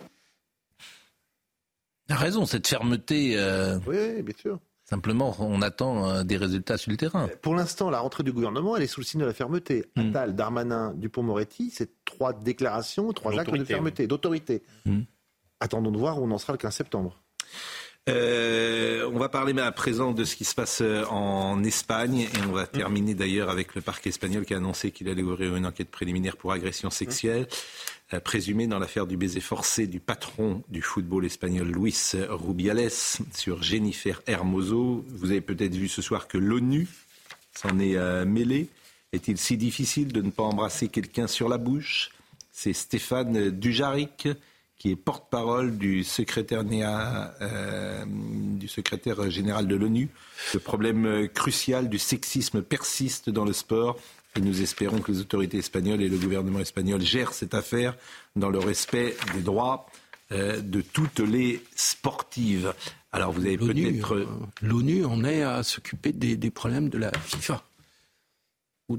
Il 2.10 2.14
a 2.14 2.18
raison, 2.18 2.46
cette 2.46 2.68
fermeté. 2.68 3.38
euh, 3.38 3.80
Oui, 3.88 4.22
bien 4.22 4.36
sûr. 4.38 4.60
Simplement, 4.84 5.36
on 5.40 5.64
attend 5.64 6.08
euh, 6.08 6.24
des 6.24 6.38
résultats 6.38 6.78
sur 6.78 6.92
le 6.92 6.98
terrain. 6.98 7.28
Pour 7.42 7.56
l'instant, 7.56 7.90
la 7.90 8.00
rentrée 8.00 8.22
du 8.24 8.32
gouvernement, 8.32 8.76
elle 8.78 8.84
est 8.84 8.88
sous 8.88 9.00
le 9.00 9.06
signe 9.06 9.22
de 9.22 9.26
la 9.26 9.34
fermeté. 9.34 9.86
Hmm. 9.96 10.10
Attal, 10.10 10.36
Darmanin, 10.36 10.94
Dupont-Moretti, 10.96 11.72
c'est 11.72 11.90
trois 12.06 12.34
déclarations, 12.34 13.12
trois 13.12 13.40
actes 13.40 13.52
de 13.52 13.64
fermeté, 13.64 14.06
d'autorité. 14.06 14.62
Hmm. 14.86 15.02
Attendons 15.60 15.92
de 15.92 15.98
voir 15.98 16.22
où 16.22 16.26
on 16.26 16.32
en 16.32 16.38
sera 16.38 16.54
le 16.54 16.58
15 16.60 16.76
septembre. 16.76 17.20
Euh, 18.08 19.10
on 19.12 19.18
va 19.18 19.30
parler 19.30 19.60
à 19.60 19.72
présent 19.72 20.12
de 20.12 20.26
ce 20.26 20.36
qui 20.36 20.46
se 20.46 20.54
passe 20.54 20.82
euh, 20.82 21.06
en 21.06 21.64
Espagne 21.64 22.20
et 22.20 22.48
on 22.48 22.52
va 22.52 22.68
terminer 22.68 23.16
d'ailleurs 23.16 23.50
avec 23.50 23.74
le 23.74 23.82
parquet 23.82 24.10
espagnol 24.10 24.46
qui 24.46 24.54
a 24.54 24.58
annoncé 24.58 24.92
qu'il 24.92 25.10
allait 25.10 25.24
ouvrir 25.24 25.56
une 25.56 25.66
enquête 25.66 25.90
préliminaire 25.90 26.38
pour 26.38 26.52
agression 26.52 26.92
sexuelle 26.92 27.48
euh, 28.14 28.20
présumée 28.20 28.68
dans 28.68 28.78
l'affaire 28.78 29.08
du 29.08 29.18
baiser 29.18 29.40
forcé 29.40 29.88
du 29.88 30.00
patron 30.00 30.62
du 30.70 30.84
football 30.84 31.26
espagnol 31.26 31.68
Luis 31.68 32.12
Rubiales 32.30 32.92
sur 33.34 33.64
Jennifer 33.64 34.22
Hermoso. 34.28 35.04
Vous 35.08 35.32
avez 35.32 35.42
peut-être 35.42 35.74
vu 35.74 35.88
ce 35.88 36.04
soir 36.04 36.28
que 36.28 36.38
l'ONU 36.38 36.88
s'en 37.54 37.80
est 37.80 37.96
euh, 37.96 38.24
mêlée. 38.24 38.70
Est-il 39.14 39.40
si 39.40 39.58
difficile 39.58 40.14
de 40.14 40.22
ne 40.22 40.30
pas 40.30 40.44
embrasser 40.44 40.90
quelqu'un 40.90 41.26
sur 41.26 41.50
la 41.50 41.58
bouche? 41.58 42.12
C'est 42.52 42.74
Stéphane 42.74 43.50
Dujaric 43.50 44.28
qui 44.78 44.92
est 44.92 44.96
porte-parole 44.96 45.78
du 45.78 46.04
secrétaire, 46.04 46.64
euh, 47.42 48.06
du 48.08 48.68
secrétaire 48.68 49.30
général 49.30 49.68
de 49.68 49.76
l'ONU. 49.76 50.10
Le 50.54 50.60
problème 50.60 51.06
euh, 51.06 51.28
crucial 51.28 51.90
du 51.90 51.98
sexisme 51.98 52.62
persiste 52.62 53.30
dans 53.30 53.46
le 53.46 53.54
sport 53.54 53.98
et 54.36 54.42
nous 54.42 54.62
espérons 54.62 55.00
que 55.00 55.12
les 55.14 55.22
autorités 55.22 55.60
espagnoles 55.60 56.02
et 56.02 56.10
le 56.10 56.18
gouvernement 56.18 56.60
espagnol 56.60 57.02
gèrent 57.02 57.34
cette 57.34 57.54
affaire 57.54 57.96
dans 58.36 58.50
le 58.50 58.60
respect 58.60 59.16
des 59.34 59.42
droits 59.42 59.88
euh, 60.34 60.60
de 60.60 60.82
toutes 60.82 61.20
les 61.20 61.64
sportives. 61.76 62.74
Alors 63.14 63.32
vous 63.32 63.46
avez 63.46 63.56
L'ONU, 63.56 63.94
peut-être... 64.02 64.28
L'ONU 64.62 65.06
en 65.06 65.24
est 65.24 65.42
à 65.44 65.64
s'occuper 65.64 66.12
des, 66.12 66.36
des 66.36 66.52
problèmes 66.52 66.90
de 66.90 66.98
la 66.98 67.12
FIFA. 67.24 67.64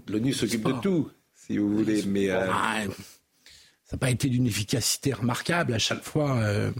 L'ONU 0.09 0.33
s'occupe 0.33 0.65
de 0.65 0.73
tout, 0.81 1.11
si 1.35 1.59
vous 1.59 1.77
voulez, 1.77 2.03
mais... 2.05 2.31
euh, 2.31 2.49
Ah, 2.51 2.81
ça 3.87 3.97
n'a 3.97 3.99
pas 3.99 4.11
été 4.11 4.29
d'une 4.29 4.47
efficacité 4.47 5.13
remarquable 5.13 5.73
à 5.73 5.79
chaque 5.79 6.03
fois. 6.03 6.39
euh, 6.39 6.73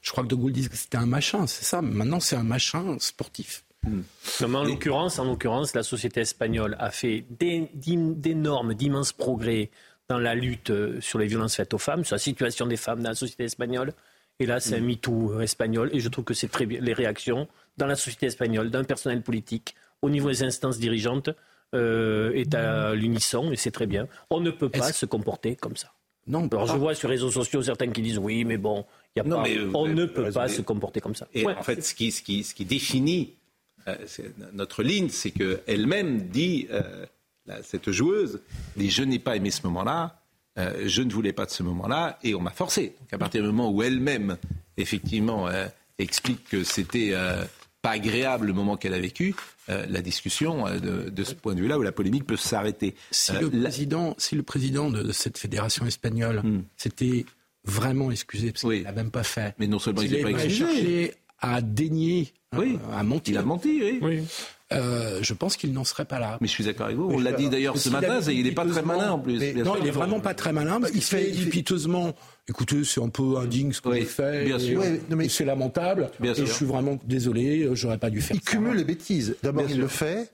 je 0.00 0.10
crois 0.12 0.22
que 0.22 0.28
De 0.28 0.36
Gaulle 0.36 0.52
disait 0.52 0.68
que 0.68 0.76
c'était 0.76 0.96
un 0.96 1.06
machin, 1.06 1.46
c'est 1.46 1.64
ça. 1.64 1.82
Maintenant, 1.82 2.20
c'est 2.20 2.36
un 2.36 2.44
machin 2.44 2.96
sportif. 3.00 3.64
Hmm. 3.82 4.02
En 4.42 4.62
l'occurrence, 4.62 5.18
en 5.18 5.24
l'occurrence, 5.24 5.74
la 5.74 5.82
société 5.82 6.20
espagnole 6.20 6.76
a 6.78 6.90
fait 6.90 7.24
d'énormes, 7.30 8.74
d'immenses 8.74 9.12
progrès 9.12 9.70
dans 10.08 10.18
la 10.18 10.36
lutte 10.36 10.70
euh, 10.70 11.00
sur 11.00 11.18
les 11.18 11.26
violences 11.26 11.56
faites 11.56 11.74
aux 11.74 11.78
femmes, 11.78 12.04
sur 12.04 12.14
la 12.14 12.20
situation 12.20 12.66
des 12.66 12.76
femmes 12.76 13.02
dans 13.02 13.10
la 13.10 13.16
société 13.16 13.44
espagnole. 13.44 13.92
Et 14.38 14.46
là, 14.46 14.60
c'est 14.60 14.76
un 14.76 14.80
MeToo 14.80 15.40
espagnol. 15.40 15.90
Et 15.92 16.00
je 16.00 16.08
trouve 16.08 16.24
que 16.24 16.34
c'est 16.34 16.48
très 16.48 16.66
bien. 16.66 16.80
Les 16.80 16.92
réactions 16.92 17.48
dans 17.76 17.86
la 17.86 17.96
société 17.96 18.26
espagnole, 18.26 18.70
d'un 18.70 18.84
personnel 18.84 19.22
politique, 19.22 19.74
au 20.00 20.10
niveau 20.10 20.28
des 20.28 20.42
instances 20.42 20.78
dirigeantes, 20.78 21.30
euh, 21.74 22.32
est 22.34 22.54
à 22.54 22.94
l'unisson. 22.94 23.52
Et 23.52 23.56
c'est 23.56 23.70
très 23.70 23.86
bien. 23.86 24.06
On 24.30 24.40
ne 24.40 24.50
peut 24.50 24.68
pas 24.68 24.92
se 24.92 25.06
comporter 25.06 25.56
comme 25.56 25.76
ça. 25.76 25.92
Non, 26.26 26.46
Alors 26.52 26.66
je 26.68 26.76
vois 26.76 26.94
sur 26.94 27.08
les 27.08 27.16
réseaux 27.16 27.30
sociaux 27.30 27.62
certains 27.62 27.88
qui 27.90 28.00
disent 28.02 28.18
oui, 28.18 28.44
mais 28.44 28.56
bon, 28.56 28.84
il 29.14 29.18
y 29.18 29.22
a 29.22 29.24
Non, 29.28 29.36
pas, 29.36 29.42
mais 29.42 29.58
vous 29.58 29.70
on 29.74 29.88
ne 29.88 30.04
peut 30.06 30.30
pas 30.30 30.48
se 30.48 30.62
comporter 30.62 31.00
comme 31.00 31.14
ça. 31.16 31.26
Et 31.34 31.44
Ouais. 31.44 31.54
en 31.56 31.62
fait, 31.62 31.82
ce 31.82 31.94
qui, 31.94 32.12
ce 32.12 32.22
qui, 32.22 32.44
ce 32.44 32.54
qui 32.54 32.64
définit 32.64 33.34
euh, 33.88 33.96
c'est- 34.06 34.32
notre 34.52 34.82
ligne, 34.84 35.08
c'est 35.08 35.32
qu'elle-même 35.32 36.28
dit, 36.28 36.68
euh, 36.70 37.04
cette 37.64 37.90
joueuse, 37.90 38.40
dit 38.76 38.88
je 38.90 39.02
n'ai 39.02 39.18
pas 39.18 39.34
aimé 39.34 39.50
ce 39.50 39.62
moment-là, 39.66 40.20
euh, 40.58 40.84
je 40.86 41.02
ne 41.02 41.10
voulais 41.12 41.32
pas 41.32 41.46
de 41.46 41.50
ce 41.50 41.64
moment-là, 41.64 42.18
et 42.22 42.36
on 42.36 42.40
m'a 42.40 42.52
forcé. 42.52 42.94
Donc 43.00 43.12
à 43.12 43.18
partir 43.18 43.40
du 43.42 43.48
moment 43.48 43.70
où 43.72 43.82
elle-même, 43.82 44.36
effectivement, 44.76 45.48
euh, 45.48 45.66
explique 45.98 46.44
que 46.48 46.62
c'était 46.62 47.10
euh, 47.14 47.44
pas 47.82 47.90
agréable 47.90 48.46
le 48.46 48.52
moment 48.52 48.76
qu'elle 48.76 48.94
a 48.94 49.00
vécu, 49.00 49.34
euh, 49.68 49.84
la 49.88 50.00
discussion 50.00 50.66
euh, 50.66 50.78
de, 50.78 51.10
de, 51.10 51.24
ce 51.24 51.34
point 51.34 51.54
de 51.54 51.60
vue-là, 51.60 51.78
où 51.78 51.82
la 51.82 51.92
polémique 51.92 52.24
peut 52.24 52.36
s'arrêter. 52.36 52.94
Si, 53.10 53.32
le 53.32 53.50
président, 53.50 54.14
si 54.18 54.36
le 54.36 54.44
président 54.44 54.88
de 54.88 55.10
cette 55.12 55.36
fédération 55.36 55.84
espagnole 55.84 56.40
hmm. 56.42 56.62
s'était 56.76 57.26
vraiment 57.64 58.10
excusé, 58.10 58.52
parce 58.52 58.62
qu'il 58.62 58.84
l'a 58.84 58.92
même 58.92 59.10
pas 59.10 59.24
fait. 59.24 59.54
Mais 59.58 59.66
non 59.66 59.80
seulement 59.80 60.02
il 60.02 60.10
s'est 60.10 60.22
pas 60.22 60.30
excusé. 60.30 61.14
à 61.40 61.60
dénier, 61.60 62.32
oui. 62.56 62.78
à 62.92 63.02
mentir. 63.02 63.34
Il 63.34 63.38
a 63.38 63.42
menti, 63.42 63.80
oui. 63.82 63.98
oui. 64.00 64.22
Euh, 64.72 65.18
je 65.22 65.34
pense 65.34 65.56
qu'il 65.56 65.72
n'en 65.72 65.84
serait 65.84 66.04
pas 66.04 66.18
là. 66.18 66.38
Mais 66.40 66.46
je 66.46 66.52
suis 66.52 66.64
d'accord 66.64 66.86
avec 66.86 66.96
vous. 66.96 67.10
On 67.10 67.18
l'a 67.18 67.32
dit 67.32 67.48
d'ailleurs 67.48 67.76
ce 67.76 67.90
matin. 67.90 68.20
Il 68.30 68.44
n'est 68.44 68.52
pas 68.52 68.64
très 68.64 68.82
malin 68.82 69.12
en 69.12 69.18
plus. 69.18 69.54
non, 69.56 69.76
il 69.80 69.86
est 69.86 69.90
vraiment 69.90 70.20
pas 70.20 70.34
très 70.34 70.52
malin. 70.52 70.80
Il 70.94 71.02
fait 71.02 71.30
piteusement. 71.50 72.14
Écoutez, 72.48 72.84
c'est 72.84 73.02
un 73.02 73.08
peu 73.08 73.36
indigne 73.36 73.72
ce 73.72 73.80
que 73.80 73.88
oui, 73.88 74.02
fait. 74.02 74.44
Bien 74.44 74.58
sûr. 74.58 74.82
mais 75.10 75.28
c'est 75.28 75.44
lamentable. 75.44 76.10
Bien 76.18 76.32
et 76.32 76.46
je 76.46 76.52
suis 76.52 76.66
vraiment 76.66 76.98
désolé. 77.04 77.68
J'aurais 77.74 77.98
pas 77.98 78.10
dû 78.10 78.20
faire 78.20 78.36
il 78.36 78.40
ça. 78.40 78.44
Il 78.44 78.50
cumule 78.50 78.76
les 78.76 78.84
bêtises. 78.84 79.36
D'abord, 79.42 79.64
il 79.68 79.78
le 79.78 79.88
fait 79.88 80.32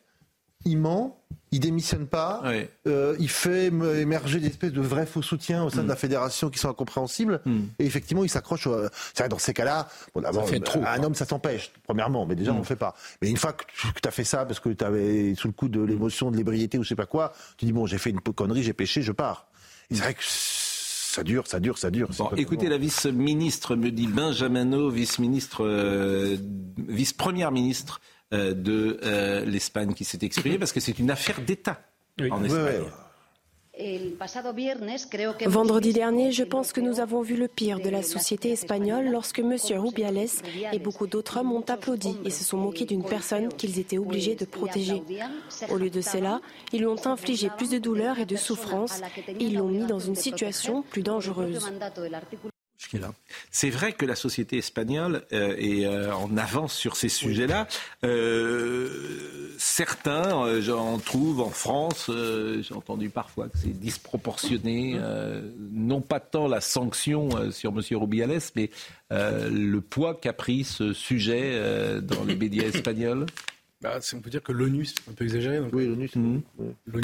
il 0.65 0.79
ment, 0.79 1.23
il 1.51 1.61
démissionne 1.61 2.07
pas, 2.07 2.43
euh, 2.87 3.17
il 3.19 3.29
fait 3.29 3.67
émerger 3.67 4.41
des 4.41 4.49
espèces 4.49 4.73
de 4.73 4.81
vrais 4.81 5.07
faux 5.07 5.23
soutiens 5.23 5.65
au 5.65 5.71
sein 5.71 5.83
de 5.83 5.89
la 5.89 5.95
mm. 5.95 5.99
fédération 5.99 6.51
qui 6.51 6.59
sont 6.59 6.69
incompréhensibles, 6.69 7.41
mm. 7.45 7.61
et 7.79 7.87
effectivement 7.87 8.25
il 8.25 8.29
s'accroche. 8.29 8.67
Au... 8.67 8.89
Dans 9.31 9.39
ces 9.39 9.55
cas-là, 9.55 9.89
bon, 10.15 10.23
un 10.25 11.03
homme 11.03 11.15
ça 11.15 11.27
s'empêche, 11.27 11.73
premièrement, 11.85 12.27
mais 12.27 12.35
déjà 12.35 12.53
mm. 12.53 12.57
on 12.57 12.61
ne 12.61 12.65
fait 12.65 12.77
pas. 12.77 12.95
Mais 13.23 13.31
une 13.31 13.37
fois 13.37 13.53
que 13.53 13.65
tu 13.75 14.09
as 14.09 14.11
fait 14.11 14.25
ça 14.25 14.45
parce 14.45 14.61
que 14.61 14.71
tu 14.71 14.85
avais 14.85 15.35
sous 15.37 15.49
le 15.49 15.55
coup 15.55 15.69
de 15.69 15.81
l'émotion, 15.81 16.31
de 16.31 16.37
l'ébriété 16.37 16.79
ou 16.79 16.83
je 16.83 16.89
sais 16.89 16.97
pas 16.97 17.07
quoi, 17.07 17.33
tu 17.57 17.65
dis 17.65 17.73
bon 17.73 17.87
j'ai 17.87 17.99
fait 17.99 18.11
une 18.11 18.21
connerie, 18.21 18.63
j'ai 18.63 18.73
péché, 18.73 19.03
je 19.03 19.13
pars. 19.13 19.49
C'est 19.91 20.03
vrai 20.03 20.15
que 20.15 20.23
ça 21.19 21.25
dure, 21.25 21.49
ça 21.49 21.61
dure, 21.61 21.79
ça 21.79 21.91
dure. 21.91 22.09
écoutez, 22.37 22.69
la 22.69 22.79
vice-ministre 22.79 23.75
me 23.75 23.91
dit 23.91 24.07
Benjamin 24.07 24.89
vice-ministre, 24.89 25.65
euh, 25.65 26.37
vice-première 26.77 27.51
ministre 27.51 28.01
euh, 28.33 28.55
de 28.55 29.01
euh, 29.03 29.45
l'Espagne 29.45 29.95
qui 29.95 30.05
s'est 30.05 30.19
exprimé 30.23 30.59
parce 30.59 30.73
que 30.73 30.81
c'est 30.81 30.99
une 30.99 31.11
affaire 31.11 31.41
d'État 31.41 31.81
en 32.31 32.45
Espagne. 32.45 32.85
Vendredi 35.47 35.93
dernier, 35.93 36.33
je 36.33 36.43
pense 36.43 36.73
que 36.73 36.81
nous 36.81 36.99
avons 36.99 37.23
vu 37.23 37.37
le 37.37 37.47
pire 37.47 37.79
de 37.79 37.89
la 37.89 38.03
société 38.03 38.51
espagnole 38.51 39.09
lorsque 39.09 39.39
M. 39.39 39.57
Rubiales 39.77 40.27
et 40.73 40.79
beaucoup 40.79 41.07
d'autres 41.07 41.39
hommes 41.39 41.53
ont 41.53 41.65
applaudi 41.69 42.17
et 42.25 42.31
se 42.31 42.43
sont 42.43 42.57
moqués 42.57 42.87
d'une 42.87 43.05
personne 43.05 43.49
qu'ils 43.49 43.79
étaient 43.79 43.99
obligés 43.99 44.35
de 44.35 44.45
protéger. 44.45 45.03
Au 45.71 45.77
lieu 45.77 45.91
de 45.91 46.01
cela, 46.01 46.41
ils 46.73 46.81
lui 46.81 46.87
ont 46.87 47.07
infligé 47.07 47.51
plus 47.57 47.71
de 47.71 47.79
douleur 47.79 48.19
et 48.19 48.27
de 48.27 48.37
souffrance 48.37 49.01
et 49.29 49.45
ils 49.45 49.55
l'ont 49.55 49.69
mis 49.69 49.87
dans 49.87 50.01
une 50.01 50.17
situation 50.17 50.83
plus 50.83 51.03
dangereuse. 51.03 51.71
C'est 53.51 53.71
vrai 53.71 53.93
que 53.93 54.07
la 54.07 54.15
société 54.15 54.59
espagnole 54.59 55.23
euh, 55.33 55.57
est 55.59 55.85
euh, 55.85 56.15
en 56.15 56.37
avance 56.37 56.75
sur 56.75 56.97
ces 56.97 57.09
sujets-là. 57.09 57.67
Euh, 58.05 59.51
certains, 59.59 60.61
j'en 60.61 60.99
trouve 60.99 61.41
en 61.41 61.51
France, 61.51 62.09
j'ai 62.09 62.75
entendu 62.75 63.11
parfois 63.11 63.49
que 63.49 63.59
c'est 63.59 63.79
disproportionné, 63.79 64.99
non 65.73 66.01
pas 66.01 66.21
tant 66.21 66.47
la 66.47 66.61
sanction 66.61 67.51
sur 67.51 67.73
M. 67.73 67.83
Rubiales, 67.99 68.39
mais 68.55 68.71
le 69.11 69.79
poids 69.81 70.15
qu'a 70.15 70.33
pris 70.33 70.65
ce 70.65 70.93
sujet 70.93 72.01
dans 72.01 72.25
les 72.25 72.37
médias 72.37 72.69
espagnols. 72.69 73.27
Bah, 73.81 74.01
on 74.13 74.21
peut 74.21 74.31
dire 74.31 74.43
que 74.43 74.53
l'ONU, 74.53 74.87
c'est 74.87 75.09
un 75.09 75.13
peu 75.13 75.25
exagéré. 75.25 75.61
oui, 75.73 75.87
l'ONU, 75.87 76.43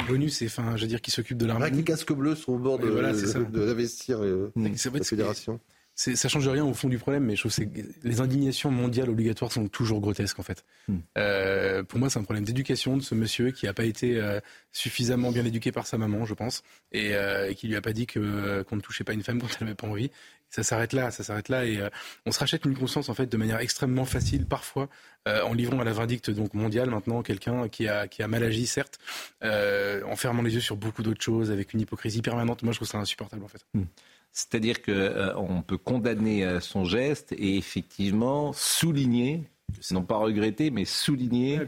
L'ONU, 0.09 0.29
c'est, 0.29 0.47
enfin, 0.47 0.75
je 0.75 0.81
veux 0.81 0.87
dire, 0.87 1.01
qui 1.01 1.11
s'occupe 1.11 1.37
de 1.37 1.45
l'armée. 1.45 1.69
Les 1.69 1.83
casques 1.83 2.11
bleus 2.11 2.35
sont 2.35 2.53
au 2.53 2.59
bord 2.59 2.79
de, 2.79 2.89
d'investir 2.89 4.19
la 4.19 5.03
fédération 5.03 5.59
ça 5.95 6.27
change 6.27 6.47
rien 6.47 6.65
au 6.65 6.73
fond 6.73 6.89
du 6.89 6.97
problème, 6.97 7.23
mais 7.23 7.35
je 7.35 7.47
trouve 7.47 7.55
que 7.55 7.79
les 8.03 8.19
indignations 8.19 8.69
mondiales 8.69 9.09
obligatoires 9.09 9.51
sont 9.51 9.67
toujours 9.69 10.01
grotesques 10.01 10.39
en 10.39 10.43
fait. 10.43 10.65
Hmm. 10.89 10.97
Euh, 11.17 11.83
pour 11.83 11.99
moi, 11.99 12.09
c'est 12.09 12.19
un 12.19 12.23
problème 12.23 12.43
d'éducation 12.43 12.97
de 12.97 13.01
ce 13.01 13.15
monsieur 13.15 13.51
qui 13.51 13.65
n'a 13.65 13.73
pas 13.73 13.85
été 13.85 14.17
euh, 14.17 14.41
suffisamment 14.73 15.31
bien 15.31 15.45
éduqué 15.45 15.71
par 15.71 15.87
sa 15.87 15.97
maman, 15.97 16.25
je 16.25 16.33
pense, 16.33 16.63
et, 16.91 17.15
euh, 17.15 17.53
qui 17.53 17.67
lui 17.67 17.77
a 17.77 17.81
pas 17.81 17.93
dit 17.93 18.07
que 18.07 18.63
qu'on 18.63 18.75
ne 18.75 18.81
touchait 18.81 19.05
pas 19.05 19.13
une 19.13 19.23
femme 19.23 19.39
quand 19.39 19.47
elle 19.59 19.67
n'avait 19.67 19.75
pas 19.75 19.87
envie. 19.87 20.11
Ça 20.49 20.63
s'arrête 20.63 20.93
là, 20.93 21.11
ça 21.11 21.23
s'arrête 21.23 21.49
là, 21.49 21.65
et 21.65 21.79
on 22.25 22.31
se 22.31 22.39
rachète 22.39 22.63
une 22.63 22.77
conscience 22.77 23.09
en 23.09 23.13
fait 23.13 23.25
de 23.25 23.35
manière 23.35 23.59
extrêmement 23.59 24.05
facile 24.05 24.45
parfois 24.45 24.87
en 25.25 25.53
livrant 25.53 25.79
à 25.79 25.83
la 25.83 25.91
vindicte 25.91 26.29
donc 26.29 26.53
mondiale 26.53 26.89
maintenant 26.89 27.23
quelqu'un 27.23 27.67
qui 27.67 27.89
a 27.89 28.07
qui 28.07 28.23
a 28.23 28.29
mal 28.29 28.41
agi 28.41 28.65
certes, 28.65 28.99
en 29.41 30.15
fermant 30.15 30.43
les 30.43 30.53
yeux 30.53 30.61
sur 30.61 30.77
beaucoup 30.77 31.03
d'autres 31.03 31.23
choses 31.23 31.51
avec 31.51 31.73
une 31.73 31.81
hypocrisie 31.81 32.21
permanente. 32.21 32.63
Moi, 32.63 32.71
je 32.71 32.77
trouve 32.77 32.87
ça 32.87 32.99
insupportable 32.99 33.43
en 33.43 33.49
fait. 33.49 33.65
Hmm. 33.73 33.83
C'est-à-dire 34.35 34.81
qu'on 34.81 34.91
euh, 34.91 35.61
peut 35.65 35.77
condamner 35.77 36.43
euh, 36.43 36.59
son 36.59 36.83
geste 36.83 37.31
et 37.31 37.55
effectivement 37.55 38.51
souligner, 38.51 39.49
non 39.91 40.03
pas 40.03 40.17
regretter, 40.17 40.71
mais 40.71 40.83
souligner 40.83 41.61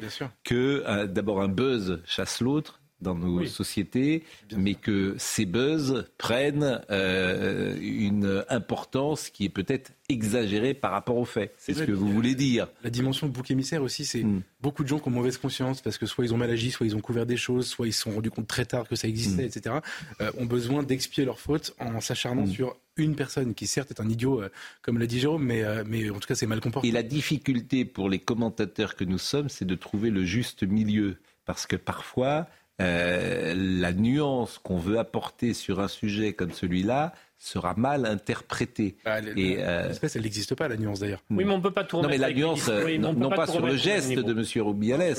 que 0.43 0.83
euh, 0.85 1.07
d'abord 1.07 1.41
un 1.41 1.47
buzz 1.47 2.01
chasse 2.05 2.41
l'autre 2.41 2.76
dans 3.01 3.13
nos 3.13 3.45
sociétés, 3.45 4.23
mais 4.55 4.73
que 4.73 5.15
ces 5.19 5.45
buzz 5.45 6.05
prennent 6.17 6.81
euh, 6.89 7.77
une 7.79 8.43
importance 8.49 9.29
qui 9.29 9.45
est 9.45 9.49
peut-être 9.49 9.91
exagérée 10.09 10.73
par 10.73 10.91
rapport 10.91 11.17
aux 11.17 11.25
faits. 11.25 11.53
C'est 11.57 11.73
ce 11.73 11.83
que 11.83 11.91
vous 11.91 12.11
voulez 12.11 12.33
dire. 12.33 12.67
La 12.83 12.89
dimension 12.89 13.27
de 13.27 13.31
bouc 13.31 13.51
émissaire 13.51 13.83
aussi, 13.83 14.05
c'est 14.05 14.23
hmm. 14.23 14.41
beaucoup 14.61 14.83
de 14.83 14.87
gens 14.87 14.99
qui 14.99 15.09
ont 15.09 15.11
mauvaise 15.11 15.37
conscience 15.37 15.81
parce 15.81 15.97
que 15.97 16.05
soit 16.05 16.25
ils 16.25 16.33
ont 16.33 16.37
mal 16.37 16.49
agi, 16.49 16.71
soit 16.71 16.87
ils 16.87 16.95
ont 16.95 17.01
couvert 17.01 17.25
des 17.25 17.37
choses, 17.37 17.67
soit 17.67 17.87
ils 17.87 17.93
se 17.93 18.01
sont 18.01 18.11
rendus 18.11 18.31
compte 18.31 18.47
très 18.47 18.65
tard 18.65 18.87
que 18.87 18.95
ça 18.95 19.07
existait, 19.07 19.43
hmm. 19.43 19.57
etc. 19.57 19.75
Euh, 20.21 20.31
ont 20.37 20.45
besoin 20.45 20.81
d'expier 20.81 21.25
leurs 21.25 21.39
fautes 21.39 21.75
en 21.79 22.01
s'acharnant 22.01 22.45
hmm. 22.45 22.51
sur 22.51 22.77
une 22.95 23.15
personne 23.15 23.53
qui 23.53 23.67
certes 23.67 23.91
est 23.91 24.01
un 24.01 24.09
idiot, 24.09 24.41
euh, 24.41 24.49
comme 24.81 24.97
l'a 24.97 25.05
dit 25.05 25.19
Jérôme, 25.19 25.43
mais, 25.43 25.63
mais 25.85 26.09
en 26.09 26.19
tout 26.19 26.27
cas 26.27 26.35
c'est 26.35 26.47
mal 26.47 26.61
comporté. 26.61 26.87
Et 26.87 26.91
la 26.91 27.03
difficulté 27.03 27.85
pour 27.85 28.09
les 28.09 28.19
commentateurs 28.19 28.95
que 28.95 29.03
nous 29.03 29.19
sommes, 29.19 29.49
c'est 29.49 29.65
de 29.65 29.75
trouver 29.75 30.09
le 30.09 30.25
juste 30.25 30.63
milieu. 30.63 31.17
Parce 31.45 31.65
que 31.65 31.77
parfois, 31.77 32.47
euh, 32.79 33.53
la 33.55 33.91
nuance 33.91 34.59
qu'on 34.59 34.77
veut 34.77 34.99
apporter 34.99 35.53
sur 35.53 35.79
un 35.79 35.87
sujet 35.87 36.33
comme 36.33 36.51
celui-là 36.51 37.13
sera 37.39 37.73
mal 37.75 38.05
interprétée. 38.05 38.97
Bah, 39.03 39.19
et, 39.35 39.57
euh... 39.59 39.91
elle 40.13 40.21
n'existe 40.21 40.53
pas, 40.55 40.67
la 40.67 40.77
nuance 40.77 40.99
d'ailleurs. 40.99 41.23
Oui, 41.29 41.43
mais 41.43 41.53
on 41.53 41.57
ne 41.57 41.63
peut 41.63 41.71
pas 41.71 41.83
tourner. 41.83 42.03
Non, 42.03 42.09
mais 42.09 42.17
la 42.17 42.31
nuance, 42.31 42.69
non, 42.69 43.29
pas, 43.29 43.47
sur 43.47 43.65
le 43.65 43.75
geste 43.75 44.11
de 44.11 44.31
M. 44.31 44.63
Rubiales, 44.63 45.15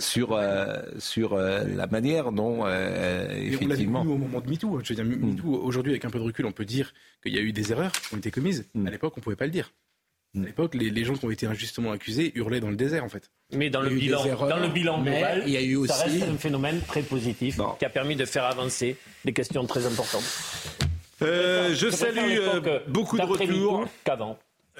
sur, 0.00 0.32
euh, 0.32 0.82
sur 0.98 1.34
euh, 1.34 1.64
la 1.64 1.86
manière 1.86 2.32
dont, 2.32 2.66
effectivement. 2.66 4.00
On 4.00 4.04
l'a 4.04 4.10
au 4.10 4.18
moment 4.18 4.40
de 4.40 4.50
MeToo. 4.50 4.80
Je 4.82 4.94
veux 4.94 4.94
dire, 4.94 5.04
mm. 5.04 5.30
MeToo, 5.32 5.54
aujourd'hui, 5.62 5.92
avec 5.92 6.04
un 6.04 6.10
peu 6.10 6.18
de 6.18 6.24
recul, 6.24 6.46
on 6.46 6.52
peut 6.52 6.64
dire 6.64 6.92
qu'il 7.22 7.34
y 7.34 7.38
a 7.38 7.42
eu 7.42 7.52
des 7.52 7.72
erreurs 7.72 7.92
qui 7.92 8.14
ont 8.14 8.18
été 8.18 8.30
commises. 8.30 8.66
Mm. 8.74 8.86
À 8.86 8.90
l'époque, 8.90 9.14
on 9.16 9.20
ne 9.20 9.24
pouvait 9.24 9.36
pas 9.36 9.46
le 9.46 9.52
dire. 9.52 9.70
À 10.36 10.44
l'époque, 10.44 10.74
les, 10.74 11.04
gens 11.04 11.14
qui 11.14 11.24
ont 11.24 11.30
été 11.30 11.46
injustement 11.46 11.92
accusés 11.92 12.32
hurlaient 12.34 12.60
dans 12.60 12.70
le 12.70 12.76
désert, 12.76 13.04
en 13.04 13.08
fait. 13.08 13.30
Mais 13.52 13.70
dans, 13.70 13.82
le 13.82 13.90
bilan, 13.90 14.24
dans 14.24 14.58
le 14.58 14.68
bilan 14.68 15.02
global, 15.02 15.44
il 15.46 15.52
y 15.52 15.56
a 15.56 15.62
eu 15.62 15.76
aussi... 15.76 15.92
ça 15.92 16.04
reste 16.04 16.22
un 16.24 16.36
phénomène 16.36 16.80
très 16.86 17.02
positif 17.02 17.60
qui 17.78 17.84
a 17.84 17.90
permis 17.90 18.16
de 18.16 18.24
faire 18.24 18.44
avancer 18.44 18.96
des 19.24 19.32
questions 19.32 19.64
très 19.66 19.86
importantes. 19.86 20.24
Euh, 21.22 21.74
je 21.74 21.88
salue 21.88 22.38
euh, 22.38 22.80
beaucoup 22.88 23.16
de 23.16 23.22
retours. 23.22 23.86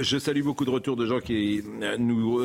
Je 0.00 0.18
salue 0.18 0.42
beaucoup 0.42 0.64
de 0.64 0.70
retours 0.70 0.96
de 0.96 1.06
gens 1.06 1.20
qui 1.20 1.62
euh, 1.82 1.96
nous, 1.98 2.42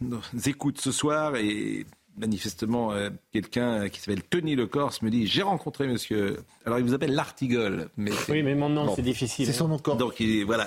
nous 0.00 0.20
écoutent 0.46 0.80
ce 0.80 0.92
soir 0.92 1.34
et 1.36 1.84
manifestement, 2.16 2.92
euh, 2.92 3.10
quelqu'un 3.32 3.88
qui 3.88 4.00
s'appelle 4.00 4.22
Tony 4.22 4.54
Le 4.54 4.66
Corse 4.66 5.02
me 5.02 5.10
dit 5.10 5.26
J'ai 5.26 5.42
rencontré 5.42 5.86
monsieur. 5.86 6.38
Alors, 6.64 6.78
il 6.78 6.84
vous 6.84 6.94
appelle 6.94 7.14
L'Artigol. 7.14 7.88
Mais 7.96 8.10
oui, 8.28 8.42
mais 8.42 8.54
mon 8.54 8.68
nom, 8.68 8.94
c'est 8.94 9.02
difficile. 9.02 9.46
C'est 9.46 9.52
son 9.52 9.68
nom 9.68 9.78
Corse. 9.78 9.98
Donc, 9.98 10.20
il, 10.20 10.44
voilà. 10.44 10.66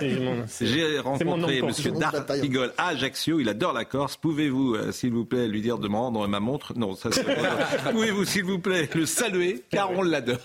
J'ai 0.61 0.99
rencontré 0.99 1.61
monsieur 1.61 1.91
D'Artigol 1.91 2.73
à 2.77 2.89
Ajaccio. 2.89 3.39
Il 3.39 3.49
adore 3.49 3.73
la 3.73 3.85
Corse. 3.85 4.17
Pouvez-vous, 4.17 4.75
euh, 4.75 4.91
s'il 4.91 5.11
vous 5.11 5.25
plaît, 5.25 5.47
lui 5.47 5.61
dire 5.61 5.77
de 5.77 5.87
me 5.87 5.95
rendre 5.95 6.27
ma 6.27 6.39
montre? 6.39 6.77
Non, 6.77 6.95
ça, 6.95 7.11
c'est 7.11 7.25
Pouvez-vous, 7.91 8.25
s'il 8.25 8.43
vous 8.43 8.59
plaît, 8.59 8.89
le 8.93 9.05
saluer? 9.05 9.63
Car 9.69 9.91
on 9.91 10.01
l'adore. 10.01 10.39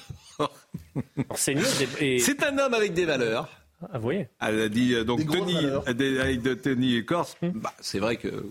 c'est 1.34 2.44
un 2.44 2.58
homme 2.58 2.74
avec 2.74 2.94
des 2.94 3.04
valeurs. 3.04 3.48
Ah, 3.82 3.96
vous 3.96 4.02
voyez 4.02 4.28
Elle 4.40 4.60
a 4.60 4.68
dit 4.68 4.94
euh, 4.94 5.04
donc 5.04 5.26
Tony, 5.26 5.56
avec 5.86 6.62
Tony 6.62 7.04
Corse. 7.04 7.36
Hmm. 7.40 7.50
Bah, 7.54 7.72
c'est 7.80 7.98
vrai 7.98 8.16
que 8.16 8.44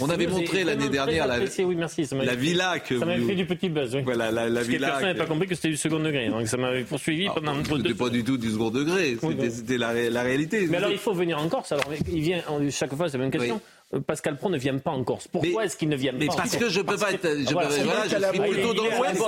on 0.00 0.10
avait 0.10 0.26
montré 0.26 0.64
l'année 0.64 0.88
dernière 0.88 1.26
la, 1.26 1.38
oui, 1.38 1.76
merci, 1.76 2.08
la 2.12 2.34
villa 2.34 2.78
que 2.78 2.98
ça 2.98 3.06
m'avait 3.06 3.24
fait 3.24 3.34
du 3.34 3.46
petit 3.46 3.68
buzz. 3.68 3.94
Oui. 3.94 4.02
Voilà 4.02 4.30
la, 4.30 4.48
la 4.48 4.62
villa. 4.62 4.88
Personne 4.88 5.06
n'avait 5.06 5.18
pas 5.18 5.26
compris 5.26 5.48
que 5.48 5.54
c'était 5.54 5.68
du 5.68 5.76
second 5.76 6.00
degré, 6.00 6.28
donc 6.28 6.46
ça 6.46 6.56
m'avait 6.56 6.84
poursuivi 6.84 7.28
ah, 7.28 7.32
pendant. 7.34 7.54
C'était 7.64 7.94
pas 7.94 8.08
du 8.08 8.24
tout 8.24 8.38
du 8.38 8.50
second 8.50 8.70
degré, 8.70 9.16
c'était 9.50 9.78
la, 9.78 9.92
la, 10.10 10.22
réalité. 10.22 10.66
Mais 10.68 10.78
alors 10.78 10.90
il 10.90 10.98
faut 10.98 11.12
venir 11.12 11.38
en 11.38 11.48
Corse. 11.48 11.72
Alors 11.72 11.90
il 12.10 12.20
vient 12.20 12.42
chaque 12.70 12.94
fois 12.94 13.08
c'est 13.08 13.18
la 13.18 13.24
même 13.24 13.32
question. 13.32 13.60
Euh, 13.94 14.00
Pascal 14.00 14.36
Pro 14.36 14.50
ne 14.50 14.58
vient 14.58 14.76
pas 14.78 14.90
en 14.90 15.02
Corse. 15.02 15.28
Pourquoi 15.28 15.64
est-ce 15.64 15.76
qu'il 15.76 15.88
ne 15.88 15.96
vient 15.96 16.12
mais 16.12 16.26
pas 16.26 16.36
Parce 16.36 16.56
que 16.56 16.68
je 16.68 16.80
peux 16.80 16.96
pas 16.96 17.12
être. 17.12 17.26
Je, 17.26 17.52
voilà, 17.52 17.70
je 17.70 18.16
suis 18.16 18.52
plutôt 18.52 18.74
dans 18.74 18.84
l'Ouest. 18.84 19.22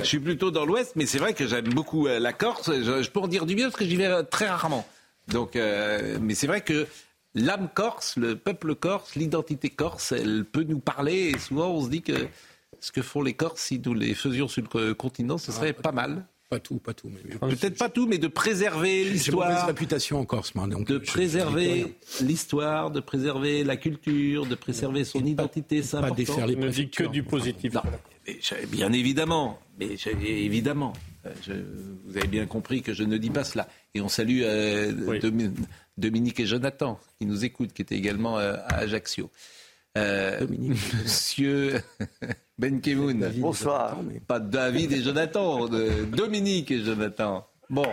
Je 0.00 0.04
suis 0.04 0.20
plutôt 0.20 0.50
dans 0.50 0.64
l'Ouest, 0.64 0.92
mais 0.94 1.06
c'est 1.06 1.18
vrai 1.18 1.34
que 1.34 1.46
j'aime 1.46 1.68
beaucoup 1.68 2.06
euh, 2.06 2.20
la 2.20 2.32
Corse. 2.32 2.70
Je, 2.72 3.02
je, 3.02 3.10
peux 3.10 3.20
en 3.20 3.28
dire 3.28 3.46
du 3.46 3.56
mieux 3.56 3.64
parce 3.64 3.76
que 3.76 3.84
j'y 3.84 3.96
vais 3.96 4.22
très 4.24 4.48
rarement. 4.48 4.86
Donc, 5.28 5.56
euh, 5.56 6.18
mais 6.20 6.34
c'est 6.34 6.46
vrai 6.46 6.60
que 6.60 6.86
l'âme 7.34 7.68
corse, 7.72 8.16
le 8.16 8.36
peuple 8.36 8.74
corse, 8.74 9.14
l'identité 9.14 9.70
corse, 9.70 10.12
elle 10.12 10.44
peut 10.44 10.64
nous 10.64 10.80
parler 10.80 11.32
et 11.34 11.38
souvent 11.38 11.70
on 11.70 11.84
se 11.84 11.90
dit 11.90 12.02
que 12.02 12.28
ce 12.84 12.92
que 12.92 13.02
font 13.02 13.22
les 13.22 13.32
Corses, 13.32 13.62
si 13.62 13.80
nous 13.84 13.94
les 13.94 14.14
faisions 14.14 14.46
sur 14.46 14.62
le 14.74 14.92
continent, 14.92 15.38
ce 15.38 15.52
serait 15.52 15.72
pas 15.72 15.92
mal. 15.92 16.26
Pas 16.50 16.60
tout, 16.60 16.76
pas 16.76 16.92
tout. 16.92 17.10
Peut-être 17.40 17.78
pas 17.78 17.88
tout, 17.88 18.06
mais 18.06 18.18
de 18.18 18.28
préserver 18.28 19.04
l'histoire. 19.04 19.66
Réputation 19.66 20.20
en 20.20 20.26
Corse, 20.26 20.54
moi. 20.54 20.66
Donc 20.66 20.86
de 20.86 20.98
préserver 20.98 21.94
l'histoire, 22.20 22.90
de 22.90 23.00
préserver 23.00 23.64
la 23.64 23.76
culture, 23.76 24.44
de 24.44 24.54
préserver 24.54 25.04
son 25.04 25.24
identité, 25.24 25.82
c'est 25.82 25.96
important. 25.96 26.14
Défaire 26.14 26.46
les 26.46 26.56
ne 26.56 26.68
dit 26.68 26.90
que 26.90 27.04
du 27.04 27.22
positif. 27.22 27.72
Non, 27.72 27.80
mais, 28.26 28.66
bien 28.66 28.92
évidemment, 28.92 29.58
mais 29.80 29.96
évidemment. 30.22 30.92
Euh, 31.26 31.30
je, 31.46 31.52
vous 32.04 32.18
avez 32.18 32.28
bien 32.28 32.44
compris 32.44 32.82
que 32.82 32.92
je 32.92 33.02
ne 33.02 33.16
dis 33.16 33.30
pas 33.30 33.44
cela. 33.44 33.66
Et 33.94 34.00
on 34.00 34.08
salue 34.08 34.40
euh, 34.42 34.92
Dominique 35.96 36.40
et 36.40 36.46
Jonathan 36.46 36.98
qui 37.18 37.26
nous 37.26 37.44
écoutent, 37.44 37.72
qui 37.72 37.82
étaient 37.82 37.94
également 37.94 38.38
euh, 38.38 38.56
à 38.66 38.78
Ajaccio. 38.78 39.30
Dominique. 39.96 40.80
Monsieur 41.02 41.80
Ben 42.58 42.80
Kemoun. 42.80 43.30
Bonsoir. 43.36 43.96
Pas 44.26 44.40
David 44.40 44.92
et 44.92 45.00
Jonathan, 45.02 45.68
Dominique 45.68 46.72
et 46.72 46.80
Jonathan. 46.82 47.46
Bon, 47.70 47.86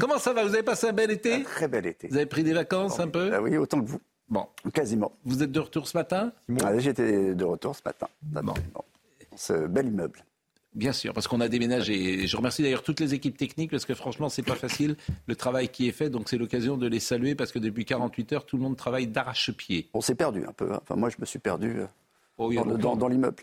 comment 0.00 0.18
ça 0.18 0.32
va? 0.32 0.44
Vous 0.44 0.54
avez 0.54 0.62
passé 0.62 0.86
un 0.88 0.92
bel 0.92 1.10
été? 1.10 1.34
Un 1.34 1.40
Très 1.42 1.68
bel 1.68 1.86
été. 1.86 2.06
Vous 2.08 2.16
avez 2.16 2.26
pris 2.26 2.44
des 2.44 2.52
vacances 2.52 2.98
un 3.00 3.08
peu? 3.08 3.30
Ah 3.34 3.42
Oui, 3.42 3.56
autant 3.56 3.80
que 3.80 3.86
vous. 3.88 4.00
Bon. 4.28 4.46
Quasiment. 4.72 5.12
Vous 5.24 5.42
êtes 5.42 5.50
de 5.52 5.60
retour 5.60 5.86
ce 5.88 5.96
matin? 5.96 6.32
Ah, 6.62 6.78
J'étais 6.78 7.34
de 7.34 7.44
retour 7.44 7.74
ce 7.76 7.82
matin. 7.84 8.06
Bon. 8.22 8.54
ce 9.36 9.66
bel 9.66 9.88
immeuble. 9.88 10.24
Bien 10.74 10.92
sûr, 10.92 11.12
parce 11.12 11.28
qu'on 11.28 11.40
a 11.40 11.48
déménagé. 11.48 12.26
Je 12.26 12.36
remercie 12.36 12.62
d'ailleurs 12.62 12.82
toutes 12.82 13.00
les 13.00 13.12
équipes 13.12 13.36
techniques 13.36 13.70
parce 13.70 13.84
que 13.84 13.94
franchement, 13.94 14.30
c'est 14.30 14.42
pas 14.42 14.54
facile 14.54 14.96
le 15.26 15.36
travail 15.36 15.68
qui 15.68 15.86
est 15.86 15.92
fait. 15.92 16.08
Donc 16.08 16.28
c'est 16.30 16.38
l'occasion 16.38 16.78
de 16.78 16.86
les 16.86 17.00
saluer 17.00 17.34
parce 17.34 17.52
que 17.52 17.58
depuis 17.58 17.84
48 17.84 18.32
heures, 18.32 18.46
tout 18.46 18.56
le 18.56 18.62
monde 18.62 18.76
travaille 18.76 19.06
d'arrache-pied. 19.06 19.90
On 19.92 20.00
s'est 20.00 20.14
perdu 20.14 20.44
un 20.46 20.52
peu. 20.52 20.72
Hein. 20.72 20.80
Enfin, 20.82 20.96
moi, 20.96 21.10
je 21.10 21.16
me 21.18 21.26
suis 21.26 21.38
perdu 21.38 21.80
euh, 21.80 21.86
oh 22.38 22.50
dans, 22.96 23.08
l'immeuble. 23.08 23.42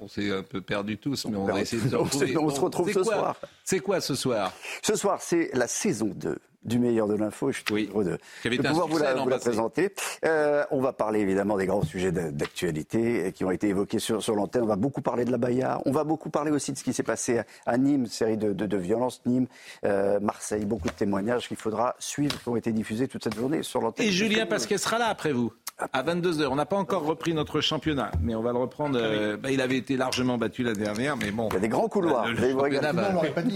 On 0.00 0.08
s'est 0.08 0.30
un 0.30 0.42
peu 0.42 0.60
perdu 0.60 0.98
tous, 0.98 1.26
mais 1.26 1.36
on, 1.36 1.44
va 1.44 1.60
essayer 1.60 1.82
de 1.82 1.88
se 1.88 1.96
retrouver. 1.96 2.36
on, 2.36 2.50
se 2.50 2.60
retrouve 2.60 2.92
ce 2.92 3.04
soir. 3.04 3.36
C'est 3.64 3.80
quoi 3.80 4.00
ce 4.00 4.16
soir? 4.16 4.52
Ce 4.82 4.96
soir, 4.96 5.22
c'est 5.22 5.50
la 5.54 5.68
saison 5.68 6.12
2 6.14 6.36
du 6.66 6.78
meilleur 6.78 7.08
de 7.08 7.14
l'info. 7.14 7.52
Je 7.52 7.62
suis 7.66 7.88
heureux 7.88 8.04
de, 8.04 8.56
pouvoir 8.56 8.88
vous 8.88 8.98
la, 8.98 9.38
présenter. 9.38 9.94
Euh, 10.24 10.64
on 10.70 10.80
va 10.80 10.92
parler 10.92 11.20
évidemment 11.20 11.56
des 11.56 11.66
grands 11.66 11.84
sujets 11.84 12.12
d'actualité 12.12 13.32
qui 13.32 13.44
ont 13.44 13.50
été 13.50 13.68
évoqués 13.68 13.98
sur, 13.98 14.22
sur 14.22 14.34
l'antenne. 14.34 14.62
On 14.62 14.66
va 14.66 14.76
beaucoup 14.76 15.02
parler 15.02 15.24
de 15.24 15.30
la 15.30 15.38
Baïa. 15.38 15.80
On 15.86 15.92
va 15.92 16.04
beaucoup 16.04 16.30
parler 16.30 16.50
aussi 16.50 16.72
de 16.72 16.78
ce 16.78 16.84
qui 16.84 16.92
s'est 16.92 17.02
passé 17.02 17.40
à 17.64 17.78
Nîmes, 17.78 18.06
série 18.06 18.36
de, 18.36 18.52
de, 18.52 18.66
de 18.66 18.76
violences. 18.76 19.22
Nîmes, 19.26 19.46
euh, 19.84 20.20
Marseille, 20.20 20.64
beaucoup 20.64 20.88
de 20.88 20.94
témoignages 20.94 21.48
qu'il 21.48 21.56
faudra 21.56 21.94
suivre, 21.98 22.40
qui 22.42 22.48
ont 22.48 22.56
été 22.56 22.72
diffusés 22.72 23.08
toute 23.08 23.24
cette 23.24 23.36
journée 23.36 23.62
sur 23.62 23.80
l'antenne. 23.80 24.06
Et 24.06 24.10
Julien 24.10 24.46
Pasquet 24.46 24.78
sera 24.78 24.98
là 24.98 25.06
après 25.08 25.32
vous 25.32 25.52
à 25.78 26.02
22h. 26.02 26.46
On 26.46 26.56
n'a 26.56 26.66
pas 26.66 26.76
encore 26.76 27.04
repris 27.04 27.34
notre 27.34 27.60
championnat, 27.60 28.10
mais 28.22 28.34
on 28.34 28.42
va 28.42 28.52
le 28.52 28.58
reprendre. 28.58 28.98
Euh, 29.00 29.36
bah, 29.36 29.50
il 29.50 29.60
avait 29.60 29.76
été 29.76 29.96
largement 29.96 30.38
battu 30.38 30.62
la 30.62 30.72
dernière, 30.72 31.16
mais 31.16 31.30
bon. 31.30 31.48
Il 31.50 31.54
y 31.54 31.56
a 31.56 31.60
des 31.60 31.68
grands 31.68 31.88
couloirs. 31.88 32.26
Le, 32.28 32.36
championnat, 32.36 32.92
va, 32.92 33.12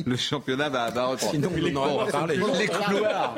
le 0.07 0.17
championnat 0.17 0.69
va, 0.69 0.87
reprendre. 1.07 1.19
Sinon, 1.19 1.51
les, 1.55 1.73
couloirs, 1.73 3.35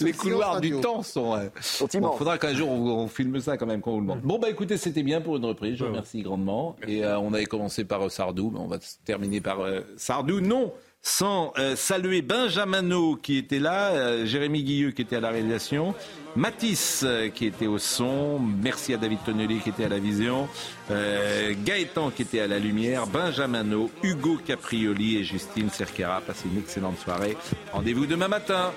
les 0.00 0.12
couloirs 0.12 0.60
du 0.60 0.80
temps 0.80 1.02
sont. 1.02 1.36
Euh, 1.36 1.48
il 1.80 2.00
faudra 2.18 2.38
qu'un 2.38 2.54
jour 2.54 2.70
on, 2.70 3.08
filme 3.08 3.40
ça 3.40 3.56
quand 3.56 3.66
même 3.66 3.80
quand 3.80 3.92
vous 3.92 4.00
le 4.00 4.06
demande. 4.06 4.20
Bon 4.20 4.38
bah 4.38 4.50
écoutez, 4.50 4.76
c'était 4.76 5.02
bien 5.02 5.20
pour 5.20 5.36
une 5.36 5.44
reprise. 5.44 5.76
Je 5.76 5.84
vous 5.84 5.90
remercie 5.90 6.22
grandement. 6.22 6.76
Et 6.86 7.04
euh, 7.04 7.18
on 7.18 7.32
avait 7.32 7.46
commencé 7.46 7.84
par 7.84 8.10
Sardou, 8.10 8.50
mais 8.52 8.60
on 8.60 8.68
va 8.68 8.78
terminer 9.04 9.40
par 9.40 9.58
Sardou. 9.96 10.40
Non 10.40 10.72
sans 11.02 11.52
saluer 11.76 12.22
Benjamino 12.22 13.16
qui 13.16 13.36
était 13.36 13.58
là, 13.58 14.24
Jérémy 14.24 14.62
Guilleux 14.62 14.90
qui 14.92 15.02
était 15.02 15.16
à 15.16 15.20
la 15.20 15.30
réalisation, 15.30 15.94
Matisse 16.34 17.02
euh, 17.04 17.28
qui 17.28 17.44
était 17.44 17.66
au 17.66 17.76
son, 17.76 18.38
merci 18.38 18.94
à 18.94 18.96
David 18.96 19.18
Tonnelly 19.24 19.60
qui 19.60 19.68
était 19.68 19.84
à 19.84 19.88
la 19.88 19.98
vision, 19.98 20.48
euh, 20.90 21.52
Gaëtan 21.62 22.10
qui 22.10 22.22
était 22.22 22.40
à 22.40 22.46
la 22.46 22.58
lumière, 22.58 23.06
Benjamin 23.06 23.66
Hugo 24.02 24.38
Caprioli 24.44 25.18
et 25.18 25.24
Justine 25.24 25.68
Cerquera. 25.68 26.22
Passez 26.22 26.48
une 26.52 26.58
excellente 26.58 26.98
soirée. 26.98 27.36
Rendez-vous 27.72 28.06
demain 28.06 28.28
matin. 28.28 28.72